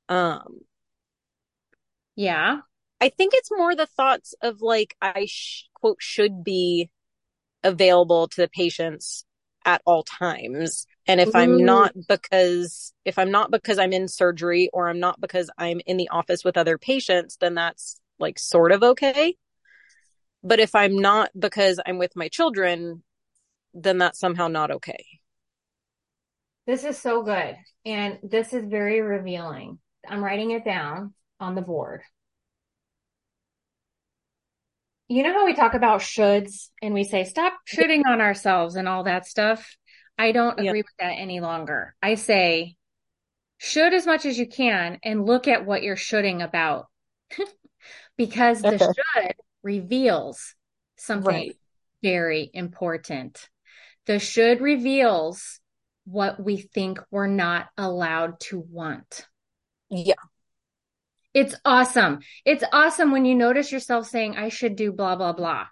Um 0.09 0.61
yeah. 2.17 2.61
I 3.03 3.09
think 3.09 3.33
it's 3.35 3.51
more 3.51 3.75
the 3.75 3.87
thoughts 3.87 4.33
of 4.43 4.63
like 4.63 4.97
I 5.03 5.27
sh- 5.29 5.65
quote 5.75 5.99
should 6.01 6.45
be 6.45 6.89
available 7.65 8.29
to 8.29 8.41
the 8.41 8.49
patients 8.49 9.25
at 9.65 9.83
all 9.85 10.05
times 10.05 10.87
and 11.07 11.21
if 11.21 11.35
I'm 11.35 11.65
not 11.65 11.93
because 12.09 12.93
if 13.05 13.19
I'm 13.19 13.33
not 13.33 13.51
because 13.51 13.79
I'm 13.79 13.93
in 13.93 14.07
surgery 14.07 14.71
or 14.73 14.89
I'm 14.89 15.01
not 15.01 15.21
because 15.21 15.51
I'm 15.59 15.81
in 15.85 15.97
the 15.97 16.09
office 16.11 16.45
with 16.45 16.57
other 16.57 16.79
patients, 16.79 17.37
then 17.41 17.55
that's 17.55 18.01
like 18.21 18.39
sort 18.39 18.71
of 18.71 18.85
okay. 18.85 19.37
But 20.45 20.61
if 20.61 20.75
I'm 20.75 20.97
not 20.97 21.31
because 21.37 21.81
I'm 21.85 21.99
with 21.99 22.15
my 22.15 22.29
children, 22.29 23.03
then 23.75 23.99
that's 23.99 24.21
somehow 24.21 24.47
not 24.47 24.71
okay. 24.71 25.05
This 26.67 26.85
is 26.85 26.99
so 26.99 27.23
good. 27.25 27.57
And 27.85 28.21
this 28.23 28.53
is 28.53 28.65
very 28.65 29.01
revealing. 29.01 29.81
I'm 30.09 30.23
writing 30.23 30.53
it 30.53 30.65
down 30.65 31.15
on 31.41 31.57
the 31.57 31.63
board. 31.63 32.03
You 35.13 35.23
know 35.23 35.35
how 35.35 35.45
we 35.45 35.53
talk 35.53 35.75
about 35.75 36.01
shoulds 36.01 36.71
and 36.81 36.95
we 36.95 37.05
say, 37.05 37.25
stop 37.25 37.53
shooting 37.67 38.07
on 38.07 38.23
ourselves 38.23 38.77
and 38.77 38.89
all 38.89 39.05
that 39.05 39.27
stuff? 39.27 39.77
I 40.17 40.33
don't 40.33 40.59
agree 40.59 40.79
yep. 40.79 40.87
with 40.87 40.97
that 41.01 41.19
any 41.19 41.41
longer. 41.41 41.95
I 42.03 42.15
say, 42.15 42.77
should 43.59 43.93
as 43.93 44.07
much 44.07 44.25
as 44.25 44.39
you 44.39 44.47
can 44.49 44.99
and 45.05 45.27
look 45.27 45.49
at 45.49 45.67
what 45.67 45.83
you're 45.83 45.97
shoulding 45.97 46.41
about. 46.41 46.87
because 48.17 48.63
the 48.63 48.79
should 48.79 49.35
reveals 49.63 50.55
something 50.97 51.35
right. 51.35 51.57
very 52.03 52.51
important. 52.55 53.51
The 54.07 54.19
should 54.19 54.63
reveals 54.63 55.61
what 56.07 56.43
we 56.43 56.57
think 56.57 57.01
we're 57.11 57.27
not 57.27 57.69
allowed 57.77 58.41
to 58.45 58.61
want. 58.61 59.27
Yeah. 59.91 60.15
It's 61.35 61.55
awesome. 61.65 62.21
It's 62.45 62.65
awesome 62.73 63.11
when 63.11 63.25
you 63.25 63.35
notice 63.35 63.73
yourself 63.73 64.07
saying, 64.07 64.37
I 64.37 64.49
should 64.49 64.77
do 64.77 64.93
blah, 64.93 65.17
blah, 65.17 65.33
blah 65.33 65.67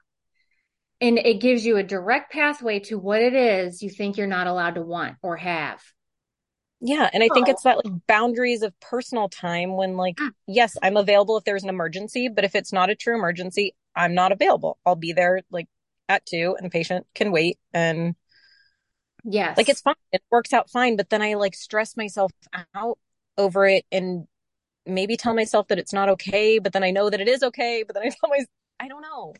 and 1.00 1.18
it 1.18 1.40
gives 1.40 1.64
you 1.64 1.76
a 1.76 1.82
direct 1.82 2.32
pathway 2.32 2.78
to 2.80 2.98
what 2.98 3.22
it 3.22 3.34
is 3.34 3.82
you 3.82 3.88
think 3.88 4.16
you're 4.16 4.26
not 4.26 4.46
allowed 4.46 4.74
to 4.74 4.82
want 4.82 5.16
or 5.22 5.36
have. 5.36 5.82
Yeah, 6.82 7.08
and 7.12 7.22
I 7.22 7.28
think 7.32 7.48
oh. 7.48 7.50
it's 7.50 7.62
that 7.62 7.84
like 7.84 7.94
boundaries 8.06 8.62
of 8.62 8.78
personal 8.80 9.28
time 9.28 9.76
when 9.76 9.96
like 9.96 10.16
mm. 10.16 10.30
yes, 10.46 10.76
I'm 10.82 10.96
available 10.96 11.36
if 11.36 11.44
there's 11.44 11.62
an 11.62 11.68
emergency, 11.68 12.28
but 12.28 12.44
if 12.44 12.54
it's 12.54 12.72
not 12.72 12.90
a 12.90 12.94
true 12.94 13.14
emergency, 13.14 13.74
I'm 13.94 14.14
not 14.14 14.32
available. 14.32 14.78
I'll 14.84 14.96
be 14.96 15.12
there 15.12 15.42
like 15.50 15.68
at 16.08 16.24
2 16.26 16.56
and 16.58 16.64
the 16.64 16.70
patient 16.70 17.06
can 17.14 17.32
wait 17.32 17.58
and 17.72 18.14
yes. 19.24 19.56
Like 19.56 19.68
it's 19.68 19.82
fine. 19.82 19.94
It 20.12 20.22
works 20.30 20.52
out 20.52 20.70
fine, 20.70 20.96
but 20.96 21.10
then 21.10 21.22
I 21.22 21.34
like 21.34 21.54
stress 21.54 21.96
myself 21.96 22.32
out 22.74 22.98
over 23.36 23.66
it 23.66 23.84
and 23.92 24.26
maybe 24.94 25.16
tell 25.16 25.34
myself 25.34 25.68
that 25.68 25.78
it's 25.78 25.92
not 25.92 26.08
okay, 26.10 26.58
but 26.58 26.72
then 26.72 26.84
I 26.84 26.90
know 26.90 27.10
that 27.10 27.20
it 27.20 27.28
is 27.28 27.42
okay, 27.42 27.84
but 27.86 27.94
then 27.94 28.02
I 28.04 28.08
tell 28.08 28.30
myself 28.30 28.48
I 28.78 28.88
don't 28.88 29.02
know. 29.02 29.34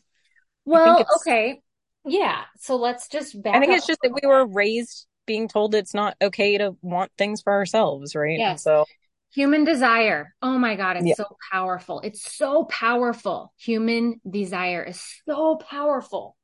Well, 0.65 1.05
okay. 1.17 1.61
Yeah. 2.05 2.43
So 2.57 2.75
let's 2.75 3.07
just 3.07 3.35
I 3.45 3.59
think 3.59 3.73
it's 3.73 3.87
just 3.87 3.99
that 4.03 4.13
we 4.21 4.27
were 4.27 4.45
raised 4.45 5.07
being 5.25 5.47
told 5.47 5.75
it's 5.75 5.93
not 5.93 6.15
okay 6.21 6.57
to 6.57 6.75
want 6.81 7.11
things 7.17 7.41
for 7.41 7.53
ourselves, 7.53 8.15
right? 8.15 8.39
Yeah. 8.39 8.55
So 8.55 8.85
human 9.33 9.63
desire. 9.63 10.33
Oh 10.41 10.57
my 10.57 10.75
God, 10.75 10.97
it's 10.97 11.05
yeah. 11.07 11.15
so 11.15 11.37
powerful. 11.51 12.01
It's 12.01 12.35
so 12.35 12.65
powerful. 12.65 13.53
Human 13.57 14.19
desire 14.29 14.83
is 14.83 15.01
so 15.27 15.57
powerful. 15.57 16.37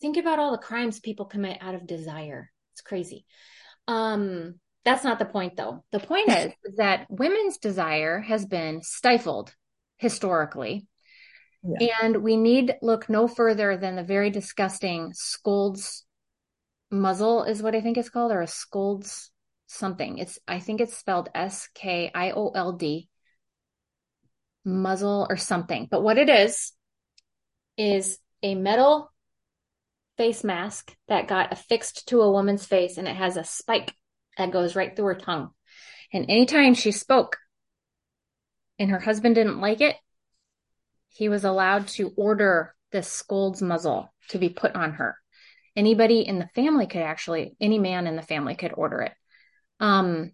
Think 0.00 0.16
about 0.16 0.38
all 0.38 0.52
the 0.52 0.58
crimes 0.58 1.00
people 1.00 1.26
commit 1.26 1.58
out 1.60 1.74
of 1.74 1.86
desire. 1.86 2.50
It's 2.72 2.80
crazy. 2.80 3.24
Um, 3.86 4.58
that's 4.84 5.04
not 5.04 5.18
the 5.18 5.24
point 5.24 5.56
though. 5.56 5.84
The 5.92 6.00
point 6.00 6.28
is, 6.30 6.52
that 6.76 7.06
women's 7.08 7.58
desire 7.58 8.20
has 8.20 8.46
been 8.46 8.82
stifled 8.82 9.54
historically 9.98 10.86
yeah. 11.64 11.96
And 12.02 12.22
we 12.22 12.36
need 12.36 12.74
look 12.82 13.08
no 13.08 13.28
further 13.28 13.76
than 13.76 13.94
the 13.94 14.02
very 14.02 14.30
disgusting 14.30 15.12
scolds 15.14 16.04
muzzle 16.90 17.44
is 17.44 17.62
what 17.62 17.74
I 17.74 17.80
think 17.80 17.96
it's 17.96 18.10
called, 18.10 18.32
or 18.32 18.42
a 18.42 18.46
scolds 18.46 19.30
something. 19.68 20.18
It's 20.18 20.38
I 20.48 20.58
think 20.58 20.80
it's 20.80 20.96
spelled 20.96 21.28
S 21.34 21.68
K 21.74 22.10
I 22.14 22.32
O 22.32 22.50
L 22.54 22.72
D 22.72 23.08
muzzle 24.64 25.26
or 25.30 25.36
something. 25.36 25.86
But 25.90 26.02
what 26.02 26.18
it 26.18 26.28
is 26.28 26.72
is 27.76 28.18
a 28.42 28.56
metal 28.56 29.12
face 30.16 30.42
mask 30.42 30.94
that 31.06 31.28
got 31.28 31.52
affixed 31.52 32.08
to 32.08 32.20
a 32.20 32.30
woman's 32.30 32.66
face 32.66 32.98
and 32.98 33.06
it 33.06 33.16
has 33.16 33.36
a 33.36 33.44
spike 33.44 33.94
that 34.38 34.50
goes 34.50 34.76
right 34.76 34.94
through 34.94 35.06
her 35.06 35.14
tongue. 35.14 35.50
And 36.12 36.26
anytime 36.28 36.74
she 36.74 36.92
spoke 36.92 37.38
and 38.78 38.90
her 38.90 39.00
husband 39.00 39.34
didn't 39.34 39.60
like 39.60 39.80
it, 39.80 39.96
he 41.08 41.28
was 41.28 41.44
allowed 41.44 41.88
to 41.88 42.12
order 42.16 42.74
this 42.90 43.08
scold's 43.08 43.62
muzzle 43.62 44.12
to 44.28 44.38
be 44.38 44.48
put 44.48 44.74
on 44.74 44.92
her. 44.92 45.16
Anybody 45.74 46.20
in 46.20 46.38
the 46.38 46.48
family 46.54 46.86
could 46.86 47.02
actually, 47.02 47.56
any 47.60 47.78
man 47.78 48.06
in 48.06 48.16
the 48.16 48.22
family 48.22 48.54
could 48.54 48.72
order 48.74 49.02
it. 49.02 49.12
Um, 49.80 50.32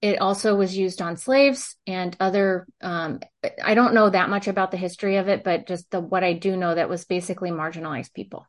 it 0.00 0.20
also 0.20 0.54
was 0.54 0.76
used 0.76 1.00
on 1.00 1.16
slaves 1.16 1.76
and 1.86 2.14
other. 2.20 2.66
Um, 2.80 3.20
I 3.62 3.74
don't 3.74 3.94
know 3.94 4.10
that 4.10 4.28
much 4.28 4.48
about 4.48 4.70
the 4.70 4.76
history 4.76 5.16
of 5.16 5.28
it, 5.28 5.42
but 5.42 5.66
just 5.66 5.90
the 5.90 5.98
what 5.98 6.22
I 6.22 6.34
do 6.34 6.56
know 6.56 6.74
that 6.74 6.90
was 6.90 7.04
basically 7.04 7.50
marginalized 7.50 8.12
people. 8.12 8.46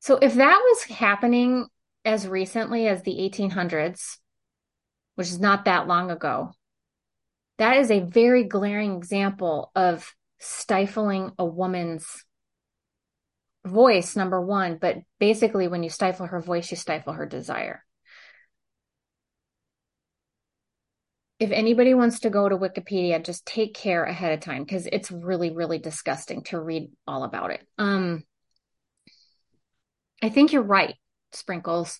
So 0.00 0.16
if 0.16 0.34
that 0.34 0.58
was 0.58 0.82
happening 0.84 1.68
as 2.04 2.26
recently 2.26 2.88
as 2.88 3.02
the 3.02 3.16
1800s, 3.16 4.18
which 5.14 5.28
is 5.28 5.40
not 5.40 5.64
that 5.66 5.86
long 5.86 6.10
ago, 6.10 6.52
that 7.58 7.76
is 7.76 7.90
a 7.90 8.00
very 8.00 8.44
glaring 8.44 8.96
example 8.96 9.70
of 9.74 10.14
stifling 10.38 11.32
a 11.38 11.44
woman's 11.44 12.24
voice, 13.64 14.16
number 14.16 14.40
one. 14.40 14.78
But 14.80 14.98
basically, 15.20 15.68
when 15.68 15.82
you 15.82 15.90
stifle 15.90 16.26
her 16.26 16.40
voice, 16.40 16.70
you 16.70 16.76
stifle 16.76 17.12
her 17.12 17.26
desire. 17.26 17.84
If 21.38 21.50
anybody 21.50 21.92
wants 21.92 22.20
to 22.20 22.30
go 22.30 22.48
to 22.48 22.56
Wikipedia, 22.56 23.24
just 23.24 23.44
take 23.44 23.74
care 23.74 24.04
ahead 24.04 24.32
of 24.32 24.40
time 24.40 24.62
because 24.62 24.86
it's 24.86 25.10
really, 25.10 25.50
really 25.50 25.78
disgusting 25.78 26.44
to 26.44 26.60
read 26.60 26.92
all 27.06 27.24
about 27.24 27.50
it. 27.50 27.66
Um, 27.78 28.22
I 30.22 30.28
think 30.28 30.52
you're 30.52 30.62
right, 30.62 30.94
Sprinkles. 31.34 31.98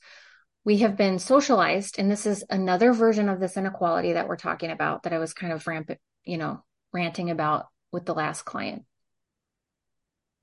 We 0.64 0.78
have 0.78 0.96
been 0.96 1.18
socialized 1.18 1.98
and 1.98 2.10
this 2.10 2.26
is 2.26 2.44
another 2.48 2.92
version 2.92 3.28
of 3.28 3.40
this 3.40 3.56
inequality 3.56 4.12
that 4.12 4.28
we're 4.28 4.36
talking 4.36 4.70
about 4.70 5.02
that 5.02 5.12
i 5.12 5.18
was 5.18 5.34
kind 5.34 5.52
of 5.52 5.66
rampant 5.66 5.98
you 6.24 6.38
know 6.38 6.62
ranting 6.92 7.30
about 7.30 7.66
with 7.90 8.06
the 8.06 8.14
last 8.14 8.44
client. 8.44 8.84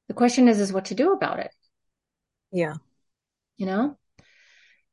The 0.07 0.13
question 0.13 0.47
is 0.47 0.59
is 0.59 0.73
what 0.73 0.85
to 0.85 0.95
do 0.95 1.13
about 1.13 1.39
it. 1.39 1.51
Yeah. 2.51 2.75
You 3.57 3.65
know? 3.65 3.97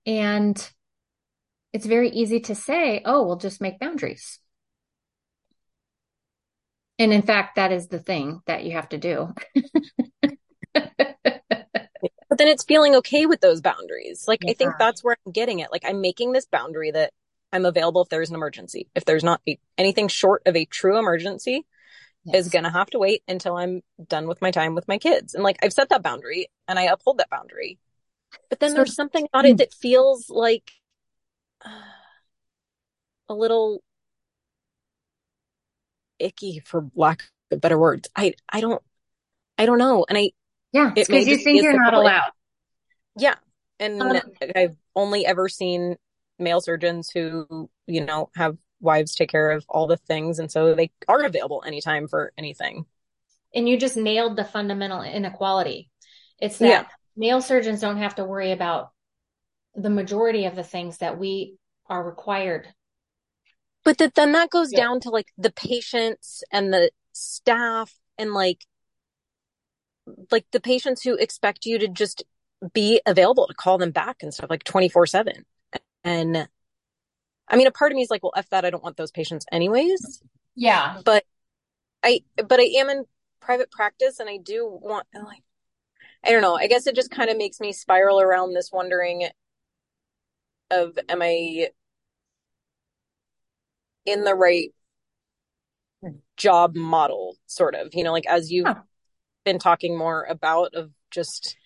And 0.04 0.70
it's 1.72 1.86
very 1.86 2.10
easy 2.10 2.40
to 2.40 2.54
say, 2.54 3.02
oh, 3.04 3.26
we'll 3.26 3.36
just 3.36 3.60
make 3.60 3.78
boundaries. 3.78 4.38
And 6.98 7.12
in 7.12 7.22
fact, 7.22 7.56
that 7.56 7.72
is 7.72 7.88
the 7.88 7.98
thing 7.98 8.40
that 8.46 8.64
you 8.64 8.72
have 8.72 8.88
to 8.90 8.98
do. 8.98 9.34
but 12.36 12.44
then 12.44 12.48
it's 12.48 12.64
feeling 12.64 12.94
okay 12.96 13.24
with 13.24 13.40
those 13.40 13.62
boundaries. 13.62 14.28
Like, 14.28 14.44
yeah. 14.44 14.50
I 14.50 14.54
think 14.54 14.74
that's 14.78 15.02
where 15.02 15.16
I'm 15.24 15.32
getting 15.32 15.60
it. 15.60 15.72
Like, 15.72 15.84
I'm 15.86 16.02
making 16.02 16.32
this 16.32 16.44
boundary 16.44 16.90
that 16.90 17.14
I'm 17.50 17.64
available 17.64 18.02
if 18.02 18.10
there's 18.10 18.28
an 18.28 18.34
emergency. 18.34 18.90
If 18.94 19.06
there's 19.06 19.24
not 19.24 19.40
a, 19.48 19.58
anything 19.78 20.08
short 20.08 20.42
of 20.44 20.54
a 20.54 20.66
true 20.66 20.98
emergency, 20.98 21.64
yes. 22.24 22.44
is 22.44 22.48
going 22.50 22.64
to 22.64 22.70
have 22.70 22.90
to 22.90 22.98
wait 22.98 23.22
until 23.26 23.56
I'm 23.56 23.80
done 24.06 24.28
with 24.28 24.42
my 24.42 24.50
time 24.50 24.74
with 24.74 24.86
my 24.86 24.98
kids. 24.98 25.34
And 25.34 25.42
like, 25.42 25.56
I've 25.62 25.72
set 25.72 25.88
that 25.88 26.02
boundary 26.02 26.48
and 26.68 26.78
I 26.78 26.82
uphold 26.82 27.16
that 27.18 27.30
boundary. 27.30 27.78
But 28.50 28.60
then 28.60 28.72
so, 28.72 28.76
there's 28.76 28.94
something 28.94 29.26
about 29.32 29.46
it 29.46 29.52
hmm. 29.52 29.56
that 29.56 29.72
feels 29.72 30.28
like 30.28 30.72
uh, 31.64 31.70
a 33.30 33.34
little 33.34 33.82
icky 36.18 36.60
for 36.66 36.90
lack 36.94 37.30
of 37.50 37.62
better 37.62 37.78
words. 37.78 38.10
I, 38.14 38.34
I 38.46 38.60
don't, 38.60 38.82
I 39.56 39.64
don't 39.64 39.78
know. 39.78 40.04
And 40.06 40.18
I, 40.18 40.32
yeah, 40.76 40.92
because 40.94 41.26
you 41.26 41.36
think 41.38 41.62
you're 41.62 41.80
not 41.80 41.94
allowed. 41.94 42.30
Yeah. 43.16 43.34
And 43.78 44.00
um, 44.00 44.20
I've 44.54 44.76
only 44.94 45.26
ever 45.26 45.48
seen 45.48 45.96
male 46.38 46.60
surgeons 46.60 47.10
who, 47.10 47.68
you 47.86 48.04
know, 48.04 48.30
have 48.34 48.56
wives 48.80 49.14
take 49.14 49.30
care 49.30 49.50
of 49.50 49.64
all 49.68 49.86
the 49.86 49.96
things. 49.96 50.38
And 50.38 50.50
so 50.50 50.74
they 50.74 50.90
are 51.08 51.24
available 51.24 51.62
anytime 51.66 52.08
for 52.08 52.32
anything. 52.38 52.86
And 53.54 53.68
you 53.68 53.78
just 53.78 53.96
nailed 53.96 54.36
the 54.36 54.44
fundamental 54.44 55.02
inequality. 55.02 55.90
It's 56.40 56.58
that 56.58 56.66
yeah. 56.66 56.84
male 57.16 57.40
surgeons 57.40 57.80
don't 57.80 57.98
have 57.98 58.16
to 58.16 58.24
worry 58.24 58.52
about 58.52 58.90
the 59.74 59.90
majority 59.90 60.46
of 60.46 60.56
the 60.56 60.64
things 60.64 60.98
that 60.98 61.18
we 61.18 61.56
are 61.88 62.02
required 62.02 62.66
but 63.86 63.98
that 63.98 64.16
then 64.16 64.32
that 64.32 64.50
goes 64.50 64.72
yeah. 64.72 64.80
down 64.80 64.98
to 64.98 65.10
like 65.10 65.28
the 65.38 65.52
patients 65.52 66.42
and 66.50 66.72
the 66.72 66.90
staff 67.12 67.94
and 68.18 68.34
like 68.34 68.66
like 70.30 70.46
the 70.52 70.60
patients 70.60 71.02
who 71.02 71.16
expect 71.16 71.66
you 71.66 71.78
to 71.78 71.88
just 71.88 72.24
be 72.72 73.00
available 73.06 73.46
to 73.46 73.54
call 73.54 73.78
them 73.78 73.90
back 73.90 74.22
and 74.22 74.32
stuff 74.32 74.50
like 74.50 74.64
24 74.64 75.06
7 75.06 75.44
and 76.04 76.48
i 77.48 77.56
mean 77.56 77.66
a 77.66 77.72
part 77.72 77.92
of 77.92 77.96
me 77.96 78.02
is 78.02 78.10
like 78.10 78.22
well 78.22 78.32
f 78.36 78.48
that 78.50 78.64
i 78.64 78.70
don't 78.70 78.82
want 78.82 78.96
those 78.96 79.10
patients 79.10 79.44
anyways. 79.52 80.22
Yeah. 80.54 81.00
But 81.04 81.24
i 82.02 82.20
but 82.36 82.60
i 82.60 82.64
am 82.78 82.88
in 82.88 83.04
private 83.40 83.70
practice 83.70 84.20
and 84.20 84.28
i 84.28 84.38
do 84.38 84.66
want 84.66 85.06
like 85.14 85.42
i 86.24 86.30
don't 86.30 86.42
know. 86.42 86.56
I 86.56 86.66
guess 86.66 86.86
it 86.86 86.96
just 86.96 87.10
kind 87.10 87.30
of 87.30 87.36
makes 87.36 87.60
me 87.60 87.72
spiral 87.72 88.20
around 88.20 88.54
this 88.54 88.70
wondering 88.72 89.28
of 90.70 90.98
am 91.08 91.22
i 91.22 91.68
in 94.04 94.24
the 94.24 94.34
right 94.34 94.70
job 96.36 96.76
model 96.76 97.36
sort 97.46 97.74
of 97.74 97.88
you 97.92 98.04
know 98.04 98.12
like 98.12 98.26
as 98.26 98.50
huh. 98.64 98.74
Been 99.46 99.58
talking 99.58 99.96
more 99.96 100.24
about 100.24 100.74
of 100.74 100.90
just 101.10 101.56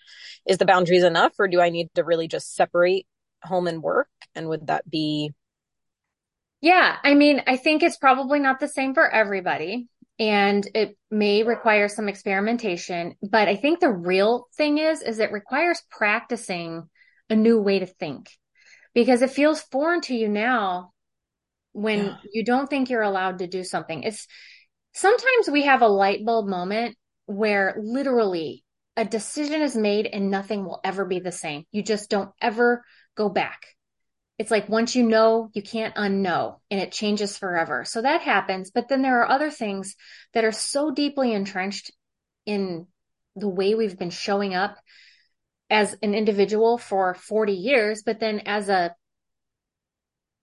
is 0.47 0.59
the 0.59 0.65
boundaries 0.65 1.03
enough 1.03 1.33
or 1.41 1.49
do 1.49 1.61
i 1.61 1.71
need 1.71 1.89
to 1.95 2.05
really 2.05 2.29
just 2.29 2.55
separate 2.55 3.07
home 3.43 3.67
and 3.67 3.83
work 3.83 4.09
and 4.37 4.49
would 4.49 4.69
that 4.69 4.89
be 4.89 5.33
yeah 6.61 6.97
i 7.03 7.15
mean 7.15 7.43
i 7.49 7.57
think 7.57 7.83
it's 7.83 7.97
probably 7.97 8.39
not 8.39 8.61
the 8.61 8.69
same 8.69 8.95
for 8.95 9.09
everybody 9.09 9.89
and 10.21 10.69
it 10.75 10.97
may 11.11 11.43
require 11.43 11.89
some 11.89 12.09
experimentation 12.09 13.17
but 13.29 13.49
i 13.49 13.57
think 13.57 13.81
the 13.81 13.91
real 13.91 14.47
thing 14.57 14.79
is 14.79 15.03
is 15.03 15.19
it 15.19 15.33
requires 15.33 15.83
practicing 15.91 16.89
a 17.29 17.35
new 17.35 17.61
way 17.61 17.79
to 17.81 17.87
think 17.87 18.29
because 18.95 19.23
it 19.23 19.31
feels 19.31 19.61
foreign 19.61 20.01
to 20.03 20.15
you 20.15 20.29
now 20.29 20.93
when 21.73 22.07
yeah. 22.07 22.17
you 22.33 22.45
don't 22.45 22.69
think 22.69 22.91
you're 22.91 23.03
allowed 23.03 23.39
to 23.39 23.47
do 23.47 23.63
something. 23.65 24.03
It's 24.03 24.27
sometimes 24.93 25.49
we 25.51 25.63
have 25.65 25.83
a 25.83 25.89
light 25.89 26.25
bulb 26.25 26.49
moment 26.49 26.97
where 27.31 27.77
literally 27.81 28.65
a 28.97 29.05
decision 29.05 29.63
is 29.63 29.77
made 29.77 30.07
and 30.07 30.31
nothing 30.31 30.65
will 30.65 30.81
ever 30.83 31.05
be 31.05 31.21
the 31.21 31.33
same. 31.33 31.65
You 31.71 31.83
just 31.83 32.11
don't 32.11 32.31
ever 32.41 32.85
go 33.17 33.29
back. 33.29 33.67
It's 34.39 34.51
like 34.51 34.69
once 34.69 34.97
you 34.97 35.05
know, 35.05 35.51
you 35.53 35.63
can't 35.63 35.95
unknow 35.95 36.57
and 36.71 36.81
it 36.81 36.93
changes 36.93 37.39
forever. 37.39 37.85
So 37.85 38.03
that 38.03 38.23
happens. 38.23 38.71
But 38.71 38.89
then 38.89 39.03
there 39.03 39.21
are 39.21 39.31
other 39.31 39.51
things 39.51 39.95
that 40.35 40.45
are 40.45 40.53
so 40.53 40.91
deeply 40.91 41.33
entrenched 41.33 41.93
in 42.47 42.87
the 43.37 43.49
way 43.49 43.75
we've 43.75 43.99
been 43.99 44.11
showing 44.11 44.55
up 44.55 44.77
as 45.69 45.97
an 46.03 46.15
individual 46.15 46.79
for 46.79 47.15
40 47.15 47.53
years, 47.53 48.03
but 48.03 48.19
then 48.19 48.41
as 48.47 48.69
a 48.69 48.95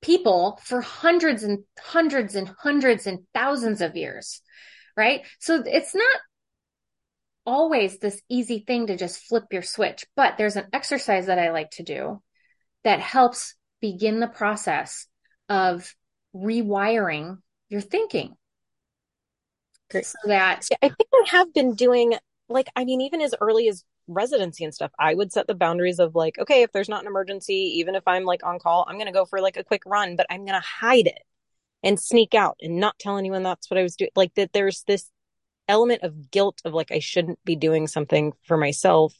people 0.02 0.60
for 0.64 0.80
hundreds 0.80 1.44
and 1.44 1.64
hundreds 1.78 2.36
and 2.36 2.50
hundreds 2.60 3.08
and 3.08 3.20
thousands 3.34 3.82
of 3.82 3.98
years, 3.98 4.42
right? 4.96 5.26
So 5.40 5.64
it's 5.66 5.94
not 5.94 6.20
always 7.48 7.98
this 7.98 8.22
easy 8.30 8.60
thing 8.60 8.88
to 8.88 8.98
just 8.98 9.24
flip 9.28 9.46
your 9.52 9.64
switch, 9.64 10.06
but 10.16 10.38
there's 10.38 10.58
an 10.58 10.68
exercise 10.74 11.28
that 11.28 11.40
I 11.40 11.52
like 11.52 11.72
to 11.72 11.84
do 11.84 12.22
that 12.84 13.00
helps 13.00 13.56
begin 13.82 14.20
the 14.20 14.28
process 14.28 15.08
of 15.50 15.96
rewiring 16.36 17.38
your 17.70 17.82
thinking. 17.82 18.36
Great. 19.90 20.06
So 20.06 20.18
that 20.26 20.68
I 20.82 20.90
think 20.90 21.10
I 21.14 21.24
have 21.30 21.54
been 21.54 21.74
doing 21.74 22.16
like 22.50 22.68
I 22.76 22.84
mean 22.84 23.02
even 23.02 23.22
as 23.22 23.34
early 23.40 23.70
as 23.70 23.84
residency 24.08 24.64
and 24.64 24.74
stuff, 24.74 24.92
I 25.00 25.14
would 25.14 25.32
set 25.32 25.48
the 25.48 25.56
boundaries 25.56 26.00
of 26.00 26.16
like, 26.16 26.38
okay, 26.40 26.64
if 26.64 26.72
there's 26.72 26.90
not 26.90 27.02
an 27.02 27.08
emergency, 27.08 27.76
even 27.78 27.96
if 27.96 28.04
I'm 28.08 28.24
like 28.24 28.46
on 28.46 28.60
call, 28.60 28.86
I'm 28.88 28.96
going 28.96 29.08
to 29.08 29.14
go 29.14 29.26
for 29.26 29.42
like 29.42 29.58
a 29.58 29.64
quick 29.64 29.82
run, 29.86 30.16
but 30.16 30.26
I'm 30.30 30.46
going 30.46 30.60
to 30.60 30.66
hide 30.66 31.08
it 31.08 31.22
and 31.84 32.00
sneak 32.00 32.34
out 32.34 32.58
and 32.62 32.80
not 32.80 32.98
tell 33.00 33.18
anyone 33.18 33.44
that's 33.44 33.70
what 33.70 33.78
I 33.78 33.84
was 33.84 33.96
doing. 33.96 34.12
Like 34.16 34.34
that 34.36 34.52
there's 34.54 34.84
this 34.88 35.10
element 35.68 36.04
of 36.04 36.32
guilt 36.32 36.62
of 36.66 36.74
like, 36.74 36.92
I 36.92 37.00
shouldn't 37.00 37.44
be 37.44 37.56
doing 37.56 37.88
something 37.88 38.34
for 38.44 38.58
myself. 38.58 39.14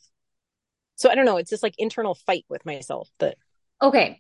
So 0.96 1.10
I 1.10 1.16
don't 1.16 1.26
know. 1.26 1.38
It's 1.38 1.52
this 1.52 1.64
like 1.64 1.76
internal 1.78 2.16
fight 2.16 2.46
with 2.50 2.66
myself 2.66 3.10
that. 3.20 3.38
Okay. 3.82 4.20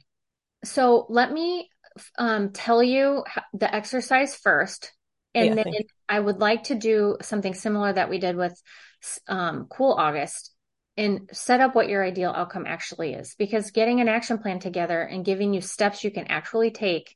So 0.64 1.06
let 1.10 1.32
me 1.32 1.70
um, 2.18 2.52
tell 2.52 2.84
you 2.84 3.24
the 3.54 3.74
exercise 3.74 4.36
first. 4.36 4.92
And 5.34 5.56
yeah, 5.56 5.64
then 5.64 5.74
I 6.10 6.20
would 6.20 6.40
like 6.40 6.64
to 6.66 6.76
do 6.76 7.18
something 7.22 7.54
similar 7.54 7.94
that 7.94 8.10
we 8.10 8.18
did 8.18 8.36
with 8.36 8.60
um, 9.28 9.68
Cool 9.70 9.94
August 9.94 10.52
and 10.98 11.30
set 11.32 11.62
up 11.62 11.76
what 11.76 11.88
your 11.88 12.04
ideal 12.04 12.34
outcome 12.36 12.66
actually 12.66 13.14
is 13.14 13.36
because 13.38 13.72
getting 13.72 14.02
an 14.02 14.10
action 14.10 14.40
plan 14.40 14.60
together 14.60 15.02
and 15.02 15.24
giving 15.24 15.54
you 15.54 15.62
steps 15.62 16.04
you 16.04 16.12
can 16.12 16.28
actually 16.28 16.72
take 16.72 17.16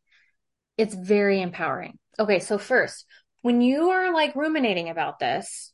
it's 0.78 0.94
very 0.94 1.42
empowering 1.42 1.98
okay 2.20 2.40
so 2.40 2.58
first 2.58 3.06
when 3.42 3.62
you 3.62 3.90
are 3.90 4.14
like 4.14 4.36
ruminating 4.36 4.90
about 4.90 5.20
this 5.20 5.74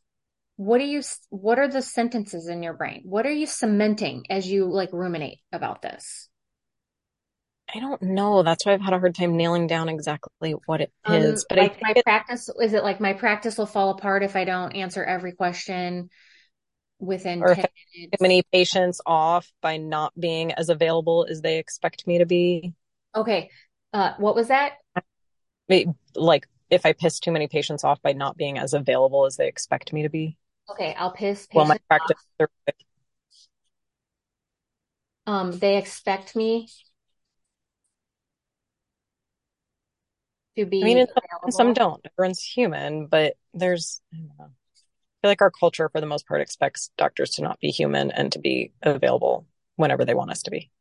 what 0.56 0.82
are 0.82 0.86
you 0.86 1.02
what 1.30 1.60
are 1.60 1.68
the 1.68 1.82
sentences 1.82 2.48
in 2.48 2.64
your 2.64 2.74
brain 2.74 3.02
what 3.06 3.26
are 3.26 3.32
you 3.32 3.46
cementing 3.46 4.26
as 4.30 4.48
you 4.48 4.66
like 4.66 4.92
ruminate 4.92 5.40
about 5.52 5.82
this 5.82 6.30
I 7.74 7.80
don't 7.80 8.02
know. 8.02 8.44
That's 8.44 8.66
why 8.66 8.74
I've 8.74 8.82
had 8.82 8.94
a 8.94 9.00
hard 9.00 9.16
time 9.16 9.36
nailing 9.36 9.68
down 9.68 9.90
exactly 9.90 10.56
what 10.66 10.82
it 10.82 10.92
um, 11.04 11.16
is. 11.16 11.46
But 11.50 11.58
like 11.58 11.82
my 11.82 11.94
it, 11.96 12.06
practice 12.06 12.50
is 12.62 12.74
it 12.74 12.84
like 12.84 13.02
my 13.02 13.14
practice 13.14 13.58
will 13.58 13.66
fall 13.66 13.90
apart 13.90 14.24
if 14.24 14.36
I 14.36 14.46
don't 14.46 14.74
answer 14.74 15.04
every 15.04 15.34
question 15.34 16.10
within 17.00 17.42
or 17.42 17.56
10 17.56 17.66
minutes. 17.96 18.22
many 18.22 18.44
patients 18.54 19.02
off 19.06 19.52
by 19.62 19.78
not 19.78 20.18
being 20.18 20.54
as 20.54 20.70
available 20.70 21.28
as 21.30 21.42
they 21.42 21.58
expect 21.58 22.08
me 22.08 22.20
to 22.20 22.26
be. 22.26 22.74
Okay. 23.16 23.50
Uh, 23.94 24.14
what 24.18 24.36
was 24.36 24.48
that? 24.48 24.74
Like 26.16 26.48
if 26.70 26.86
I 26.86 26.94
piss 26.94 27.20
too 27.20 27.32
many 27.32 27.48
patients 27.48 27.84
off 27.84 28.02
by 28.02 28.14
not 28.14 28.38
being 28.38 28.58
as 28.58 28.74
available 28.74 29.26
as 29.26 29.38
they 29.38 29.48
expect 29.48 29.94
me 29.94 30.04
to 30.04 30.10
be. 30.10 30.38
Okay, 30.70 30.94
I'll 30.98 31.12
piss. 31.12 31.48
Well, 31.54 31.66
my 31.66 31.80
practice. 31.88 32.18
Um, 35.26 35.52
they 35.60 35.78
expect 35.78 36.36
me 36.36 36.70
to 40.56 40.66
be. 40.66 40.82
I 40.82 40.86
mean, 40.86 41.08
some, 41.44 41.52
some, 41.52 41.74
don't. 41.74 42.06
Everyone's 42.18 42.42
human, 42.44 43.08
but 43.08 43.36
there's. 43.54 44.02
I 44.14 44.18
don't 44.18 44.32
know 44.40 44.52
feel 45.22 45.32
like 45.32 45.42
our 45.42 45.52
culture, 45.52 45.90
for 45.90 46.00
the 46.00 46.08
most 46.08 46.28
part, 46.28 46.42
expects 46.42 46.92
doctors 46.98 47.32
to 47.32 47.42
not 47.42 47.60
be 47.60 47.70
human 47.70 48.12
and 48.12 48.32
to 48.32 48.40
be 48.40 48.72
available 48.82 49.46
whenever 49.76 50.06
they 50.06 50.14
want 50.14 50.32
us 50.32 50.44
to 50.44 50.52
be. 50.52 50.72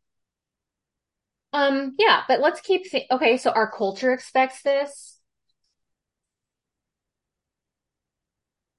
Um, 1.53 1.95
yeah, 1.99 2.23
but 2.29 2.41
let's 2.41 2.61
keep, 2.61 2.91
th- 2.91 3.07
okay, 3.11 3.37
so 3.39 3.51
our 3.51 3.71
culture 3.71 4.13
expects 4.13 4.63
this. 4.63 5.16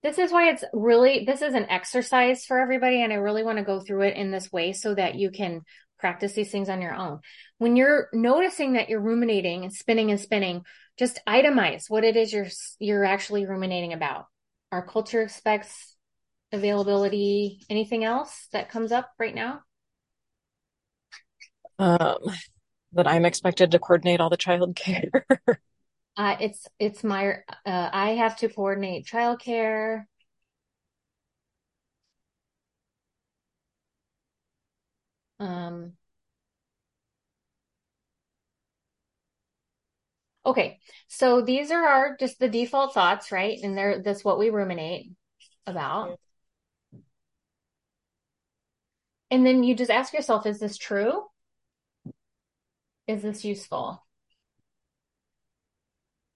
This 0.03 0.17
is 0.19 0.31
why 0.31 0.49
it's 0.49 0.63
really, 0.73 1.25
this 1.25 1.41
is 1.41 1.53
an 1.53 1.69
exercise 1.69 2.45
for 2.45 2.59
everybody. 2.59 3.01
And 3.01 3.11
I 3.11 3.17
really 3.17 3.43
want 3.43 3.57
to 3.57 3.63
go 3.63 3.79
through 3.79 4.01
it 4.01 4.15
in 4.15 4.31
this 4.31 4.51
way 4.51 4.73
so 4.73 4.93
that 4.95 5.15
you 5.15 5.31
can 5.31 5.61
practice 5.99 6.33
these 6.33 6.51
things 6.51 6.69
on 6.69 6.81
your 6.81 6.93
own. 6.93 7.19
When 7.57 7.75
you're 7.75 8.07
noticing 8.13 8.73
that 8.73 8.89
you're 8.89 9.01
ruminating 9.01 9.63
and 9.63 9.73
spinning 9.73 10.11
and 10.11 10.19
spinning, 10.19 10.63
just 10.97 11.19
itemize 11.27 11.89
what 11.89 12.03
it 12.03 12.15
is 12.15 12.31
you're, 12.31 12.47
you're 12.79 13.05
actually 13.05 13.45
ruminating 13.45 13.93
about 13.93 14.27
our 14.71 14.85
culture 14.85 15.21
expects 15.21 15.95
availability. 16.51 17.61
Anything 17.69 18.03
else 18.03 18.47
that 18.51 18.69
comes 18.69 18.91
up 18.91 19.09
right 19.19 19.33
now? 19.33 19.61
Um, 21.79 22.17
That 22.93 23.07
I'm 23.07 23.25
expected 23.25 23.71
to 23.71 23.79
coordinate 23.79 24.21
all 24.21 24.29
the 24.29 24.37
child 24.37 24.75
care. 24.75 25.25
Uh, 26.17 26.35
it's 26.39 26.67
it's 26.79 27.03
my 27.03 27.33
uh, 27.65 27.89
I 27.93 28.11
have 28.11 28.37
to 28.37 28.49
coordinate 28.49 29.05
childcare. 29.05 30.05
Um, 35.39 35.93
okay, 40.45 40.79
so 41.07 41.41
these 41.41 41.71
are 41.71 41.85
our 41.85 42.17
just 42.17 42.39
the 42.39 42.49
default 42.49 42.93
thoughts, 42.93 43.31
right? 43.31 43.59
And 43.61 43.77
they're 43.77 44.01
that's 44.01 44.23
what 44.23 44.39
we 44.39 44.49
ruminate 44.49 45.11
about. 45.65 46.19
And 49.31 49.45
then 49.45 49.63
you 49.63 49.73
just 49.75 49.89
ask 49.91 50.13
yourself, 50.13 50.45
is 50.45 50.59
this 50.59 50.77
true? 50.77 51.27
Is 53.05 53.21
this 53.21 53.43
useful? 53.43 54.06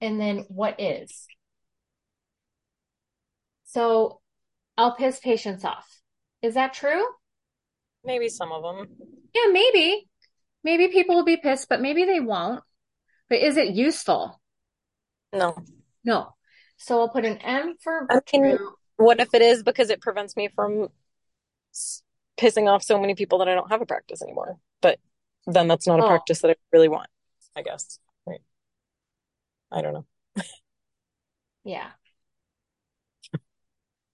And 0.02 0.20
then 0.20 0.38
what 0.48 0.80
is? 0.80 1.28
So 3.64 4.20
I'll 4.76 4.96
piss 4.96 5.20
patients 5.20 5.64
off. 5.64 5.88
Is 6.42 6.54
that 6.54 6.74
true? 6.74 7.04
Maybe 8.04 8.28
some 8.28 8.50
of 8.50 8.64
them. 8.64 8.88
Yeah, 9.32 9.52
maybe. 9.52 10.08
Maybe 10.64 10.88
people 10.88 11.14
will 11.14 11.24
be 11.24 11.36
pissed, 11.36 11.68
but 11.68 11.80
maybe 11.80 12.04
they 12.04 12.18
won't. 12.18 12.64
But 13.30 13.38
is 13.38 13.56
it 13.56 13.74
useful? 13.74 14.40
No. 15.32 15.56
No. 16.04 16.34
So 16.76 17.00
I'll 17.00 17.08
put 17.08 17.24
an 17.24 17.38
M 17.38 17.76
for 17.80 18.08
I 18.10 18.38
mean, 18.38 18.58
what 18.96 19.20
if 19.20 19.32
it 19.34 19.40
is 19.40 19.62
because 19.62 19.88
it 19.88 20.00
prevents 20.00 20.36
me 20.36 20.48
from 20.52 20.88
pissing 22.36 22.68
off 22.68 22.82
so 22.82 23.00
many 23.00 23.14
people 23.14 23.38
that 23.38 23.48
I 23.48 23.54
don't 23.54 23.70
have 23.70 23.80
a 23.80 23.86
practice 23.86 24.20
anymore? 24.20 24.58
But 24.80 24.98
then 25.46 25.68
that's 25.68 25.86
not 25.86 26.00
a 26.00 26.04
Oh. 26.04 26.08
practice 26.08 26.40
that 26.40 26.50
I 26.50 26.54
really 26.72 26.88
want, 26.88 27.08
I 27.54 27.62
guess. 27.62 28.00
I 29.72 29.82
don't 29.82 29.94
know. 29.94 30.06
Yeah. 31.64 31.90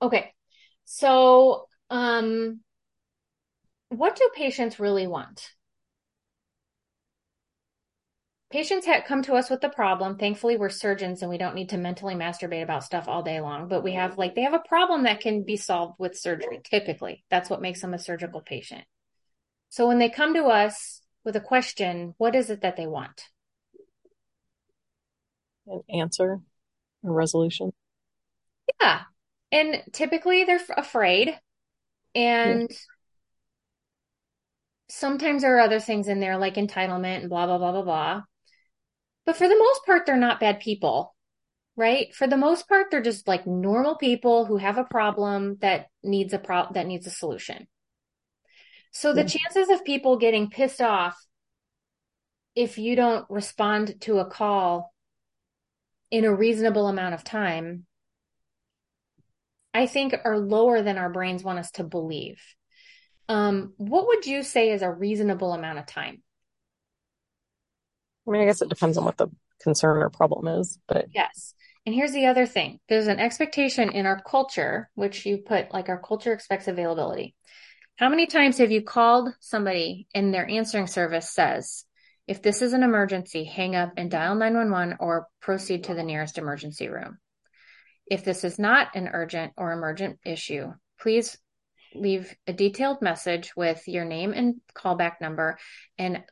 Okay. 0.01 0.33
So, 0.85 1.67
um, 1.91 2.61
what 3.91 4.17
do 4.17 4.31
patients 4.35 4.79
really 4.79 5.07
want? 5.07 5.51
Patients 8.51 8.85
ha 8.87 9.01
come 9.07 9.23
to 9.23 9.35
us 9.35 9.49
with 9.51 9.61
the 9.63 9.69
problem. 9.71 10.17
Thankfully, 10.19 10.57
we're 10.59 10.69
surgeons 10.71 11.23
and 11.23 11.31
we 11.31 11.39
don't 11.39 11.55
need 11.55 11.71
to 11.71 11.79
mentally 11.79 12.15
masturbate 12.15 12.63
about 12.63 12.85
stuff 12.85 13.09
all 13.09 13.23
day 13.23 13.41
long, 13.41 13.69
but 13.69 13.83
we 13.83 13.93
have 13.95 14.19
like, 14.19 14.35
they 14.35 14.43
have 14.43 14.55
a 14.55 14.59
problem 14.69 15.05
that 15.05 15.21
can 15.21 15.43
be 15.45 15.57
solved 15.57 15.95
with 15.99 16.19
surgery. 16.19 16.61
Typically, 16.65 17.25
that's 17.31 17.49
what 17.51 17.63
makes 17.63 17.81
them 17.81 17.95
a 17.95 17.99
surgical 17.99 18.41
patient. 18.43 18.85
So 19.71 19.87
when 19.87 19.99
they 19.99 20.11
come 20.11 20.35
to 20.35 20.45
us 20.47 21.03
with 21.25 21.37
a 21.37 21.41
question, 21.41 22.15
what 22.19 22.35
is 22.35 22.51
it 22.51 22.63
that 22.63 22.77
they 22.77 22.87
want? 22.87 23.25
An 25.69 25.83
answer, 25.91 26.41
a 27.05 27.11
resolution. 27.11 27.73
Yeah. 28.81 29.03
And 29.53 29.83
typically 29.93 30.45
they're 30.45 30.61
afraid. 30.77 31.39
And 32.15 32.71
sometimes 34.89 35.43
there 35.43 35.57
are 35.57 35.61
other 35.61 35.81
things 35.81 36.09
in 36.09 36.21
there 36.21 36.37
like 36.39 36.55
entitlement 36.55 37.21
and 37.21 37.29
blah, 37.29 37.47
blah, 37.47 37.59
blah, 37.59 37.73
blah, 37.73 37.83
blah. 37.83 38.23
But 39.25 39.37
for 39.37 39.49
the 39.49 39.59
most 39.59 39.85
part, 39.85 40.07
they're 40.07 40.17
not 40.17 40.41
bad 40.41 40.61
people, 40.61 41.15
right? 41.77 42.15
For 42.15 42.27
the 42.27 42.37
most 42.37 42.69
part, 42.69 42.91
they're 42.91 43.03
just 43.03 43.29
like 43.29 43.47
normal 43.47 43.97
people 43.97 44.47
who 44.47 44.57
have 44.57 44.79
a 44.79 44.85
problem 44.85 45.59
that 45.61 45.89
needs 46.03 46.33
a 46.33 46.39
pro 46.39 46.67
that 46.73 46.87
needs 46.87 47.07
a 47.07 47.11
solution. 47.11 47.69
So 48.91 49.13
the 49.13 49.23
Yeah. 49.23 49.29
chances 49.29 49.69
of 49.71 49.85
people 49.85 50.17
getting 50.17 50.51
pissed 50.51 50.81
off 50.81 51.27
if 52.55 52.79
you 52.79 52.97
don't 52.97 53.29
respond 53.31 54.01
to 54.03 54.19
a 54.19 54.27
call 54.27 54.93
in 56.11 56.25
a 56.25 56.35
reasonable 56.35 56.89
amount 56.89 57.15
of 57.15 57.25
time, 57.25 57.87
I 59.75 59.87
think 59.87 60.15
are 60.25 60.39
lower 60.39 60.83
than 60.83 60.99
our 60.99 61.11
brains 61.11 61.43
want 61.43 61.59
us 61.59 61.71
to 61.73 61.85
believe. 61.85 62.41
Um, 63.29 63.75
what 63.77 64.07
would 64.07 64.27
you 64.27 64.43
say 64.43 64.71
is 64.71 64.83
a 64.83 64.91
reasonable 64.91 65.53
amount 65.53 65.79
of 65.79 65.87
time? 65.87 66.23
I 68.27 68.31
mean, 68.31 68.43
I 68.43 68.47
guess 68.47 68.63
it 68.63 68.69
depends 68.69 68.97
on 68.99 69.05
what 69.05 69.17
the 69.17 69.29
concern 69.61 69.99
or 69.99 70.11
problem 70.11 70.61
is, 70.61 70.79
but 70.87 71.07
Yes. 71.13 71.55
And 71.87 71.95
here's 71.95 72.13
the 72.13 72.27
other 72.27 72.45
thing. 72.45 72.81
There's 72.89 73.07
an 73.07 73.19
expectation 73.19 73.91
in 73.91 74.05
our 74.05 74.21
culture, 74.21 74.91
which 74.95 75.25
you 75.25 75.39
put 75.39 75.73
like 75.73 75.89
our 75.89 76.01
culture 76.01 76.33
expects 76.33 76.69
availability. 76.69 77.35
How 77.97 78.09
many 78.09 78.27
times 78.27 78.59
have 78.59 78.71
you 78.71 78.83
called 78.83 79.31
somebody 79.41 80.07
and 80.15 80.33
their 80.33 80.49
answering 80.49 80.87
service 80.87 81.31
says, 81.31 81.85
if 82.29 82.43
this 82.43 82.61
is 82.61 82.75
an 82.75 82.83
emergency, 82.83 83.45
hang 83.45 83.75
up 83.75 83.95
and 83.97 84.11
dial 84.11 84.35
911 84.35 84.99
or 85.01 85.27
proceed 85.41 85.85
to 85.85 85.95
the 85.95 86.03
nearest 86.03 86.37
emergency 86.37 86.89
room. 86.89 87.19
If 88.07 88.23
this 88.23 88.45
is 88.45 88.59
not 88.59 88.95
an 88.95 89.09
urgent 89.11 89.55
or 89.57 89.73
emergent 89.73 90.19
issue, 90.27 90.73
please 91.01 91.39
leave 91.95 92.35
a 92.47 92.53
detailed 92.53 93.01
message 93.01 93.57
with 93.57 93.83
your 93.89 94.05
name 94.05 94.35
and 94.35 94.57
callback 94.75 95.23
number 95.23 95.59
and 95.97 96.23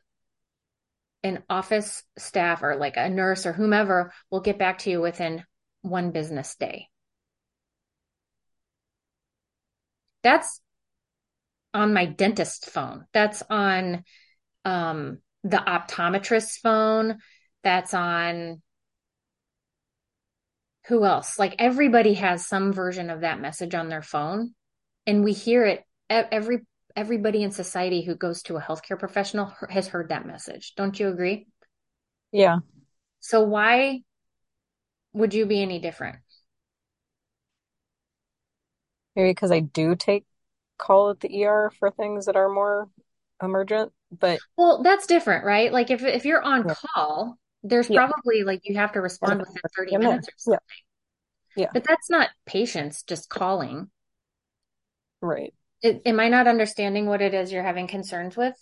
an 1.23 1.41
office 1.49 2.03
staff 2.15 2.61
or 2.61 2.75
like 2.75 2.95
a 2.95 3.09
nurse 3.09 3.47
or 3.47 3.53
whomever 3.53 4.13
will 4.29 4.41
get 4.41 4.59
back 4.59 4.77
to 4.79 4.91
you 4.91 5.01
within 5.01 5.43
one 5.81 6.11
business 6.11 6.55
day. 6.57 6.89
That's 10.21 10.61
on 11.73 11.91
my 11.91 12.05
dentist 12.05 12.69
phone. 12.69 13.05
That's 13.13 13.41
on 13.49 14.03
um, 14.63 15.19
the 15.43 15.57
optometrist's 15.57 16.57
phone. 16.57 17.19
That's 17.63 17.93
on 17.93 18.61
who 20.87 21.03
else? 21.03 21.37
Like 21.37 21.55
everybody 21.59 22.13
has 22.15 22.47
some 22.47 22.71
version 22.71 23.09
of 23.09 23.21
that 23.21 23.41
message 23.41 23.75
on 23.75 23.89
their 23.89 24.01
phone, 24.01 24.53
and 25.05 25.23
we 25.23 25.33
hear 25.33 25.65
it. 25.65 25.83
Every 26.09 26.59
everybody 26.95 27.43
in 27.43 27.51
society 27.51 28.01
who 28.03 28.15
goes 28.15 28.41
to 28.43 28.55
a 28.55 28.61
healthcare 28.61 28.97
professional 28.97 29.53
has 29.69 29.87
heard 29.87 30.09
that 30.09 30.25
message. 30.25 30.73
Don't 30.75 30.99
you 30.99 31.09
agree? 31.09 31.47
yeah. 32.31 32.59
So 33.19 33.43
why 33.43 34.01
would 35.13 35.33
you 35.33 35.45
be 35.45 35.61
any 35.61 35.79
different? 35.79 36.17
Maybe 39.15 39.31
because 39.31 39.51
I 39.51 39.59
do 39.59 39.95
take 39.95 40.25
call 40.77 41.09
at 41.09 41.19
the 41.19 41.43
ER 41.43 41.71
for 41.79 41.91
things 41.91 42.27
that 42.27 42.35
are 42.35 42.49
more 42.49 42.87
emergent, 43.41 43.91
but 44.11 44.41
Well, 44.57 44.81
that's 44.83 45.07
different, 45.07 45.45
right? 45.45 45.71
Like 45.71 45.89
if 45.91 46.03
if 46.03 46.25
you're 46.25 46.41
on 46.41 46.65
Yeah. 46.67 46.73
call, 46.95 47.37
there's 47.63 47.89
Yeah. 47.89 47.99
probably 48.07 48.43
like 48.43 48.61
you 48.65 48.75
have 48.75 48.91
to 48.93 49.01
respond 49.01 49.39
within 49.39 49.61
30 49.75 49.93
in 49.93 50.01
there. 50.01 50.09
minutes 50.09 50.27
or 50.27 50.33
something. 50.37 50.59
Yeah. 51.55 51.69
But 51.71 51.85
that's 51.85 52.09
not 52.09 52.31
patients 52.45 53.03
just 53.03 53.29
calling. 53.29 53.89
Right. 55.21 55.53
I- 55.83 56.01
am 56.05 56.19
I 56.19 56.29
not 56.29 56.47
understanding 56.47 57.07
what 57.07 57.19
it 57.23 57.33
is 57.33 57.51
you're 57.51 57.63
having 57.63 57.87
concerns 57.87 58.37
with? 58.37 58.55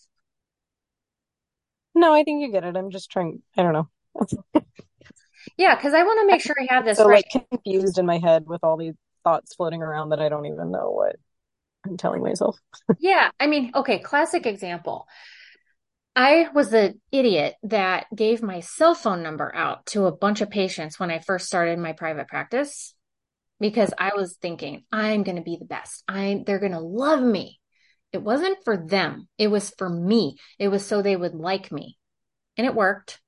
No, 1.94 2.14
I 2.14 2.24
think 2.24 2.42
you 2.42 2.52
get 2.52 2.64
it. 2.64 2.76
I'm 2.76 2.92
just 2.92 3.10
trying, 3.10 3.42
I 3.58 3.64
don't 3.64 3.74
know. 3.74 3.90
Yeah, 5.58 5.76
because 5.76 5.94
I 5.94 6.04
want 6.04 6.20
to 6.22 6.28
make 6.28 6.42
sure 6.42 6.56
I 6.60 6.74
have 6.74 6.86
this 6.86 6.98
So 7.00 7.08
right. 7.08 7.24
like 7.34 7.50
confused 7.50 7.98
in 7.98 8.06
my 8.06 8.18
head 8.20 8.46
with 8.48 8.64
all 8.64 8.78
these 8.78 8.96
thoughts 9.24 9.56
floating 9.56 9.82
around 9.82 10.10
that 10.10 10.20
I 10.20 10.30
don't 10.30 10.46
even 10.46 10.72
know 10.72 10.92
what 10.92 11.16
I'm 11.86 11.98
telling 11.98 12.24
myself. 12.24 12.58
Yeah, 13.00 13.30
I 13.40 13.48
mean, 13.48 13.72
okay, 13.76 14.00
classic 14.00 14.46
example. 14.46 15.08
I 16.16 16.48
was 16.54 16.70
the 16.70 16.94
idiot 17.12 17.56
that 17.64 18.08
gave 18.16 18.42
my 18.42 18.62
cell 18.62 18.96
phone 18.96 19.22
number 19.22 19.54
out 19.54 19.86
to 19.88 20.06
a 20.06 20.16
bunch 20.16 20.42
of 20.42 20.50
patients 20.50 21.00
when 21.00 21.12
I 21.12 21.20
first 21.20 21.46
started 21.48 21.78
my 21.78 21.92
private 21.92 22.28
practice 22.30 22.96
because 23.60 23.94
I 23.98 24.12
was 24.16 24.38
thinking, 24.42 24.84
I'm 24.92 25.24
going 25.24 25.36
to 25.36 25.42
be 25.42 25.58
the 25.60 25.66
best. 25.66 26.04
I 26.08 26.44
they're 26.46 26.60
going 26.60 26.72
to 26.72 26.80
love 26.80 27.22
me. 27.22 27.60
It 28.14 28.22
wasn't 28.22 28.64
for 28.64 28.78
them. 28.78 29.28
It 29.38 29.48
was 29.48 29.74
for 29.78 29.90
me. 29.90 30.38
It 30.58 30.70
was 30.70 30.86
so 30.86 31.02
they 31.02 31.18
would 31.18 31.36
like 31.36 31.72
me. 31.72 31.98
And 32.58 32.66
it 32.66 32.76
worked 32.76 33.20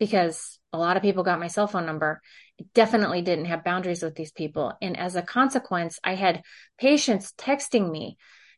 because 0.00 0.58
a 0.72 0.78
lot 0.78 0.96
of 0.96 1.02
people 1.02 1.22
got 1.22 1.38
my 1.38 1.46
cell 1.46 1.68
phone 1.68 1.86
number. 1.86 2.20
It 2.58 2.72
definitely 2.74 3.22
didn't 3.22 3.46
have 3.46 3.64
boundaries 3.64 4.02
with 4.02 4.14
these 4.14 4.32
people. 4.32 4.72
And 4.80 4.98
as 4.98 5.16
a 5.16 5.22
consequence, 5.22 5.98
I 6.02 6.14
had 6.14 6.42
patients 6.78 7.32
texting 7.36 7.90
me 7.90 8.16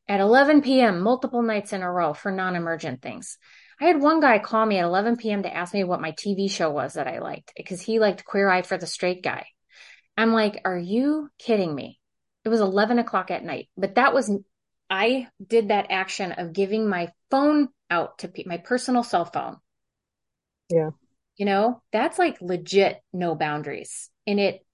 at 0.08 0.20
11 0.20 0.62
p.m. 0.62 1.00
multiple 1.00 1.42
nights 1.42 1.72
in 1.72 1.82
a 1.82 1.90
row 1.90 2.14
for 2.14 2.30
non-emergent 2.30 3.02
things. 3.02 3.38
I 3.80 3.86
had 3.86 4.00
one 4.00 4.20
guy 4.20 4.38
call 4.38 4.66
me 4.66 4.78
at 4.78 4.84
11 4.84 5.16
p.m. 5.16 5.42
to 5.42 5.54
ask 5.54 5.72
me 5.74 5.84
what 5.84 6.00
my 6.00 6.12
TV 6.12 6.50
show 6.50 6.70
was 6.70 6.94
that 6.94 7.06
I 7.06 7.18
liked 7.18 7.52
because 7.56 7.80
he 7.80 7.98
liked 8.00 8.24
Queer 8.24 8.48
Eye 8.48 8.62
for 8.62 8.78
the 8.78 8.86
Straight 8.86 9.22
Guy. 9.22 9.46
I'm 10.16 10.32
like, 10.32 10.60
are 10.64 10.78
you 10.78 11.28
kidding 11.38 11.74
me? 11.74 12.00
It 12.44 12.48
was 12.48 12.60
11 12.60 12.98
o'clock 12.98 13.30
at 13.30 13.44
night, 13.44 13.68
but 13.76 13.96
that 13.96 14.14
was, 14.14 14.32
I 14.90 15.28
did 15.44 15.68
that 15.68 15.90
action 15.90 16.32
of 16.32 16.52
giving 16.52 16.88
my 16.88 17.12
phone 17.30 17.68
out 17.90 18.18
to 18.18 18.28
pe- 18.28 18.44
my 18.46 18.56
personal 18.56 19.02
cell 19.02 19.24
phone. 19.24 19.58
Yeah. 20.70 20.90
You 21.38 21.46
know, 21.46 21.82
that's 21.92 22.18
like 22.18 22.40
legit 22.42 23.00
no 23.12 23.34
boundaries. 23.34 24.10
And 24.26 24.38
it 24.38 24.64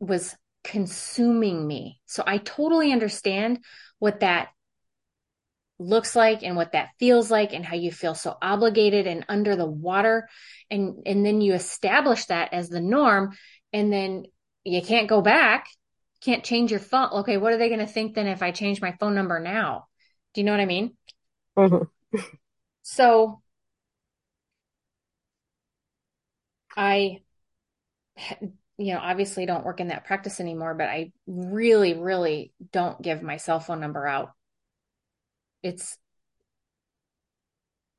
was 0.00 0.34
consuming 0.64 1.66
me. 1.66 2.00
So 2.06 2.24
I 2.26 2.38
totally 2.38 2.92
understand 2.92 3.64
what 3.98 4.20
that 4.20 4.48
looks 5.78 6.16
like 6.16 6.42
and 6.42 6.56
what 6.56 6.72
that 6.72 6.88
feels 6.98 7.30
like 7.30 7.52
and 7.52 7.64
how 7.64 7.76
you 7.76 7.92
feel 7.92 8.14
so 8.14 8.36
obligated 8.40 9.06
and 9.06 9.26
under 9.28 9.56
the 9.56 9.66
water 9.66 10.26
and 10.70 11.02
and 11.04 11.24
then 11.24 11.42
you 11.42 11.52
establish 11.52 12.24
that 12.26 12.54
as 12.54 12.70
the 12.70 12.80
norm 12.80 13.36
and 13.74 13.92
then 13.92 14.24
you 14.64 14.80
can't 14.80 15.08
go 15.08 15.20
back 15.20 15.68
can't 16.22 16.44
change 16.44 16.70
your 16.70 16.80
phone 16.80 17.10
okay 17.12 17.36
what 17.36 17.52
are 17.52 17.58
they 17.58 17.68
going 17.68 17.80
to 17.80 17.86
think 17.86 18.14
then 18.14 18.26
if 18.26 18.42
i 18.42 18.50
change 18.52 18.80
my 18.80 18.92
phone 18.98 19.14
number 19.14 19.38
now 19.38 19.84
do 20.32 20.40
you 20.40 20.46
know 20.46 20.52
what 20.52 20.60
i 20.60 20.66
mean 20.66 20.96
Mm-hmm. 21.56 21.86
so 22.82 23.42
i 26.76 27.18
you 28.78 28.94
know 28.94 29.00
obviously 29.00 29.46
don't 29.46 29.64
work 29.64 29.80
in 29.80 29.88
that 29.88 30.04
practice 30.04 30.40
anymore 30.40 30.74
but 30.74 30.88
i 30.88 31.10
really 31.26 31.94
really 31.94 32.52
don't 32.72 33.00
give 33.02 33.22
my 33.22 33.36
cell 33.36 33.60
phone 33.60 33.80
number 33.80 34.06
out 34.06 34.32
it's 35.62 35.98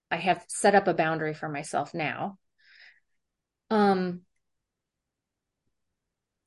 I 0.10 0.18
have 0.18 0.46
set 0.48 0.76
up 0.76 0.88
a 0.88 0.94
boundary 0.94 1.34
for 1.34 1.50
myself 1.50 1.94
now. 1.94 2.38
Um 3.70 4.22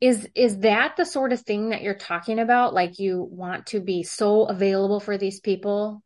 is 0.00 0.26
is 0.34 0.60
that 0.60 0.96
the 0.96 1.04
sort 1.04 1.32
of 1.32 1.40
thing 1.40 1.70
that 1.70 1.82
you're 1.82 1.94
talking 1.94 2.38
about 2.38 2.72
like 2.72 2.98
you 2.98 3.22
want 3.30 3.66
to 3.66 3.80
be 3.80 4.02
so 4.02 4.44
available 4.44 4.98
for 4.98 5.18
these 5.18 5.40
people? 5.40 6.02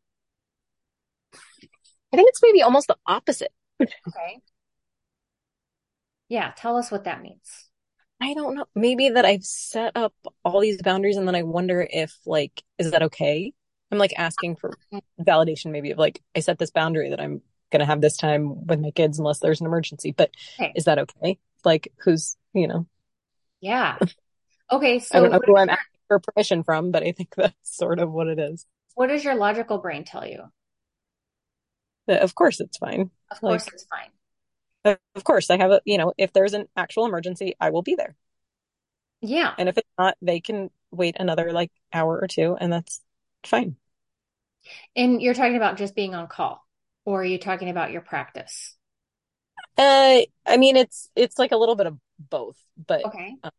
I 2.13 2.17
think 2.17 2.29
it's 2.29 2.41
maybe 2.41 2.61
almost 2.61 2.87
the 2.87 2.97
opposite. 3.07 3.51
Okay. 3.81 4.41
Yeah, 6.29 6.51
tell 6.57 6.77
us 6.77 6.91
what 6.91 7.03
that 7.05 7.21
means. 7.21 7.69
I 8.21 8.33
don't 8.33 8.55
know. 8.55 8.65
Maybe 8.75 9.09
that 9.09 9.25
I've 9.25 9.43
set 9.43 9.91
up 9.95 10.13
all 10.43 10.59
these 10.61 10.81
boundaries 10.81 11.17
and 11.17 11.27
then 11.27 11.35
I 11.35 11.43
wonder 11.43 11.85
if 11.89 12.15
like 12.25 12.63
is 12.77 12.91
that 12.91 13.03
okay? 13.03 13.53
I'm 13.91 13.97
like 13.97 14.13
asking 14.17 14.55
for 14.55 14.73
validation 15.19 15.71
maybe 15.71 15.91
of 15.91 15.97
like 15.97 16.21
I 16.35 16.39
set 16.39 16.57
this 16.57 16.71
boundary 16.71 17.09
that 17.09 17.19
I'm 17.19 17.41
going 17.71 17.81
to 17.81 17.85
have 17.85 18.01
this 18.01 18.17
time 18.17 18.65
with 18.65 18.79
my 18.79 18.91
kids 18.91 19.19
unless 19.19 19.39
there's 19.39 19.59
an 19.61 19.67
emergency. 19.67 20.11
But 20.11 20.31
Okay. 20.59 20.71
is 20.75 20.85
that 20.85 20.97
okay? 20.99 21.37
Like 21.63 21.91
who's, 21.99 22.35
you 22.53 22.67
know, 22.67 22.87
Yeah. 23.61 23.97
Okay, 24.71 24.97
so 24.99 25.17
I 25.17 25.21
don't 25.21 25.31
know 25.31 25.41
who 25.45 25.57
I'm 25.57 25.69
asking 25.69 25.99
for 26.07 26.19
permission 26.19 26.63
from, 26.63 26.91
but 26.91 27.03
I 27.03 27.11
think 27.11 27.35
that's 27.37 27.53
sort 27.63 27.99
of 27.99 28.11
what 28.11 28.27
it 28.27 28.39
is. 28.39 28.65
what 28.95 29.07
does 29.07 29.23
your 29.23 29.35
logical 29.35 29.77
brain 29.77 30.03
tell 30.05 30.25
you? 30.25 30.43
But 32.07 32.21
of 32.21 32.33
course 32.33 32.59
it's 32.59 32.77
fine. 32.77 33.11
Of 33.29 33.41
course 33.41 33.65
Like- 33.65 33.73
it's 33.73 33.85
fine. 33.85 34.09
Of 34.85 35.23
course 35.23 35.49
I 35.49 35.57
have 35.57 35.71
a, 35.71 35.81
you 35.85 35.97
know, 35.97 36.13
if 36.17 36.31
there's 36.33 36.53
an 36.53 36.67
actual 36.77 37.05
emergency, 37.05 37.55
I 37.59 37.71
will 37.71 37.81
be 37.81 37.95
there. 37.95 38.15
Yeah. 39.21 39.55
And 39.57 39.69
if 39.69 39.77
it's 39.77 39.89
not, 39.97 40.17
they 40.21 40.39
can 40.39 40.69
wait 40.91 41.15
another 41.19 41.51
like 41.51 41.71
hour 41.93 42.19
or 42.19 42.27
two 42.27 42.55
and 42.59 42.71
that's 42.71 43.01
fine. 43.45 43.77
And 44.95 45.21
you're 45.21 45.33
talking 45.33 45.55
about 45.55 45.77
just 45.77 45.95
being 45.95 46.15
on 46.15 46.27
call 46.27 46.65
or 47.05 47.21
are 47.21 47.25
you 47.25 47.37
talking 47.37 47.69
about 47.69 47.91
your 47.91 48.01
practice? 48.01 48.75
Uh, 49.77 50.21
I 50.45 50.57
mean, 50.57 50.75
it's 50.77 51.09
it's 51.15 51.37
like 51.37 51.51
a 51.51 51.57
little 51.57 51.75
bit 51.75 51.87
of 51.87 51.97
both, 52.19 52.57
but 52.77 53.01
Okay. 53.05 53.35
Uh. 53.43 53.49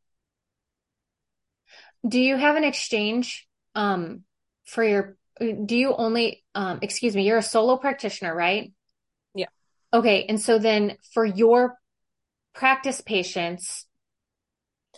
Do 2.06 2.20
you 2.20 2.36
have 2.36 2.56
an 2.56 2.64
exchange 2.64 3.46
um 3.74 4.22
for 4.64 4.82
your 4.82 5.16
do 5.40 5.76
you 5.76 5.94
only 5.94 6.44
um 6.54 6.78
excuse 6.82 7.14
me, 7.14 7.26
you're 7.26 7.38
a 7.38 7.42
solo 7.42 7.76
practitioner, 7.76 8.34
right? 8.34 8.72
Okay, 9.93 10.24
and 10.28 10.41
so 10.41 10.59
then 10.59 10.97
for 11.12 11.24
your 11.24 11.78
practice 12.55 13.01
patients, 13.01 13.87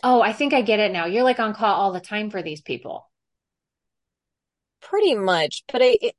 oh, 0.03 0.21
I 0.21 0.33
think 0.33 0.53
I 0.53 0.61
get 0.61 0.79
it 0.81 0.91
now. 0.91 1.05
You're 1.05 1.23
like 1.23 1.39
on 1.39 1.53
call 1.53 1.73
all 1.73 1.91
the 1.93 1.99
time 2.01 2.29
for 2.29 2.41
these 2.41 2.61
people. 2.61 3.09
pretty 4.81 5.15
much. 5.15 5.63
But 5.71 5.81
I, 5.81 5.97
it, 6.01 6.15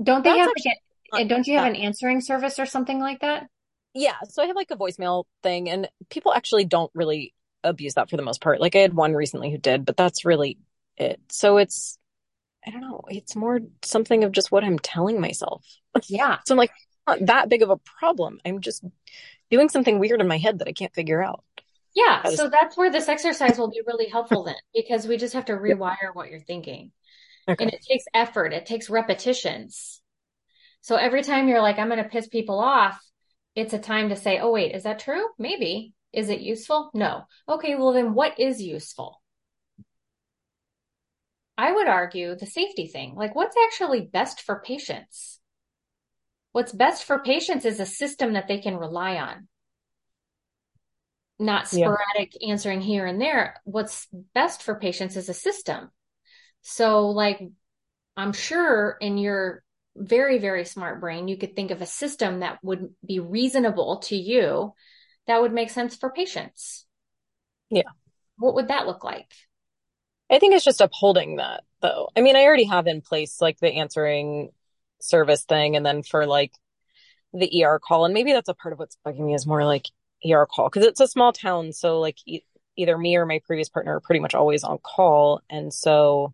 Don't 0.00 0.22
they 0.22 0.36
have 0.36 0.52
like 0.54 0.76
a, 1.16 1.24
don't 1.24 1.46
you 1.48 1.54
have 1.56 1.64
an 1.64 1.74
answering 1.76 2.20
service 2.20 2.58
or 2.60 2.66
something 2.66 3.00
like 3.00 3.20
that? 3.20 3.48
yeah, 3.94 4.16
so 4.28 4.42
I 4.42 4.46
have 4.46 4.56
like 4.56 4.70
a 4.70 4.76
voicemail 4.76 5.24
thing, 5.42 5.68
and 5.70 5.88
people 6.10 6.32
actually 6.34 6.64
don't 6.64 6.90
really 6.94 7.32
abuse 7.62 7.94
that 7.94 8.10
for 8.10 8.16
the 8.16 8.22
most 8.22 8.40
part. 8.40 8.60
Like 8.60 8.74
I 8.74 8.80
had 8.80 8.94
one 8.94 9.12
recently 9.14 9.50
who 9.50 9.58
did, 9.58 9.84
but 9.84 9.96
that's 9.96 10.24
really 10.24 10.58
it. 10.96 11.20
So 11.30 11.58
it's, 11.58 11.98
I 12.66 12.70
don't 12.70 12.82
know, 12.82 13.02
it's 13.08 13.36
more 13.36 13.60
something 13.84 14.24
of 14.24 14.32
just 14.32 14.52
what 14.52 14.64
I'm 14.64 14.78
telling 14.78 15.20
myself. 15.20 15.64
Yeah. 16.08 16.38
So 16.46 16.54
I'm 16.54 16.58
like, 16.58 16.72
not 17.06 17.26
that 17.26 17.48
big 17.48 17.62
of 17.62 17.70
a 17.70 17.76
problem. 17.76 18.40
I'm 18.44 18.60
just 18.60 18.84
doing 19.50 19.68
something 19.68 19.98
weird 19.98 20.20
in 20.20 20.28
my 20.28 20.38
head 20.38 20.58
that 20.60 20.68
I 20.68 20.72
can't 20.72 20.94
figure 20.94 21.22
out. 21.22 21.44
Yeah, 21.94 22.22
That 22.22 22.32
is- 22.32 22.38
so 22.38 22.48
that's 22.48 22.76
where 22.76 22.90
this 22.90 23.08
exercise 23.08 23.58
will 23.58 23.70
be 23.70 23.82
really 23.86 24.08
helpful 24.08 24.42
then, 24.44 24.56
because 24.74 25.06
we 25.06 25.16
just 25.16 25.34
have 25.34 25.44
to 25.46 25.52
rewire 25.52 26.14
what 26.14 26.30
you're 26.30 26.40
thinking. 26.40 26.92
And 27.46 27.60
it 27.60 27.84
takes 27.88 28.04
effort, 28.14 28.52
it 28.54 28.66
takes 28.66 28.88
repetitions. 28.88 30.00
So 30.80 30.96
every 30.96 31.22
time 31.22 31.46
you're 31.46 31.60
like, 31.62 31.78
I'm 31.78 31.88
going 31.88 32.02
to 32.02 32.08
piss 32.08 32.26
people 32.26 32.58
off, 32.58 32.98
it's 33.54 33.74
a 33.74 33.78
time 33.78 34.08
to 34.08 34.16
say, 34.16 34.38
oh, 34.38 34.50
wait, 34.50 34.74
is 34.74 34.82
that 34.84 34.98
true? 34.98 35.24
Maybe. 35.38 35.92
Is 36.12 36.30
it 36.30 36.40
useful? 36.40 36.90
No. 36.94 37.24
Okay, 37.48 37.74
well, 37.74 37.92
then 37.92 38.14
what 38.14 38.40
is 38.40 38.62
useful? 38.62 39.20
I 41.56 41.72
would 41.72 41.86
argue 41.86 42.34
the 42.34 42.46
safety 42.46 42.86
thing. 42.86 43.14
Like, 43.14 43.34
what's 43.34 43.56
actually 43.66 44.00
best 44.02 44.40
for 44.40 44.60
patients? 44.64 45.38
What's 46.54 46.72
best 46.72 47.02
for 47.04 47.18
patients 47.18 47.64
is 47.64 47.80
a 47.80 47.84
system 47.86 48.32
that 48.32 48.48
they 48.48 48.60
can 48.60 48.76
rely 48.76 49.16
on, 49.16 49.48
not 51.38 51.68
Yeah. 51.70 51.94
sporadic 51.94 52.32
answering 52.46 52.80
here 52.80 53.06
and 53.06 53.20
there. 53.20 53.56
What's 53.64 54.06
best 54.34 54.62
for 54.62 54.76
patients 54.76 55.16
is 55.16 55.28
a 55.28 55.34
system. 55.34 55.90
So, 56.62 57.08
like, 57.10 57.40
I'm 58.16 58.32
sure 58.32 58.96
in 59.00 59.18
your 59.18 59.64
very, 59.96 60.38
very 60.38 60.64
smart 60.64 61.00
brain, 61.00 61.28
you 61.28 61.36
could 61.36 61.56
think 61.56 61.70
of 61.70 61.82
a 61.82 61.86
system 61.86 62.40
that 62.40 62.58
would 62.62 62.94
be 63.06 63.20
reasonable 63.20 63.98
to 64.04 64.16
you 64.16 64.74
that 65.26 65.40
would 65.40 65.52
make 65.52 65.70
sense 65.70 65.96
for 65.96 66.10
patients. 66.10 66.86
Yeah. 67.70 67.82
What 68.38 68.54
would 68.54 68.68
that 68.68 68.86
look 68.86 69.02
like? 69.04 69.32
I 70.30 70.38
think 70.38 70.54
it's 70.54 70.64
just 70.64 70.80
upholding 70.80 71.36
that 71.36 71.64
though. 71.80 72.08
I 72.16 72.20
mean, 72.20 72.36
I 72.36 72.44
already 72.44 72.64
have 72.64 72.86
in 72.86 73.00
place 73.00 73.40
like 73.40 73.58
the 73.58 73.68
answering 73.72 74.50
service 75.04 75.44
thing 75.44 75.76
and 75.76 75.84
then 75.86 76.02
for 76.02 76.26
like 76.26 76.52
the 77.32 77.58
ER 77.58 77.78
call 77.78 78.04
and 78.04 78.14
maybe 78.14 78.32
that's 78.32 78.48
a 78.48 78.54
part 78.54 78.72
of 78.72 78.78
what's 78.78 78.96
bugging 79.06 79.26
me 79.26 79.34
is 79.34 79.46
more 79.46 79.64
like 79.64 79.86
ER 80.24 80.46
call 80.46 80.68
because 80.68 80.86
it's 80.86 81.00
a 81.00 81.08
small 81.08 81.32
town 81.32 81.72
so 81.72 82.00
like 82.00 82.18
e- 82.26 82.42
either 82.76 82.96
me 82.98 83.16
or 83.16 83.26
my 83.26 83.40
previous 83.46 83.68
partner 83.68 83.96
are 83.96 84.00
pretty 84.00 84.20
much 84.20 84.34
always 84.34 84.64
on 84.64 84.78
call 84.78 85.42
and 85.50 85.72
so 85.72 86.32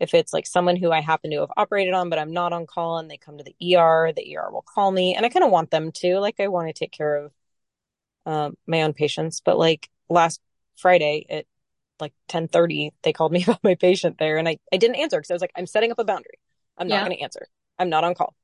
if 0.00 0.14
it's 0.14 0.32
like 0.32 0.46
someone 0.46 0.76
who 0.76 0.92
I 0.92 1.00
happen 1.00 1.30
to 1.32 1.40
have 1.40 1.52
operated 1.56 1.94
on 1.94 2.10
but 2.10 2.18
I'm 2.18 2.32
not 2.32 2.52
on 2.52 2.66
call 2.66 2.98
and 2.98 3.10
they 3.10 3.16
come 3.18 3.38
to 3.38 3.44
the 3.44 3.56
ER, 3.60 4.12
the 4.14 4.30
ER 4.32 4.50
will 4.50 4.62
call 4.74 4.90
me 4.92 5.14
and 5.14 5.26
I 5.26 5.30
kind 5.30 5.44
of 5.44 5.50
want 5.50 5.70
them 5.70 5.92
to 5.92 6.18
like 6.20 6.40
I 6.40 6.48
want 6.48 6.68
to 6.68 6.74
take 6.74 6.92
care 6.92 7.16
of 7.16 7.32
um, 8.26 8.56
my 8.66 8.82
own 8.82 8.92
patients 8.92 9.40
but 9.44 9.58
like 9.58 9.88
last 10.08 10.40
Friday 10.76 11.26
at 11.30 11.46
like 12.00 12.12
10:30 12.28 12.92
they 13.02 13.12
called 13.12 13.32
me 13.32 13.42
about 13.44 13.64
my 13.64 13.74
patient 13.74 14.18
there 14.18 14.38
and 14.38 14.48
I 14.48 14.58
I 14.72 14.76
didn't 14.78 14.96
answer 14.96 15.18
because 15.18 15.30
I 15.30 15.34
was 15.34 15.42
like 15.42 15.52
I'm 15.56 15.66
setting 15.66 15.90
up 15.92 15.98
a 15.98 16.04
boundary. 16.04 16.38
I'm 16.78 16.88
not 16.88 16.96
Yeah. 16.96 17.04
going 17.04 17.16
to 17.16 17.22
answer. 17.22 17.48
I'm 17.78 17.88
not 17.90 18.04
on 18.04 18.14
call. 18.14 18.34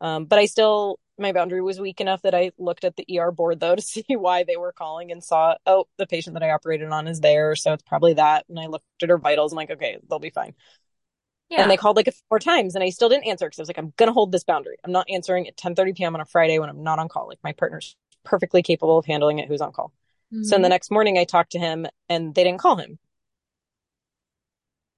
Um, 0.00 0.26
but 0.26 0.38
I 0.38 0.46
still 0.46 1.00
my 1.18 1.32
boundary 1.32 1.62
was 1.62 1.80
weak 1.80 2.00
enough 2.00 2.22
that 2.22 2.34
I 2.34 2.52
looked 2.58 2.84
at 2.84 2.96
the 2.96 3.04
ER 3.08 3.32
board 3.32 3.60
though 3.60 3.76
to 3.76 3.82
see 3.82 4.04
why 4.10 4.44
they 4.44 4.56
were 4.56 4.72
calling 4.72 5.12
and 5.12 5.22
saw 5.24 5.56
oh 5.66 5.86
the 5.98 6.06
patient 6.06 6.34
that 6.34 6.42
I 6.44 6.50
operated 6.50 6.90
on 6.90 7.08
is 7.08 7.20
there 7.20 7.56
so 7.56 7.72
it's 7.74 7.82
probably 7.84 8.14
that 8.14 8.46
and 8.48 8.60
I 8.60 8.66
looked 8.66 8.86
at 9.02 9.08
her 9.10 9.18
vitals 9.18 9.52
I'm 9.52 9.56
like 9.56 9.70
okay 9.72 9.98
they'll 10.08 10.18
be 10.20 10.30
fine. 10.30 10.54
Yeah. 11.50 11.62
And 11.62 11.70
they 11.70 11.76
called 11.76 11.96
like 11.96 12.08
four 12.28 12.38
times 12.38 12.74
and 12.74 12.84
I 12.84 12.90
still 12.90 13.08
didn't 13.08 13.26
answer 13.26 13.46
because 13.46 13.58
I 13.58 13.62
was 13.62 13.68
like 13.68 13.78
I'm 13.78 13.92
going 13.96 14.06
to 14.08 14.12
hold 14.12 14.30
this 14.32 14.44
boundary. 14.44 14.76
I'm 14.84 14.92
not 14.92 15.06
answering 15.10 15.48
at 15.48 15.56
10:30 15.56 15.92
p.m. 15.92 16.14
on 16.14 16.20
a 16.20 16.24
Friday 16.24 16.58
when 16.58 16.68
I'm 16.68 16.82
not 16.84 16.98
on 16.98 17.08
call. 17.08 17.26
Like 17.28 17.38
my 17.42 17.52
partner's 17.52 17.96
perfectly 18.24 18.62
capable 18.62 18.98
of 18.98 19.06
handling 19.06 19.38
it 19.40 19.48
who's 19.48 19.60
on 19.60 19.72
call. 19.72 19.92
So 20.40 20.56
Mm-hmm. 20.56 20.62
the 20.62 20.68
next 20.68 20.90
morning 20.90 21.18
I 21.18 21.24
talked 21.24 21.52
to 21.52 21.58
him 21.58 21.86
and 22.08 22.34
they 22.34 22.44
didn't 22.44 22.60
call 22.60 22.76
him. 22.76 22.98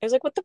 I 0.03 0.07
was 0.07 0.13
like, 0.13 0.25
what 0.25 0.35
the? 0.35 0.43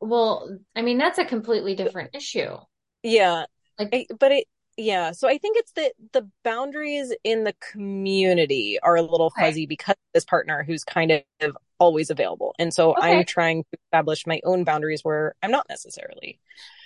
Well, 0.00 0.58
I 0.76 0.82
mean, 0.82 0.98
that's 0.98 1.18
a 1.18 1.24
completely 1.24 1.74
different 1.74 2.10
issue. 2.14 2.56
Yeah. 3.02 3.44
Like, 3.78 3.92
I, 3.92 4.06
but 4.18 4.32
it, 4.32 4.44
yeah. 4.76 5.12
So 5.12 5.28
I 5.28 5.38
think 5.38 5.56
it's 5.58 5.72
that 5.72 5.92
the 6.12 6.28
boundaries 6.44 7.14
in 7.24 7.44
the 7.44 7.54
community 7.72 8.78
are 8.82 8.96
a 8.96 9.02
little 9.02 9.30
Okay. 9.36 9.38
fuzzy 9.38 9.66
because 9.66 9.92
of 9.94 10.12
this 10.14 10.24
partner 10.24 10.62
who's 10.64 10.84
kind 10.84 11.12
of 11.40 11.56
always 11.78 12.10
available. 12.10 12.54
And 12.58 12.72
so 12.74 12.96
Okay. 12.96 13.00
I'm 13.00 13.24
trying 13.24 13.64
to 13.64 13.78
establish 13.86 14.26
my 14.26 14.40
own 14.44 14.64
boundaries 14.64 15.02
where 15.04 15.34
I'm 15.42 15.50
not 15.50 15.66
necessarily. 15.68 16.40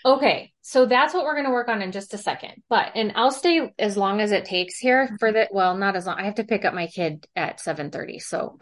okay, 0.05 0.53
so 0.63 0.87
that's 0.87 1.15
what 1.15 1.25
we're 1.25 1.35
going 1.35 1.45
to 1.47 1.53
work 1.53 1.69
on 1.69 1.81
in 1.83 1.93
just 1.93 2.15
a 2.15 2.19
second. 2.19 2.63
But, 2.69 2.93
and 2.95 3.13
I'll 3.15 3.31
stay 3.31 3.73
as 3.79 3.97
long 3.97 4.21
as 4.21 4.33
it 4.33 4.45
takes 4.45 4.79
here 4.79 5.15
for 5.21 5.33
the, 5.33 5.49
well, 5.53 5.77
not 5.77 5.97
as 5.97 6.07
long. 6.07 6.19
I 6.19 6.25
have 6.25 6.37
to 6.37 6.45
pick 6.45 6.65
up 6.65 6.75
my 6.75 6.87
kid 6.89 7.27
at 7.37 7.61
7:30, 7.61 8.19
so 8.19 8.59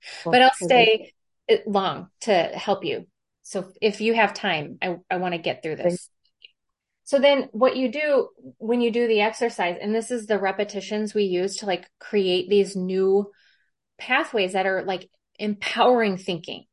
but 0.30 0.42
I'll 0.42 0.54
stay 0.54 1.12
eh, 1.48 1.58
long 1.66 2.08
to 2.22 2.32
help 2.32 2.84
you. 2.84 3.06
So 3.42 3.72
if 3.80 4.00
you 4.00 4.14
have 4.14 4.34
time, 4.34 4.78
I, 4.80 4.96
I 5.10 5.16
want 5.16 5.34
to 5.34 5.38
get 5.38 5.62
through 5.62 5.76
this. 5.76 6.08
So 7.04 7.18
then 7.18 7.48
what 7.52 7.76
you 7.76 7.90
do 7.90 8.28
when 8.58 8.80
you 8.80 8.90
do 8.90 9.08
the 9.08 9.20
exercise, 9.20 9.76
and 9.80 9.94
this 9.94 10.10
is 10.10 10.26
the 10.26 10.38
repetitions 10.38 11.14
we 11.14 11.24
use 11.24 11.56
to 11.56 11.66
like 11.66 11.88
create 11.98 12.48
these 12.48 12.76
new 12.76 13.30
pathways 13.98 14.52
that 14.52 14.66
are 14.66 14.84
like 14.84 15.10
empowering 15.38 16.16
thinking. 16.16 16.64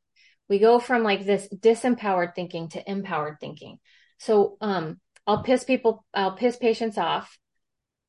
We 0.48 0.60
go 0.60 0.80
from 0.80 1.04
like 1.04 1.26
this 1.26 1.48
disempowered 1.54 2.36
thinking 2.36 2.70
to 2.70 2.90
empowered 2.90 3.38
thinking. 3.40 3.80
So, 4.20 4.58
um, 4.62 5.00
I'll 5.28 5.44
piss 5.44 5.64
people, 5.64 6.06
I'll 6.14 6.36
piss 6.36 6.58
patients 6.58 6.98
off 6.98 7.38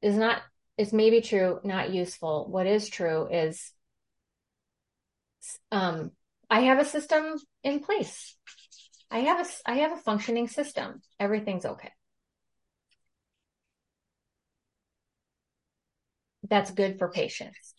is 0.01 0.17
not, 0.17 0.41
it's 0.79 0.93
maybe 0.93 1.21
true, 1.21 1.61
not 1.65 1.91
useful. 1.91 2.47
What 2.49 2.67
is 2.67 2.89
true 2.89 3.29
is, 3.31 3.73
um, 5.71 6.13
I 6.49 6.61
have 6.61 6.79
a 6.79 6.85
system 6.85 7.37
in 7.63 7.81
place. 7.81 8.37
I 9.11 9.21
have 9.21 9.47
a, 9.47 9.71
I 9.71 9.75
have 9.79 9.93
a 9.93 9.97
functioning 9.97 10.49
system. 10.49 11.03
Everything's 11.19 11.67
okay. 11.67 11.91
That's 16.49 16.71
good 16.71 16.99
for 16.99 17.11
patients. 17.11 17.75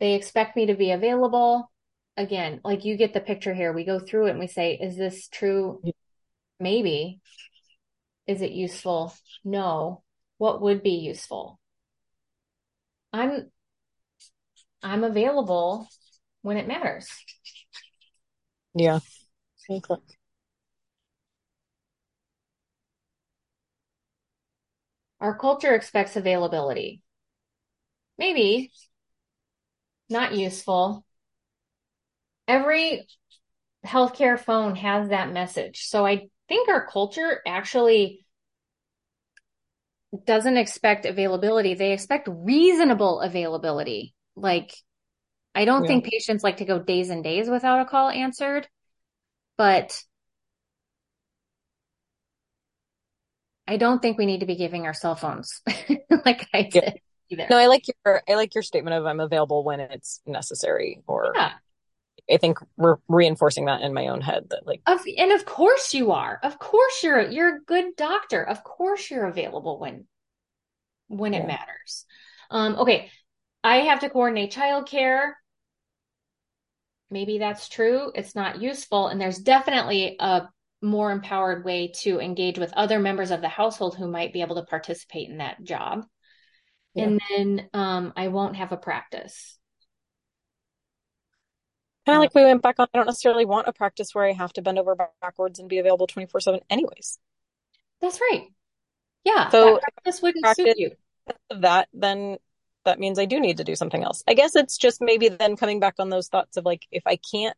They 0.00 0.14
expect 0.14 0.56
me 0.56 0.66
to 0.66 0.74
be 0.74 0.90
available. 0.90 1.70
Again, 2.16 2.60
like 2.64 2.84
you 2.84 2.96
get 2.96 3.14
the 3.14 3.20
picture 3.20 3.54
here. 3.54 3.72
We 3.72 3.84
go 3.84 3.98
through 3.98 4.26
it 4.26 4.30
and 4.30 4.38
we 4.40 4.46
say, 4.46 4.74
is 4.74 4.96
this 4.96 5.28
true? 5.28 5.80
Maybe. 6.58 7.20
Is 8.26 8.42
it 8.42 8.52
useful? 8.52 9.14
No. 9.44 10.02
What 10.38 10.60
would 10.60 10.82
be 10.82 10.90
useful? 10.96 11.60
I'm 13.12 13.50
I'm 14.82 15.04
available 15.04 15.88
when 16.42 16.56
it 16.56 16.68
matters. 16.68 17.08
Yeah. 18.74 19.00
Okay. 19.70 19.94
Our 25.20 25.38
culture 25.38 25.74
expects 25.74 26.16
availability. 26.16 27.00
Maybe 28.18 28.72
not 30.10 30.34
useful. 30.34 31.04
Every 32.48 33.06
healthcare 33.86 34.38
phone 34.38 34.76
has 34.76 35.08
that 35.08 35.32
message. 35.32 35.86
So 35.86 36.04
I 36.04 36.28
think 36.48 36.68
our 36.68 36.86
culture 36.86 37.40
actually 37.46 38.26
doesn't 40.26 40.56
expect 40.56 41.06
availability. 41.06 41.74
They 41.74 41.92
expect 41.92 42.28
reasonable 42.30 43.20
availability. 43.20 44.14
Like, 44.36 44.74
I 45.54 45.64
don't 45.64 45.82
yeah. 45.82 45.88
think 45.88 46.04
patients 46.04 46.42
like 46.42 46.58
to 46.58 46.64
go 46.64 46.78
days 46.78 47.10
and 47.10 47.22
days 47.22 47.48
without 47.48 47.80
a 47.80 47.84
call 47.84 48.08
answered, 48.08 48.68
but 49.58 50.02
I 53.66 53.76
don't 53.76 54.00
think 54.00 54.18
we 54.18 54.26
need 54.26 54.40
to 54.40 54.46
be 54.46 54.56
giving 54.56 54.86
our 54.86 54.94
cell 54.94 55.14
phones 55.14 55.62
like 56.24 56.48
I 56.52 56.62
did. 56.62 56.84
Yeah. 56.84 56.92
Either. 57.30 57.46
No, 57.48 57.56
I 57.56 57.66
like 57.66 57.86
your 58.04 58.22
I 58.28 58.34
like 58.34 58.54
your 58.54 58.62
statement 58.62 58.94
of 58.94 59.06
I'm 59.06 59.20
available 59.20 59.64
when 59.64 59.80
it's 59.80 60.20
necessary 60.26 61.02
or 61.06 61.32
yeah. 61.34 61.52
I 62.30 62.36
think 62.36 62.58
we're 62.76 62.96
reinforcing 63.08 63.64
that 63.66 63.80
in 63.80 63.94
my 63.94 64.08
own 64.08 64.20
head 64.20 64.48
that 64.50 64.66
like 64.66 64.82
of, 64.86 65.00
and 65.16 65.32
of 65.32 65.46
course 65.46 65.94
you 65.94 66.12
are. 66.12 66.38
Of 66.42 66.58
course 66.58 67.02
you're 67.02 67.22
you're 67.22 67.56
a 67.56 67.60
good 67.60 67.96
doctor. 67.96 68.42
Of 68.42 68.62
course 68.64 69.10
you're 69.10 69.24
available 69.24 69.78
when 69.78 70.06
when 71.08 71.32
yeah. 71.32 71.40
it 71.40 71.46
matters. 71.46 72.04
Um 72.50 72.76
okay. 72.76 73.10
I 73.64 73.76
have 73.76 74.00
to 74.00 74.10
coordinate 74.10 74.52
childcare. 74.52 75.32
Maybe 77.12 77.38
that's 77.38 77.68
true. 77.68 78.10
It's 78.14 78.34
not 78.34 78.60
useful 78.60 79.08
and 79.08 79.20
there's 79.20 79.38
definitely 79.38 80.16
a 80.18 80.48
more 80.80 81.12
empowered 81.12 81.64
way 81.64 81.92
to 82.02 82.18
engage 82.18 82.58
with 82.58 82.72
other 82.72 82.98
members 82.98 83.30
of 83.30 83.40
the 83.40 83.48
household 83.48 83.96
who 83.96 84.08
might 84.08 84.32
be 84.32 84.40
able 84.40 84.56
to 84.56 84.64
participate 84.64 85.28
in 85.28 85.38
that 85.38 85.62
job. 85.62 86.04
Yeah. 86.94 87.04
And 87.04 87.20
then 87.30 87.68
um, 87.72 88.12
I 88.16 88.28
won't 88.28 88.56
have 88.56 88.72
a 88.72 88.76
practice. 88.76 89.58
Kind 92.04 92.16
of 92.16 92.20
like 92.20 92.34
we 92.34 92.42
went 92.42 92.62
back 92.62 92.76
on, 92.78 92.88
I 92.92 92.98
don't 92.98 93.06
necessarily 93.06 93.44
want 93.44 93.68
a 93.68 93.72
practice 93.72 94.12
where 94.12 94.24
I 94.24 94.32
have 94.32 94.52
to 94.54 94.62
bend 94.62 94.78
over 94.78 94.96
backwards 95.20 95.60
and 95.60 95.68
be 95.68 95.78
available 95.78 96.08
24 96.08 96.40
7 96.40 96.60
anyways. 96.68 97.18
That's 98.00 98.20
right. 98.20 98.48
Yeah. 99.24 99.50
So 99.50 99.78
practice 99.78 100.20
wouldn't 100.20 100.42
practice 100.42 100.66
suit 100.66 100.78
you. 100.78 100.90
That 101.50 101.88
then 101.92 102.38
that 102.84 102.98
means 102.98 103.18
I 103.18 103.24
do 103.24 103.40
need 103.40 103.58
to 103.58 103.64
do 103.64 103.76
something 103.76 104.02
else. 104.02 104.22
I 104.26 104.34
guess 104.34 104.56
it's 104.56 104.76
just 104.76 105.00
maybe 105.00 105.28
then 105.28 105.56
coming 105.56 105.80
back 105.80 105.94
on 105.98 106.10
those 106.10 106.28
thoughts 106.28 106.56
of 106.56 106.64
like, 106.64 106.86
if 106.90 107.02
I 107.06 107.16
can't 107.16 107.56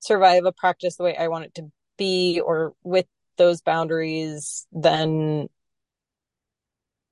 survive 0.00 0.44
a 0.44 0.52
practice 0.52 0.96
the 0.96 1.04
way 1.04 1.16
I 1.16 1.28
want 1.28 1.44
it 1.44 1.54
to 1.54 1.70
be 1.96 2.40
or 2.44 2.74
with 2.82 3.06
those 3.36 3.62
boundaries, 3.62 4.66
then 4.72 5.48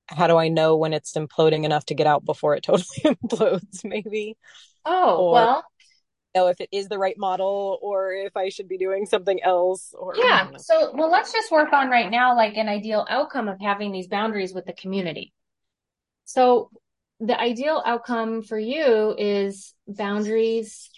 how 0.07 0.27
do 0.27 0.37
I 0.37 0.49
know 0.49 0.75
when 0.75 0.93
it's 0.93 1.13
imploding 1.13 1.63
enough 1.63 1.85
to 1.85 1.95
get 1.95 2.07
out 2.07 2.25
before 2.25 2.55
it 2.55 2.63
totally 2.63 2.85
implodes, 3.05 3.83
maybe? 3.83 4.37
Oh, 4.85 5.17
or, 5.17 5.33
well. 5.33 5.65
Know 6.33 6.47
if 6.47 6.61
it 6.61 6.69
is 6.71 6.87
the 6.87 6.97
right 6.97 7.17
model 7.17 7.77
or 7.81 8.13
if 8.13 8.37
I 8.37 8.47
should 8.47 8.69
be 8.69 8.77
doing 8.77 9.05
something 9.05 9.43
else 9.43 9.93
or 9.97 10.15
Yeah. 10.15 10.47
So 10.59 10.93
well 10.95 11.11
let's 11.11 11.33
just 11.33 11.51
work 11.51 11.73
on 11.73 11.89
right 11.89 12.09
now 12.09 12.37
like 12.37 12.55
an 12.55 12.69
ideal 12.69 13.05
outcome 13.09 13.49
of 13.49 13.59
having 13.59 13.91
these 13.91 14.07
boundaries 14.07 14.53
with 14.53 14.65
the 14.65 14.71
community. 14.71 15.33
So 16.25 16.69
the 17.19 17.39
ideal 17.39 17.81
outcome 17.85 18.41
for 18.41 18.57
you 18.57 19.15
is 19.17 19.73
boundaries 19.87 20.89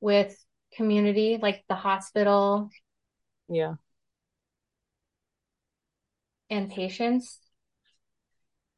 with 0.00 0.36
community, 0.74 1.38
like 1.40 1.64
the 1.68 1.74
hospital. 1.74 2.70
Yeah. 3.48 3.74
And 6.50 6.70
patients. 6.70 7.38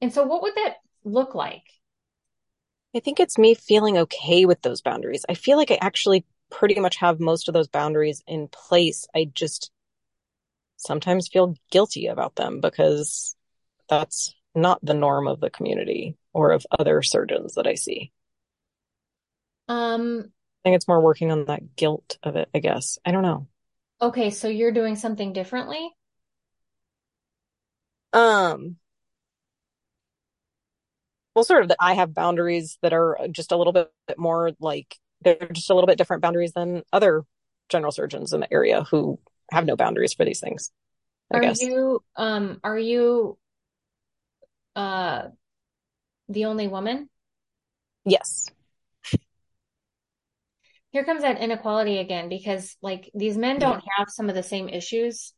And 0.01 0.13
so 0.13 0.25
what 0.25 0.43
would 0.43 0.55
that 0.55 0.77
look 1.05 1.35
like? 1.35 1.65
I 2.95 3.01
think 3.01 3.21
it's 3.21 3.39
me 3.39 3.55
feeling 3.55 3.99
okay 3.99 4.47
with 4.47 4.63
those 4.63 4.81
boundaries. 4.81 5.25
I 5.29 5.35
feel 5.35 5.57
like 5.57 5.71
I 5.71 5.79
actually 5.81 6.25
pretty 6.51 6.81
much 6.81 6.97
have 6.97 7.21
most 7.21 7.49
of 7.49 7.55
those 7.55 7.69
boundaries 7.69 8.23
in 8.27 8.49
place. 8.49 9.07
I 9.15 9.31
just 9.33 9.71
sometimes 10.81 11.29
feel 11.29 11.55
guilty 11.71 12.07
about 12.07 12.37
them 12.37 12.61
because 12.61 13.37
that's 13.89 14.35
not 14.55 14.85
the 14.85 14.95
norm 14.95 15.29
of 15.29 15.41
the 15.41 15.51
community 15.51 16.17
or 16.33 16.53
of 16.53 16.67
other 16.79 17.03
surgeons 17.03 17.55
that 17.55 17.67
I 17.67 17.75
see. 17.75 18.13
Um, 19.69 20.33
I 20.65 20.69
think 20.69 20.77
it's 20.77 20.89
more 20.89 21.01
working 21.01 21.31
on 21.31 21.47
that 21.47 21.77
guilt 21.77 22.19
of 22.23 22.37
it, 22.37 22.49
I 22.55 22.59
guess. 22.59 22.99
I 23.05 23.13
don't 23.13 23.23
know. 23.23 23.47
Okay, 24.03 24.31
so 24.31 24.49
you're 24.49 24.73
doing 24.73 24.97
something 24.97 25.33
differently? 25.33 25.91
Um 28.13 28.77
well 31.35 31.45
sort 31.45 31.63
of 31.63 31.69
that 31.69 31.77
I 31.81 31.95
have 31.95 32.15
boundaries 32.15 32.79
that 32.83 32.93
are 32.93 33.19
just 33.31 33.53
a 33.53 33.57
little 33.57 33.73
bit 33.73 33.91
more 34.17 34.53
like 34.61 34.97
they're 35.23 35.37
just 35.53 35.71
a 35.71 35.75
little 35.75 35.87
bit 35.87 35.99
different 35.99 36.23
boundaries 36.23 36.53
than 36.53 36.83
other 36.93 37.25
general 37.69 37.93
surgeons 37.93 38.33
in 38.33 38.41
the 38.41 38.53
area 38.53 38.85
who 38.85 39.19
have 39.51 39.67
no 39.67 39.77
boundaries 39.77 40.15
for 40.15 40.25
these 40.25 40.41
things. 40.41 40.71
I 41.33 41.39
are 41.39 41.41
guess. 41.41 41.63
you 41.63 42.03
um 42.17 42.61
are 42.65 42.79
you 42.79 43.39
uh 44.77 45.29
the 46.29 46.47
only 46.47 46.69
woman? 46.69 47.09
Yes 48.05 48.51
here 50.91 51.05
comes 51.05 51.23
that 51.23 51.41
inequality 51.41 51.99
again 51.99 52.29
because 52.29 52.77
like 52.83 53.11
these 53.15 53.37
men 53.37 53.59
don't 53.59 53.83
have 53.97 54.09
some 54.09 54.29
of 54.29 54.35
the 54.35 54.43
same 54.43 54.69
issues 54.69 55.33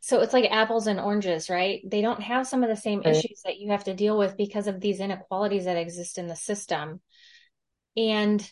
so 0.00 0.20
it's 0.20 0.32
like 0.32 0.50
apples 0.50 0.86
and 0.86 1.00
oranges 1.00 1.50
right 1.50 1.80
they 1.86 2.00
don't 2.00 2.22
have 2.22 2.46
some 2.46 2.62
of 2.62 2.68
the 2.68 2.76
same 2.76 3.00
right. 3.00 3.16
issues 3.16 3.42
that 3.44 3.58
you 3.58 3.70
have 3.70 3.84
to 3.84 3.94
deal 3.94 4.16
with 4.16 4.36
because 4.36 4.66
of 4.66 4.80
these 4.80 5.00
inequalities 5.00 5.64
that 5.64 5.76
exist 5.76 6.18
in 6.18 6.26
the 6.26 6.36
system 6.36 7.00
and 7.96 8.50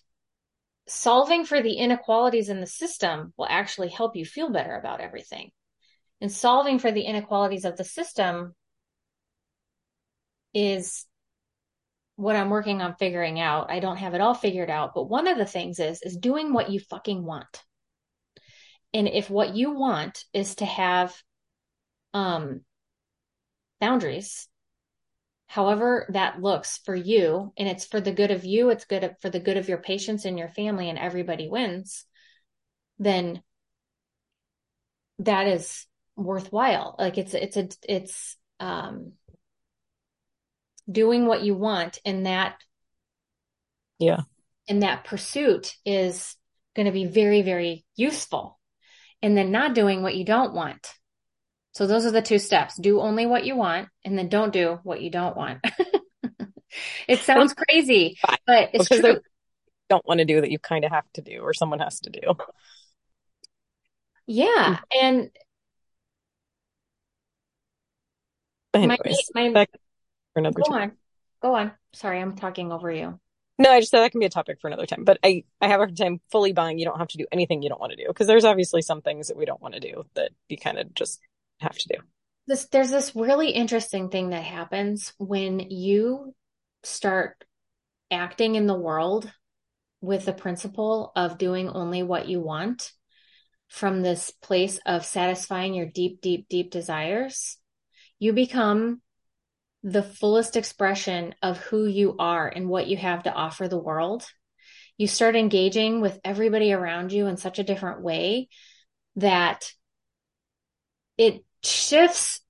solving 0.87 1.45
for 1.45 1.63
the 1.63 1.75
inequalities 1.75 2.49
in 2.49 2.61
the 2.61 2.67
system 2.67 3.33
will 3.37 3.47
actually 3.49 3.89
help 3.89 4.17
you 4.17 4.25
feel 4.25 4.51
better 4.51 4.77
about 4.77 5.01
everything 5.01 5.51
and 6.21 6.33
solving 6.33 6.79
for 6.79 6.91
the 6.91 7.03
inequalities 7.03 7.65
of 7.65 7.77
the 7.77 7.85
system 7.85 8.55
is 10.55 11.05
what 12.17 12.37
I'm 12.37 12.51
working 12.51 12.81
on 12.81 12.95
figuring 12.95 13.41
out. 13.41 13.71
I 13.71 13.81
don't 13.81 13.97
have 13.97 14.15
it 14.15 14.21
all 14.21 14.35
figured 14.35 14.71
out, 14.71 14.93
but 14.95 15.11
one 15.11 15.27
of 15.27 15.37
the 15.37 15.47
things 15.47 15.81
is 15.81 16.01
is 16.03 16.17
doing 16.17 16.53
what 16.53 16.71
you 16.71 16.81
fucking 16.81 17.25
want. 17.25 17.63
And 18.93 19.09
if 19.09 19.29
what 19.29 19.55
you 19.55 19.73
want 19.73 20.25
is 20.33 20.55
to 20.57 20.65
have 20.65 21.15
um 22.15 22.61
boundaries, 23.81 24.49
however 25.55 26.05
that 26.09 26.43
looks 26.43 26.81
for 26.85 26.97
you, 26.97 27.53
and 27.57 27.69
it's 27.69 27.85
for 27.85 28.01
the 28.01 28.11
good 28.11 28.33
of 28.33 28.45
you, 28.45 28.71
it's 28.71 28.87
good 28.87 29.15
for 29.23 29.31
the 29.31 29.39
good 29.39 29.57
of 29.57 29.69
your 29.69 29.79
patients 29.79 30.25
and 30.25 30.37
your 30.37 30.49
family 30.49 30.91
and 30.91 30.99
everybody 30.99 31.49
wins, 31.49 32.07
then 32.99 33.41
that 35.21 35.47
is 35.47 35.87
worthwhile. 36.17 36.97
Like 36.99 37.19
it's 37.19 37.35
it's 37.35 37.57
a 37.57 37.69
it's 37.89 38.37
um 38.59 39.13
doing 40.91 41.27
what 41.27 41.45
you 41.45 41.55
want 41.55 42.01
and 42.05 42.27
that 42.27 42.57
yeah. 44.01 44.23
And 44.67 44.83
that 44.83 45.05
pursuit 45.05 45.77
is 45.87 46.35
going 46.75 46.87
to 46.87 46.93
be 46.93 47.05
very 47.05 47.43
very 47.43 47.85
useful. 47.95 48.59
And 49.23 49.37
then 49.37 49.53
not 49.53 49.77
doing 49.77 50.03
what 50.03 50.17
you 50.17 50.25
don't 50.25 50.53
want 50.53 50.93
So 51.75 51.87
those 51.87 52.07
are 52.07 52.13
the 52.13 52.23
two 52.23 52.39
steps. 52.39 52.77
Do 52.77 53.01
only 53.01 53.27
what 53.27 53.45
you 53.45 53.57
want 53.57 53.89
and 54.05 54.17
then 54.17 54.29
don't 54.29 54.53
do 54.53 54.79
what 54.85 55.01
you 55.03 55.11
don't 55.11 55.37
want. 55.37 55.65
it 57.09 57.19
sounds 57.21 57.53
crazy, 57.55 58.17
but 58.47 58.71
it's 58.73 58.89
because 58.89 59.01
true. 59.01 59.21
Don't 59.91 60.07
want 60.07 60.19
to 60.19 60.25
do 60.25 60.41
that 60.41 60.51
you 60.51 60.59
kind 60.59 60.85
of 60.85 60.93
have 60.93 61.05
to 61.15 61.21
do 61.21 61.41
or 61.41 61.53
someone 61.53 61.81
has 61.81 62.01
to 62.01 62.11
do. 62.11 62.21
Yeah. 64.27 64.79
Hmm. 64.93 64.99
And 65.03 65.31
Anyways, 68.73 69.31
my, 69.35 69.49
my, 69.51 69.67
for 70.33 70.41
another 70.41 70.61
go 70.65 70.73
time. 70.73 70.83
on. 70.83 70.93
Go 71.43 71.55
on. 71.55 71.73
Sorry, 71.93 72.21
I'm 72.21 72.35
talking 72.35 72.73
over 72.73 72.91
you. 72.91 73.21
No, 73.59 73.71
I 73.71 73.79
just 73.79 73.93
said 73.93 74.01
that 74.01 74.11
can 74.11 74.19
be 74.19 74.27
a 74.27 74.31
topic 74.31 74.59
for 74.61 74.67
another 74.67 74.87
time. 74.87 75.05
But 75.05 75.19
I, 75.23 75.45
I 75.61 75.69
have 75.69 75.79
a 75.79 75.85
hard 75.85 75.97
time 75.97 76.21
fully 76.33 76.53
buying 76.53 76.79
you 76.79 76.85
don't 76.85 76.99
have 76.99 77.09
to 77.09 77.19
do 77.19 77.27
anything 77.31 77.63
you 77.63 77.69
don't 77.69 77.81
want 77.81 77.93
to 77.93 77.97
do. 77.97 78.09
Because 78.09 78.27
there's 78.27 78.45
obviously 78.45 78.83
some 78.83 79.01
things 79.01 79.29
that 79.29 79.37
we 79.37 79.45
don't 79.45 79.63
want 79.63 79.75
to 79.75 79.81
do 79.81 80.05
that 80.15 80.31
you 80.49 80.57
kind 80.57 80.79
of 80.79 80.93
just 80.95 81.21
have 81.61 81.77
to 81.77 81.89
do. 81.89 81.95
This 82.47 82.67
there's 82.67 82.91
this 82.91 83.17
really 83.17 83.51
interesting 83.51 84.11
thing 84.11 84.31
that 84.31 84.45
happens 84.45 85.15
when 85.19 85.61
you 85.61 86.35
start 86.83 87.43
acting 88.11 88.55
in 88.55 88.67
the 88.67 88.79
world 88.79 89.31
with 90.01 90.27
the 90.27 90.33
principle 90.33 91.13
of 91.17 91.39
doing 91.39 91.69
only 91.69 92.03
what 92.03 92.29
you 92.29 92.41
want 92.41 92.93
from 93.69 94.03
this 94.03 94.31
place 94.31 94.79
of 94.87 95.05
satisfying 95.05 95.75
your 95.75 95.87
deep, 95.87 96.21
deep, 96.21 96.47
deep 96.49 96.71
desires. 96.71 97.57
You 98.19 98.33
become 98.33 99.01
the 99.83 100.03
fullest 100.03 100.57
expression 100.57 101.35
of 101.43 101.59
who 101.59 101.87
you 101.87 102.17
are 102.19 102.49
and 102.49 102.69
what 102.69 102.87
you 102.87 102.97
have 102.97 103.25
to 103.25 103.33
offer 103.33 103.67
the 103.67 103.79
world. 103.79 104.27
You 104.97 105.07
start 105.07 105.37
engaging 105.37 106.01
with 106.01 106.21
everybody 106.25 106.73
around 106.73 107.13
you 107.13 107.27
in 107.27 107.37
such 107.37 107.59
a 107.59 107.65
different 107.65 108.03
way 108.03 108.49
that 109.17 109.73
it 111.17 111.45
shifts 111.63 112.41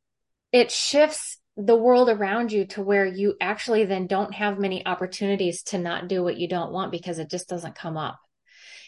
it 0.53 0.71
shifts 0.71 1.39
the 1.57 1.77
world 1.77 2.09
around 2.09 2.53
you 2.53 2.67
to 2.67 2.83
where 2.83 3.07
you 3.07 3.35
actually 3.41 3.85
then 3.85 4.07
don't 4.07 4.35
have 4.35 4.59
many 4.59 4.85
opportunities 4.87 5.63
to 5.65 5.79
not 5.79 6.09
do 6.09 6.23
what 6.23 6.37
you 6.37 6.49
don't 6.49 6.73
want 6.73 6.91
because 6.91 7.19
it 7.19 7.31
just 7.31 7.49
doesn't 7.49 7.75
come 7.75 7.97
up. 7.97 8.19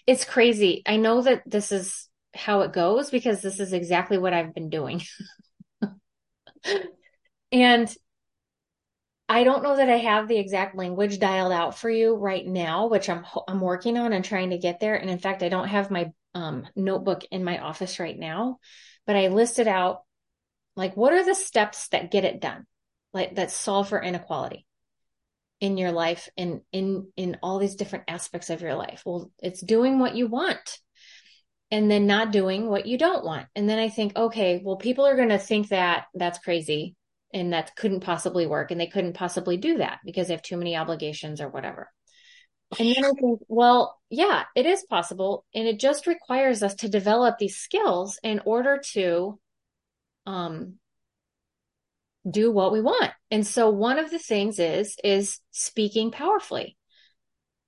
It's 0.06 0.24
crazy. 0.24 0.82
I 0.86 0.96
know 0.96 1.22
that 1.22 1.42
this 1.46 1.72
is 1.72 2.08
how 2.34 2.60
it 2.60 2.72
goes 2.72 3.10
because 3.10 3.40
this 3.40 3.60
is 3.60 3.72
exactly 3.72 4.18
what 4.18 4.32
I've 4.32 4.54
been 4.54 4.70
doing. 4.70 5.02
and 7.52 7.92
I 9.28 9.42
don't 9.42 9.62
know 9.62 9.76
that 9.76 9.90
I 9.90 9.98
have 9.98 10.28
the 10.28 10.38
exact 10.38 10.76
language 10.76 11.18
dialed 11.18 11.52
out 11.52 11.76
for 11.76 11.90
you 11.90 12.14
right 12.14 12.46
now, 12.46 12.86
which 12.86 13.08
I'm 13.08 13.24
I'm 13.48 13.60
working 13.60 13.98
on 13.98 14.12
and 14.12 14.24
trying 14.24 14.50
to 14.50 14.58
get 14.58 14.78
there. 14.78 14.94
And 14.94 15.10
in 15.10 15.18
fact, 15.18 15.42
I 15.42 15.48
don't 15.48 15.68
have 15.68 15.90
my 15.90 16.12
um, 16.36 16.66
notebook 16.76 17.22
in 17.30 17.42
my 17.42 17.58
office 17.58 17.98
right 17.98 18.18
now, 18.18 18.58
but 19.06 19.16
I 19.16 19.28
listed 19.28 19.66
out 19.66 20.02
like 20.76 20.94
what 20.94 21.14
are 21.14 21.24
the 21.24 21.34
steps 21.34 21.88
that 21.88 22.10
get 22.10 22.24
it 22.24 22.42
done, 22.42 22.66
like 23.14 23.36
that 23.36 23.50
solve 23.50 23.88
for 23.88 24.02
inequality 24.02 24.66
in 25.60 25.78
your 25.78 25.92
life 25.92 26.28
and 26.36 26.60
in 26.72 27.08
in 27.16 27.38
all 27.42 27.58
these 27.58 27.76
different 27.76 28.04
aspects 28.08 28.50
of 28.50 28.60
your 28.60 28.74
life. 28.74 29.02
Well, 29.06 29.32
it's 29.38 29.62
doing 29.62 29.98
what 29.98 30.14
you 30.14 30.26
want 30.26 30.78
and 31.70 31.90
then 31.90 32.06
not 32.06 32.32
doing 32.32 32.68
what 32.68 32.84
you 32.84 32.98
don't 32.98 33.24
want. 33.24 33.46
And 33.56 33.66
then 33.66 33.78
I 33.78 33.88
think, 33.88 34.14
okay, 34.14 34.60
well, 34.62 34.76
people 34.76 35.06
are 35.06 35.16
going 35.16 35.30
to 35.30 35.38
think 35.38 35.68
that 35.68 36.04
that's 36.14 36.38
crazy 36.38 36.96
and 37.32 37.54
that 37.54 37.74
couldn't 37.76 38.00
possibly 38.00 38.46
work 38.46 38.70
and 38.70 38.78
they 38.78 38.88
couldn't 38.88 39.14
possibly 39.14 39.56
do 39.56 39.78
that 39.78 40.00
because 40.04 40.28
they 40.28 40.34
have 40.34 40.42
too 40.42 40.58
many 40.58 40.76
obligations 40.76 41.40
or 41.40 41.48
whatever. 41.48 41.88
And 42.78 42.94
then 42.94 43.04
I 43.04 43.10
think, 43.12 43.40
well, 43.48 43.98
yeah, 44.10 44.44
it 44.54 44.66
is 44.66 44.84
possible. 44.88 45.44
And 45.54 45.66
it 45.66 45.78
just 45.78 46.06
requires 46.06 46.62
us 46.62 46.74
to 46.76 46.88
develop 46.88 47.38
these 47.38 47.56
skills 47.56 48.18
in 48.22 48.40
order 48.44 48.80
to 48.92 49.38
um, 50.26 50.74
do 52.28 52.50
what 52.50 52.72
we 52.72 52.80
want. 52.80 53.12
And 53.30 53.46
so 53.46 53.70
one 53.70 53.98
of 53.98 54.10
the 54.10 54.18
things 54.18 54.58
is, 54.58 54.96
is 55.04 55.38
speaking 55.52 56.10
powerfully. 56.10 56.76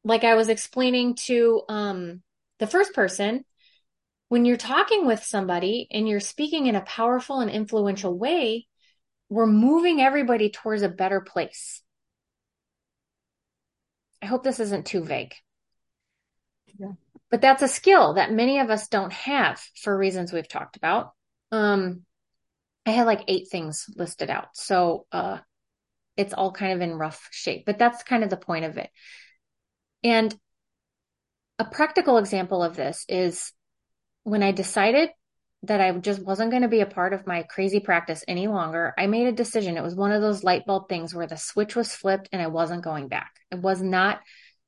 Like 0.04 0.24
I 0.24 0.34
was 0.34 0.48
explaining 0.48 1.14
to 1.26 1.62
um, 1.68 2.22
the 2.58 2.66
first 2.66 2.92
person, 2.92 3.44
when 4.28 4.44
you're 4.44 4.56
talking 4.56 5.06
with 5.06 5.22
somebody 5.24 5.86
and 5.90 6.08
you're 6.08 6.20
speaking 6.20 6.66
in 6.66 6.74
a 6.74 6.82
powerful 6.82 7.40
and 7.40 7.50
influential 7.50 8.16
way, 8.16 8.66
we're 9.28 9.46
moving 9.46 10.00
everybody 10.00 10.50
towards 10.50 10.82
a 10.82 10.88
better 10.88 11.20
place. 11.20 11.82
I 14.22 14.26
hope 14.26 14.42
this 14.42 14.60
isn't 14.60 14.86
too 14.86 15.04
vague. 15.04 15.34
Yeah. 16.78 16.92
But 17.30 17.40
that's 17.40 17.62
a 17.62 17.68
skill 17.68 18.14
that 18.14 18.32
many 18.32 18.58
of 18.58 18.70
us 18.70 18.88
don't 18.88 19.12
have 19.12 19.60
for 19.82 19.96
reasons 19.96 20.32
we've 20.32 20.48
talked 20.48 20.76
about. 20.76 21.12
Um, 21.52 22.02
I 22.86 22.90
had 22.90 23.06
like 23.06 23.24
eight 23.28 23.48
things 23.50 23.86
listed 23.96 24.30
out. 24.30 24.48
So, 24.54 25.06
uh, 25.12 25.38
it's 26.16 26.34
all 26.34 26.50
kind 26.50 26.72
of 26.72 26.80
in 26.80 26.98
rough 26.98 27.28
shape, 27.30 27.64
but 27.64 27.78
that's 27.78 28.02
kind 28.02 28.24
of 28.24 28.30
the 28.30 28.36
point 28.36 28.64
of 28.64 28.76
it. 28.76 28.90
And 30.02 30.34
a 31.58 31.64
practical 31.64 32.18
example 32.18 32.62
of 32.62 32.76
this 32.76 33.04
is 33.08 33.52
when 34.24 34.42
I 34.42 34.50
decided 34.52 35.10
that 35.64 35.80
I 35.80 35.90
just 35.92 36.22
wasn't 36.22 36.50
going 36.50 36.62
to 36.62 36.68
be 36.68 36.80
a 36.80 36.86
part 36.86 37.12
of 37.12 37.26
my 37.26 37.42
crazy 37.42 37.80
practice 37.80 38.24
any 38.28 38.46
longer, 38.46 38.94
I 38.96 39.06
made 39.06 39.26
a 39.26 39.32
decision. 39.32 39.76
It 39.76 39.82
was 39.82 39.94
one 39.94 40.12
of 40.12 40.22
those 40.22 40.44
light 40.44 40.66
bulb 40.66 40.88
things 40.88 41.14
where 41.14 41.26
the 41.26 41.36
switch 41.36 41.74
was 41.74 41.94
flipped 41.94 42.28
and 42.32 42.40
I 42.40 42.46
wasn't 42.46 42.84
going 42.84 43.08
back. 43.08 43.32
I 43.52 43.56
was 43.56 43.82
not 43.82 44.20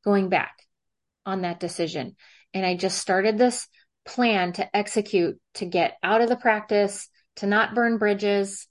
going 0.04 0.28
back 0.28 0.54
on 1.24 1.42
that 1.42 1.60
decision. 1.60 2.16
And 2.52 2.66
I 2.66 2.76
just 2.76 2.98
started 2.98 3.38
this 3.38 3.68
plan 4.04 4.52
to 4.54 4.76
execute 4.76 5.38
to 5.54 5.66
get 5.66 5.96
out 6.02 6.22
of 6.22 6.28
the 6.28 6.36
practice, 6.36 7.08
to 7.36 7.46
not 7.46 7.74
burn 7.74 7.98
bridges, 7.98 8.66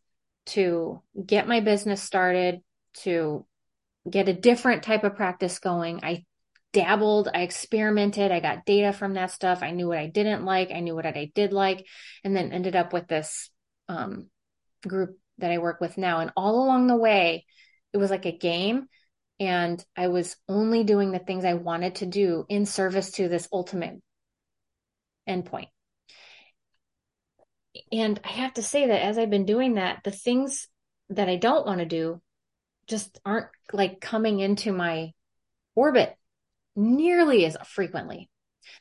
to 0.48 1.02
get 1.26 1.48
my 1.48 1.62
business 1.62 2.02
started, 2.02 2.60
to 2.96 3.46
get 4.10 4.28
a 4.28 4.34
different 4.34 4.84
type 4.84 5.04
of 5.04 5.16
practice 5.16 5.60
going. 5.60 6.02
I 6.04 6.26
dabbled, 6.72 7.30
I 7.34 7.42
experimented, 7.42 8.32
I 8.32 8.40
got 8.40 8.66
data 8.66 8.94
from 8.94 9.14
that 9.14 9.32
stuff. 9.32 9.64
I 9.64 9.72
knew 9.72 9.88
what 9.88 9.98
I 9.98 10.08
didn't 10.08 10.46
like, 10.46 10.72
I 10.72 10.80
knew 10.80 10.96
what 10.96 11.06
I 11.06 11.32
did 11.34 11.54
like, 11.54 11.86
and 12.24 12.36
then 12.36 12.52
ended 12.52 12.76
up 12.76 12.94
with 12.94 13.08
this 13.08 13.50
um, 13.88 14.28
group 14.88 15.18
that 15.40 15.52
I 15.52 15.58
work 15.58 15.82
with 15.82 15.98
now. 15.98 16.20
And 16.20 16.32
all 16.36 16.64
along 16.64 16.88
the 16.88 16.96
way, 16.96 17.46
it 17.94 17.98
was 17.98 18.12
like 18.12 18.26
a 18.26 18.38
game. 18.38 18.88
And 19.40 19.84
I 19.96 20.10
was 20.10 20.36
only 20.48 20.84
doing 20.84 21.12
the 21.12 21.20
things 21.20 21.46
I 21.46 21.54
wanted 21.54 21.96
to 21.96 22.06
do 22.06 22.46
in 22.50 22.66
service 22.66 23.12
to 23.12 23.30
this 23.30 23.48
ultimate 23.54 24.02
endpoint. 25.28 25.70
And 27.92 28.20
I 28.24 28.30
have 28.30 28.54
to 28.56 28.62
say 28.62 28.88
that 28.88 29.04
as 29.04 29.18
I've 29.18 29.30
been 29.30 29.46
doing 29.46 29.76
that, 29.76 30.02
the 30.04 30.12
things 30.12 30.68
that 31.10 31.30
I 31.30 31.38
don't 31.38 31.66
want 31.66 31.80
to 31.80 31.86
do 31.86 32.22
just 32.88 33.20
aren't 33.26 33.48
like 33.72 34.02
coming 34.02 34.40
into 34.40 34.74
my 34.74 35.14
orbit 35.76 36.14
nearly 36.80 37.46
as 37.46 37.58
frequently. 37.66 38.30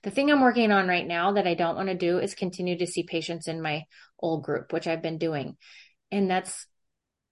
The 0.03 0.11
thing 0.11 0.31
I'm 0.31 0.41
working 0.41 0.71
on 0.71 0.87
right 0.87 1.07
now 1.07 1.33
that 1.33 1.47
I 1.47 1.55
don't 1.55 1.77
want 1.77 1.89
to 1.89 1.95
do 1.95 2.19
is 2.19 2.35
continue 2.35 2.79
to 2.79 2.87
see 2.87 3.03
patients 3.03 3.49
in 3.49 3.61
my 3.61 3.85
old 4.21 4.45
group, 4.45 4.73
which 4.73 4.87
I've 4.87 5.03
been 5.03 5.19
doing. 5.19 5.57
And 6.11 6.31
that's 6.31 6.67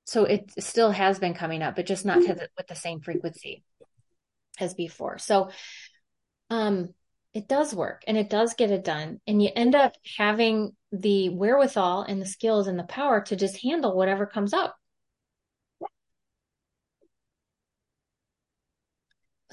so 0.04 0.24
it 0.24 0.52
still 0.58 0.90
has 0.90 1.18
been 1.18 1.34
coming 1.34 1.62
up, 1.62 1.76
but 1.76 1.86
just 1.86 2.04
not 2.04 2.20
the, 2.20 2.48
with 2.56 2.66
the 2.66 2.74
same 2.74 3.00
frequency 3.00 3.64
as 4.58 4.74
before. 4.74 5.18
So, 5.18 5.50
um, 6.50 6.94
it 7.34 7.48
does 7.48 7.74
work 7.74 8.02
and 8.06 8.16
it 8.16 8.30
does 8.30 8.54
get 8.54 8.70
it 8.70 8.84
done. 8.84 9.20
And 9.26 9.42
you 9.42 9.50
end 9.54 9.74
up 9.74 9.92
having 10.16 10.74
the 10.90 11.28
wherewithal 11.28 12.02
and 12.02 12.20
the 12.22 12.26
skills 12.26 12.66
and 12.66 12.78
the 12.78 12.84
power 12.84 13.20
to 13.22 13.36
just 13.36 13.62
handle 13.62 13.94
whatever 13.94 14.26
comes 14.26 14.54
up. 14.54 14.74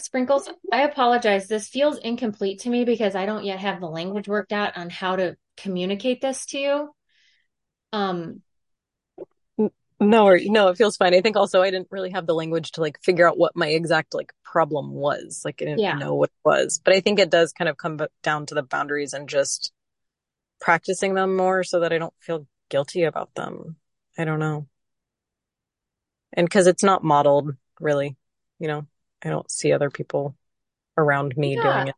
Sprinkles, 0.03 0.49
I 0.69 0.81
apologize. 0.81 1.47
This 1.47 1.69
feels 1.69 1.97
incomplete 1.97 2.59
to 2.61 2.69
me 2.69 2.83
because 2.83 3.15
I 3.15 3.25
don't 3.25 3.45
yet 3.45 3.59
have 3.59 3.79
the 3.79 3.87
language 3.87 4.27
worked 4.27 4.51
out 4.51 4.77
on 4.77 4.89
how 4.89 5.15
to 5.15 5.37
communicate 5.55 6.19
this 6.19 6.45
to 6.47 6.59
you. 6.59 6.95
Um, 7.93 8.41
no, 9.99 10.27
or 10.27 10.37
no, 10.43 10.67
it 10.67 10.77
feels 10.77 10.97
fine. 10.97 11.13
I 11.13 11.21
think 11.21 11.37
also 11.37 11.61
I 11.61 11.71
didn't 11.71 11.87
really 11.89 12.09
have 12.09 12.25
the 12.27 12.35
language 12.35 12.73
to 12.73 12.81
like 12.81 13.01
figure 13.01 13.25
out 13.27 13.37
what 13.37 13.55
my 13.55 13.67
exact 13.67 14.13
like 14.13 14.33
problem 14.43 14.91
was. 14.91 15.41
Like 15.45 15.61
I 15.61 15.65
didn't 15.65 15.83
Yeah. 15.83 15.97
know 15.99 16.15
what 16.15 16.31
it 16.31 16.35
was, 16.49 16.81
but 16.83 16.93
I 16.93 16.99
think 16.99 17.19
it 17.19 17.29
does 17.29 17.53
kind 17.53 17.69
of 17.69 17.77
come 17.77 17.99
down 18.21 18.45
to 18.47 18.55
the 18.55 18.63
boundaries 18.63 19.13
and 19.13 19.29
just 19.29 19.71
practicing 20.59 21.13
them 21.13 21.37
more 21.37 21.63
so 21.63 21.79
that 21.81 21.93
I 21.93 21.97
don't 21.97 22.13
feel 22.19 22.47
guilty 22.69 23.03
about 23.03 23.33
them. 23.35 23.77
I 24.17 24.25
don't 24.25 24.39
know. 24.39 24.67
And 26.33 26.45
because 26.45 26.67
it's 26.67 26.83
not 26.83 27.03
modeled 27.03 27.55
really, 27.79 28.17
you 28.59 28.67
know, 28.67 28.87
I 29.23 29.29
don't 29.29 29.49
see 29.49 29.71
other 29.71 29.89
people 29.89 30.35
around 30.97 31.35
me 31.37 31.55
Yeah. 31.55 31.73
doing 31.73 31.87
it. 31.89 31.95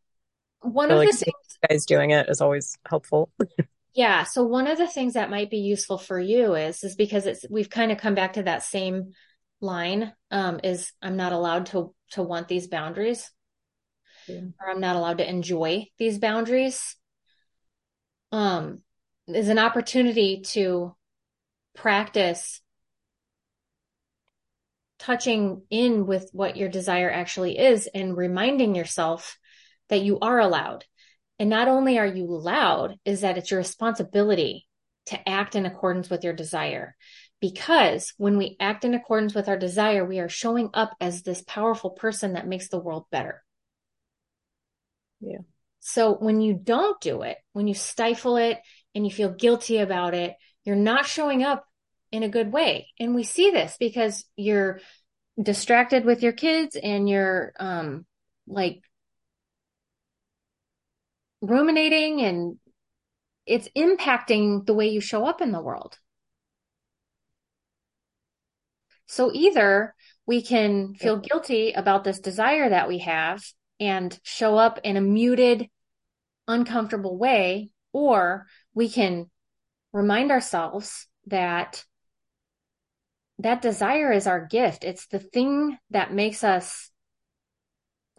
one 0.61 0.89
So 0.89 0.95
of 0.95 0.99
like 0.99 1.11
the 1.11 1.18
things, 1.18 1.60
guys 1.69 1.85
doing 1.85 2.11
it 2.11 2.30
is 2.30 2.41
always 2.41 2.77
helpful. 2.88 3.30
yeah. 3.93 4.23
So 4.23 4.43
one 4.43 4.68
of 4.68 4.77
the 4.77 4.88
things 4.88 5.14
that 5.14 5.30
might 5.30 5.49
be 5.49 5.57
useful 5.57 5.97
for 5.97 6.19
you 6.19 6.56
is, 6.56 6.84
is 6.84 6.95
because 6.95 7.26
it's, 7.26 7.45
we've 7.49 7.69
kind 7.69 7.91
of 7.91 7.97
come 7.97 8.15
back 8.15 8.34
to 8.34 8.43
that 8.43 8.64
same 8.64 9.14
line, 9.61 10.14
um, 10.31 10.60
is 10.64 10.91
I'm 11.02 11.15
not 11.18 11.31
allowed 11.31 11.68
to, 11.68 11.93
to 12.11 12.23
want 12.23 12.47
these 12.47 12.68
boundaries 12.68 13.31
Yeah. 14.27 14.41
or 14.60 14.69
I'm 14.69 14.80
not 14.81 14.95
allowed 14.95 15.19
to 15.19 15.30
enjoy 15.30 15.88
these 15.97 16.18
boundaries. 16.18 16.95
Um, 18.31 18.81
is 19.27 19.49
an 19.49 19.60
opportunity 19.60 20.41
to 20.47 20.95
practice 21.73 22.61
touching 25.00 25.64
in 25.70 26.06
with 26.06 26.30
what 26.32 26.58
your 26.58 26.70
desire 26.70 27.12
actually 27.12 27.58
is 27.58 27.88
and 27.94 28.16
reminding 28.16 28.76
yourself 28.76 29.38
that 29.90 30.02
you 30.02 30.20
are 30.20 30.40
allowed. 30.40 30.86
And 31.40 31.50
not 31.50 31.68
only 31.68 32.00
are 32.00 32.06
you 32.06 32.26
allowed, 32.26 32.98
is 33.04 33.22
that 33.22 33.38
it's 33.38 33.52
your 33.52 33.58
responsibility 33.60 34.68
to 35.08 35.30
act 35.30 35.56
in 35.56 35.66
accordance 35.66 36.10
with 36.10 36.24
your 36.24 36.34
desire. 36.34 36.96
Because 37.42 38.14
when 38.18 38.38
we 38.38 38.56
act 38.60 38.86
in 38.86 38.94
accordance 38.94 39.36
with 39.36 39.48
our 39.50 39.58
desire, 39.58 40.06
we 40.06 40.20
are 40.20 40.30
showing 40.30 40.70
up 40.74 40.96
as 41.02 41.22
this 41.22 41.44
powerful 41.46 41.92
person 41.92 42.34
that 42.34 42.48
makes 42.48 42.70
the 42.70 42.80
world 42.80 43.06
better. 43.12 43.44
Yeah. 45.20 45.40
So 45.82 46.16
when 46.16 46.42
you 46.42 46.54
don't 46.56 47.00
do 47.02 47.22
it, 47.22 47.38
when 47.54 47.68
you 47.68 47.76
stifle 47.76 48.38
it 48.38 48.60
and 48.96 49.06
you 49.06 49.12
feel 49.12 49.30
guilty 49.30 49.78
about 49.78 50.16
it, 50.16 50.34
you're 50.64 50.76
not 50.76 51.06
showing 51.06 51.44
up 51.44 51.66
in 52.16 52.24
a 52.24 52.30
good 52.30 52.52
way. 52.52 52.88
And 53.00 53.14
we 53.14 53.24
see 53.24 53.52
this 53.52 53.76
because 53.80 54.26
you're 54.36 54.80
distracted 55.42 56.06
with 56.06 56.24
your 56.24 56.32
kids 56.32 56.78
and 56.82 57.10
you're 57.10 57.52
um 57.60 58.06
like 58.48 58.82
ruminating 61.42 62.22
and 62.22 62.58
it's 63.46 63.70
impacting 63.76 64.66
the 64.66 64.74
way 64.74 64.88
you 64.88 65.02
show 65.02 65.26
up 65.26 65.42
in 65.42 65.52
the 65.52 65.62
world. 65.62 65.98
So 69.08 69.32
either 69.34 69.94
we 70.26 70.42
can 70.42 70.96
feel 70.96 71.18
guilty 71.18 71.74
about 71.74 72.04
this 72.04 72.20
desire 72.20 72.70
that 72.70 72.88
we 72.88 73.00
have 73.00 73.44
and 73.80 74.18
show 74.24 74.58
up 74.58 74.80
in 74.84 74.98
a 74.98 75.02
muted, 75.02 75.70
uncomfortable 76.48 77.18
way, 77.18 77.70
or 77.94 78.48
we 78.74 78.90
can 78.90 79.30
remind 79.94 80.32
ourselves 80.32 81.08
that 81.28 81.86
that 83.40 83.62
desire 83.62 84.12
is 84.12 84.28
our 84.28 84.45
gift. 84.45 84.84
It's 84.84 85.07
the 85.07 85.20
thing 85.20 85.78
that 85.90 86.14
makes 86.14 86.44
us 86.44 86.90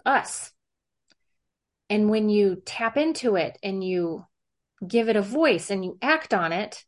us. 0.04 0.52
And 1.88 2.10
when 2.10 2.28
you 2.28 2.62
tap 2.64 2.96
into 2.96 3.36
it 3.36 3.58
and 3.62 3.82
you 3.82 4.24
give 4.86 5.08
it 5.08 5.16
a 5.16 5.22
voice 5.22 5.70
and 5.70 5.84
you 5.84 5.98
act 6.02 6.34
on 6.34 6.52
it, 6.52 6.84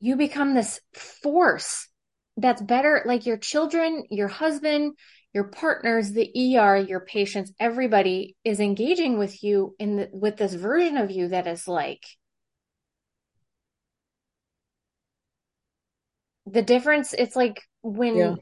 you 0.00 0.16
become 0.16 0.54
this 0.54 0.80
force 0.94 1.88
that's 2.36 2.60
better. 2.60 3.02
Like 3.06 3.24
your 3.24 3.38
children, 3.38 4.04
your 4.10 4.28
husband, 4.28 4.94
your 5.32 5.44
partners, 5.44 6.12
the 6.12 6.58
ER, 6.58 6.76
your 6.76 7.00
patients, 7.00 7.52
everybody 7.58 8.36
is 8.44 8.60
engaging 8.60 9.18
with 9.18 9.42
you 9.42 9.74
in 9.78 9.96
the, 9.96 10.08
with 10.12 10.36
this 10.36 10.54
version 10.54 10.96
of 10.96 11.10
you 11.10 11.28
that 11.28 11.46
is 11.46 11.66
like 11.66 12.04
the 16.46 16.62
difference. 16.62 17.12
It's 17.12 17.36
like 17.36 17.62
when 17.82 18.16
Yeah. 18.18 18.30
um, 18.30 18.38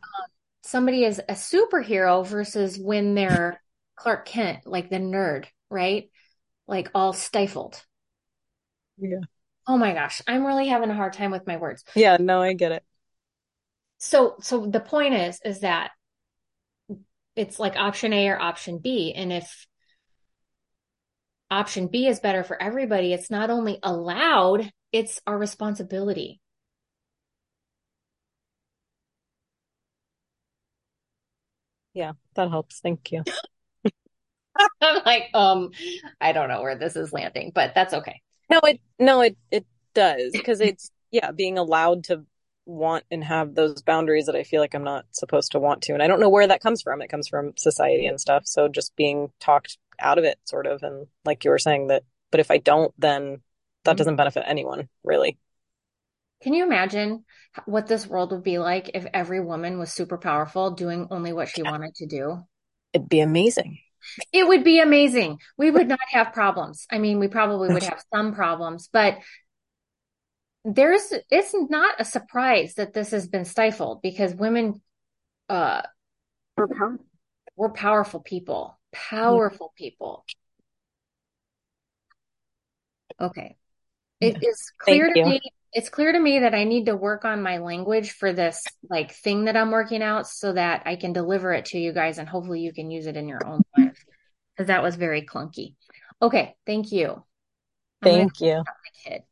somebody 0.63 1.05
is 1.05 1.21
a 1.21 1.35
superhero 1.35 2.27
versus 2.27 2.79
when 2.79 3.15
they're 3.15 3.61
Clark 3.97 4.27
Kent, 4.27 4.67
like 4.67 4.91
the 4.91 4.97
nerd, 4.97 5.47
right? 5.71 6.11
Like 6.67 6.91
all 6.95 7.13
stifled. 7.13 7.83
Yeah. 8.99 9.21
Oh 9.67 9.79
my 9.79 9.93
gosh, 9.95 10.21
I'm 10.27 10.45
really 10.45 10.69
having 10.69 10.91
a 10.91 10.95
hard 10.95 11.15
time 11.15 11.31
with 11.31 11.47
my 11.47 11.57
words. 11.57 11.85
Yeah, 11.95 12.17
no, 12.21 12.43
I 12.43 12.53
get 12.55 12.73
it. 12.73 12.85
So, 13.99 14.37
so 14.41 14.67
the 14.67 14.79
point 14.81 15.15
is, 15.15 15.41
is 15.45 15.61
that 15.61 15.91
it's 17.37 17.59
like 17.59 17.77
option 17.77 18.13
A 18.13 18.29
or 18.29 18.41
option 18.41 18.79
B. 18.79 19.13
And 19.15 19.33
if 19.33 19.67
option 21.51 21.87
B 21.89 22.07
is 22.07 22.21
better 22.21 22.45
for 22.45 22.61
everybody, 22.61 23.13
it's 23.13 23.31
not 23.31 23.51
only 23.51 23.79
allowed, 23.83 24.71
it's 24.93 25.21
our 25.27 25.39
responsibility. 25.39 26.41
Yeah, 31.95 32.13
that 32.35 32.51
helps. 32.51 32.81
Thank 32.81 33.13
you. 33.13 33.23
I'm 34.81 35.03
like, 35.05 35.31
um, 35.35 35.71
I 36.21 36.33
don't 36.33 36.49
know 36.49 36.63
where 36.63 36.77
this 36.77 36.97
is 36.97 37.13
landing, 37.13 37.53
but 37.55 37.75
that's 37.75 37.95
okay. 37.95 38.21
No, 38.51 38.61
it 38.61 38.81
no, 38.99 39.21
it 39.23 39.37
it 39.51 39.67
does 39.95 40.33
because 40.33 40.61
it's 40.61 40.91
yeah, 41.11 41.31
being 41.31 41.59
allowed 41.59 42.05
to 42.05 42.25
want 42.67 43.05
and 43.11 43.23
have 43.23 43.55
those 43.55 43.83
boundaries 43.83 44.27
that 44.27 44.37
I 44.37 44.43
feel 44.43 44.61
like 44.61 44.75
I'm 44.75 44.85
not 44.85 45.07
supposed 45.13 45.53
to 45.53 45.59
want 45.59 45.83
to. 45.83 45.93
And 45.93 46.03
I 46.03 46.07
don't 46.07 46.21
know 46.21 46.29
where 46.31 46.47
that 46.47 46.63
comes 46.63 46.83
from. 46.83 47.03
It 47.03 47.09
comes 47.09 47.29
from 47.29 47.53
society 47.57 48.07
and 48.07 48.21
stuff. 48.21 48.47
So 48.47 48.69
just 48.69 48.97
being 48.97 49.31
talked 49.41 49.77
out 50.01 50.19
of 50.19 50.25
it 50.25 50.39
sort 50.45 50.67
of 50.67 50.83
and 50.83 51.07
like 51.25 51.45
you 51.45 51.51
were 51.51 51.59
saying 51.59 51.87
that 51.87 52.03
but 52.33 52.41
if 52.41 52.51
I 52.51 52.59
don't 52.59 52.93
then 52.99 53.43
that 53.85 53.95
Mhm. 53.95 53.99
doesn't 53.99 54.17
benefit 54.17 54.45
anyone, 54.47 54.89
really. 55.05 55.39
Can 56.45 56.53
you 56.53 56.63
imagine 56.63 57.25
what 57.65 57.87
this 57.87 58.07
world 58.07 58.31
would 58.31 58.43
be 58.43 58.59
like 58.59 58.91
if 58.93 59.07
every 59.15 59.41
woman 59.41 59.79
was 59.79 59.91
super 59.91 60.19
powerful, 60.19 60.73
doing 60.73 61.09
only 61.11 61.33
what 61.33 61.49
she 61.49 61.63
wanted 61.63 61.95
to 61.95 62.07
do? 62.07 62.45
It'd 62.93 63.09
be 63.09 63.21
amazing. 63.21 63.79
It 64.31 64.47
would 64.47 64.63
be 64.63 64.79
amazing. 64.79 65.39
We 65.57 65.71
would 65.71 65.89
not 65.89 65.99
have 66.11 66.35
problems. 66.35 66.87
I 66.91 66.99
mean, 66.99 67.19
we 67.19 67.29
probably 67.29 67.73
would 67.73 67.83
have 67.85 68.05
some 68.15 68.35
problems, 68.35 68.91
but 68.93 69.21
there's, 70.67 71.15
it's 71.31 71.55
not 71.55 71.95
a 71.99 72.05
surprise 72.05 72.75
that 72.75 72.93
this 72.93 73.13
has 73.13 73.27
been 73.27 73.47
stifled 73.47 74.03
because 74.03 74.35
women, 74.35 74.83
uh, 75.49 75.81
we're 77.57 77.71
powerful 77.71 78.21
people, 78.21 78.79
powerful 78.93 79.73
people. 79.79 80.27
Okay. 83.19 83.57
It 84.21 84.43
is 84.43 84.73
clear 84.79 85.07
Thank 85.07 85.15
to 85.15 85.21
you. 85.21 85.27
me, 85.27 85.41
it's 85.75 85.89
clear 85.89 86.13
to 86.13 86.21
me 86.21 86.39
that 86.39 86.55
I 86.55 86.63
need 86.63 86.87
to 86.87 86.97
work 86.97 87.25
on 87.25 87.43
my 87.43 87.59
language 87.59 88.13
for 88.13 88.33
this 88.33 88.63
like 88.89 89.13
thing 89.13 89.47
that 89.47 89.57
I'm 89.57 89.73
working 89.73 90.03
out 90.03 90.29
so 90.29 90.53
that 90.53 90.83
I 90.87 90.95
can 90.95 91.13
deliver 91.13 91.53
it 91.53 91.67
to 91.67 91.79
you 91.79 91.93
guys 91.93 92.19
and 92.19 92.29
hopefully 92.29 92.61
you 92.61 92.73
can 92.73 92.93
use 92.93 93.07
it 93.07 93.17
in 93.17 93.27
your 93.27 93.45
own 93.45 93.63
life 93.77 94.05
Because 94.57 94.69
that 94.69 94.85
was 94.85 94.95
very 94.95 95.23
clunky. 95.23 95.75
Okay, 96.23 96.55
thank 96.65 96.93
you. 96.93 97.25
Thank 98.03 98.41
you. 98.41 98.63
my 98.65 98.65
kid. 99.05 99.23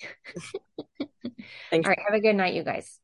Thank 1.70 1.86
All 1.86 1.90
right, 1.90 1.98
have 2.06 2.14
a 2.14 2.20
good 2.20 2.36
night, 2.36 2.54
you 2.54 2.64
guys. 2.64 2.98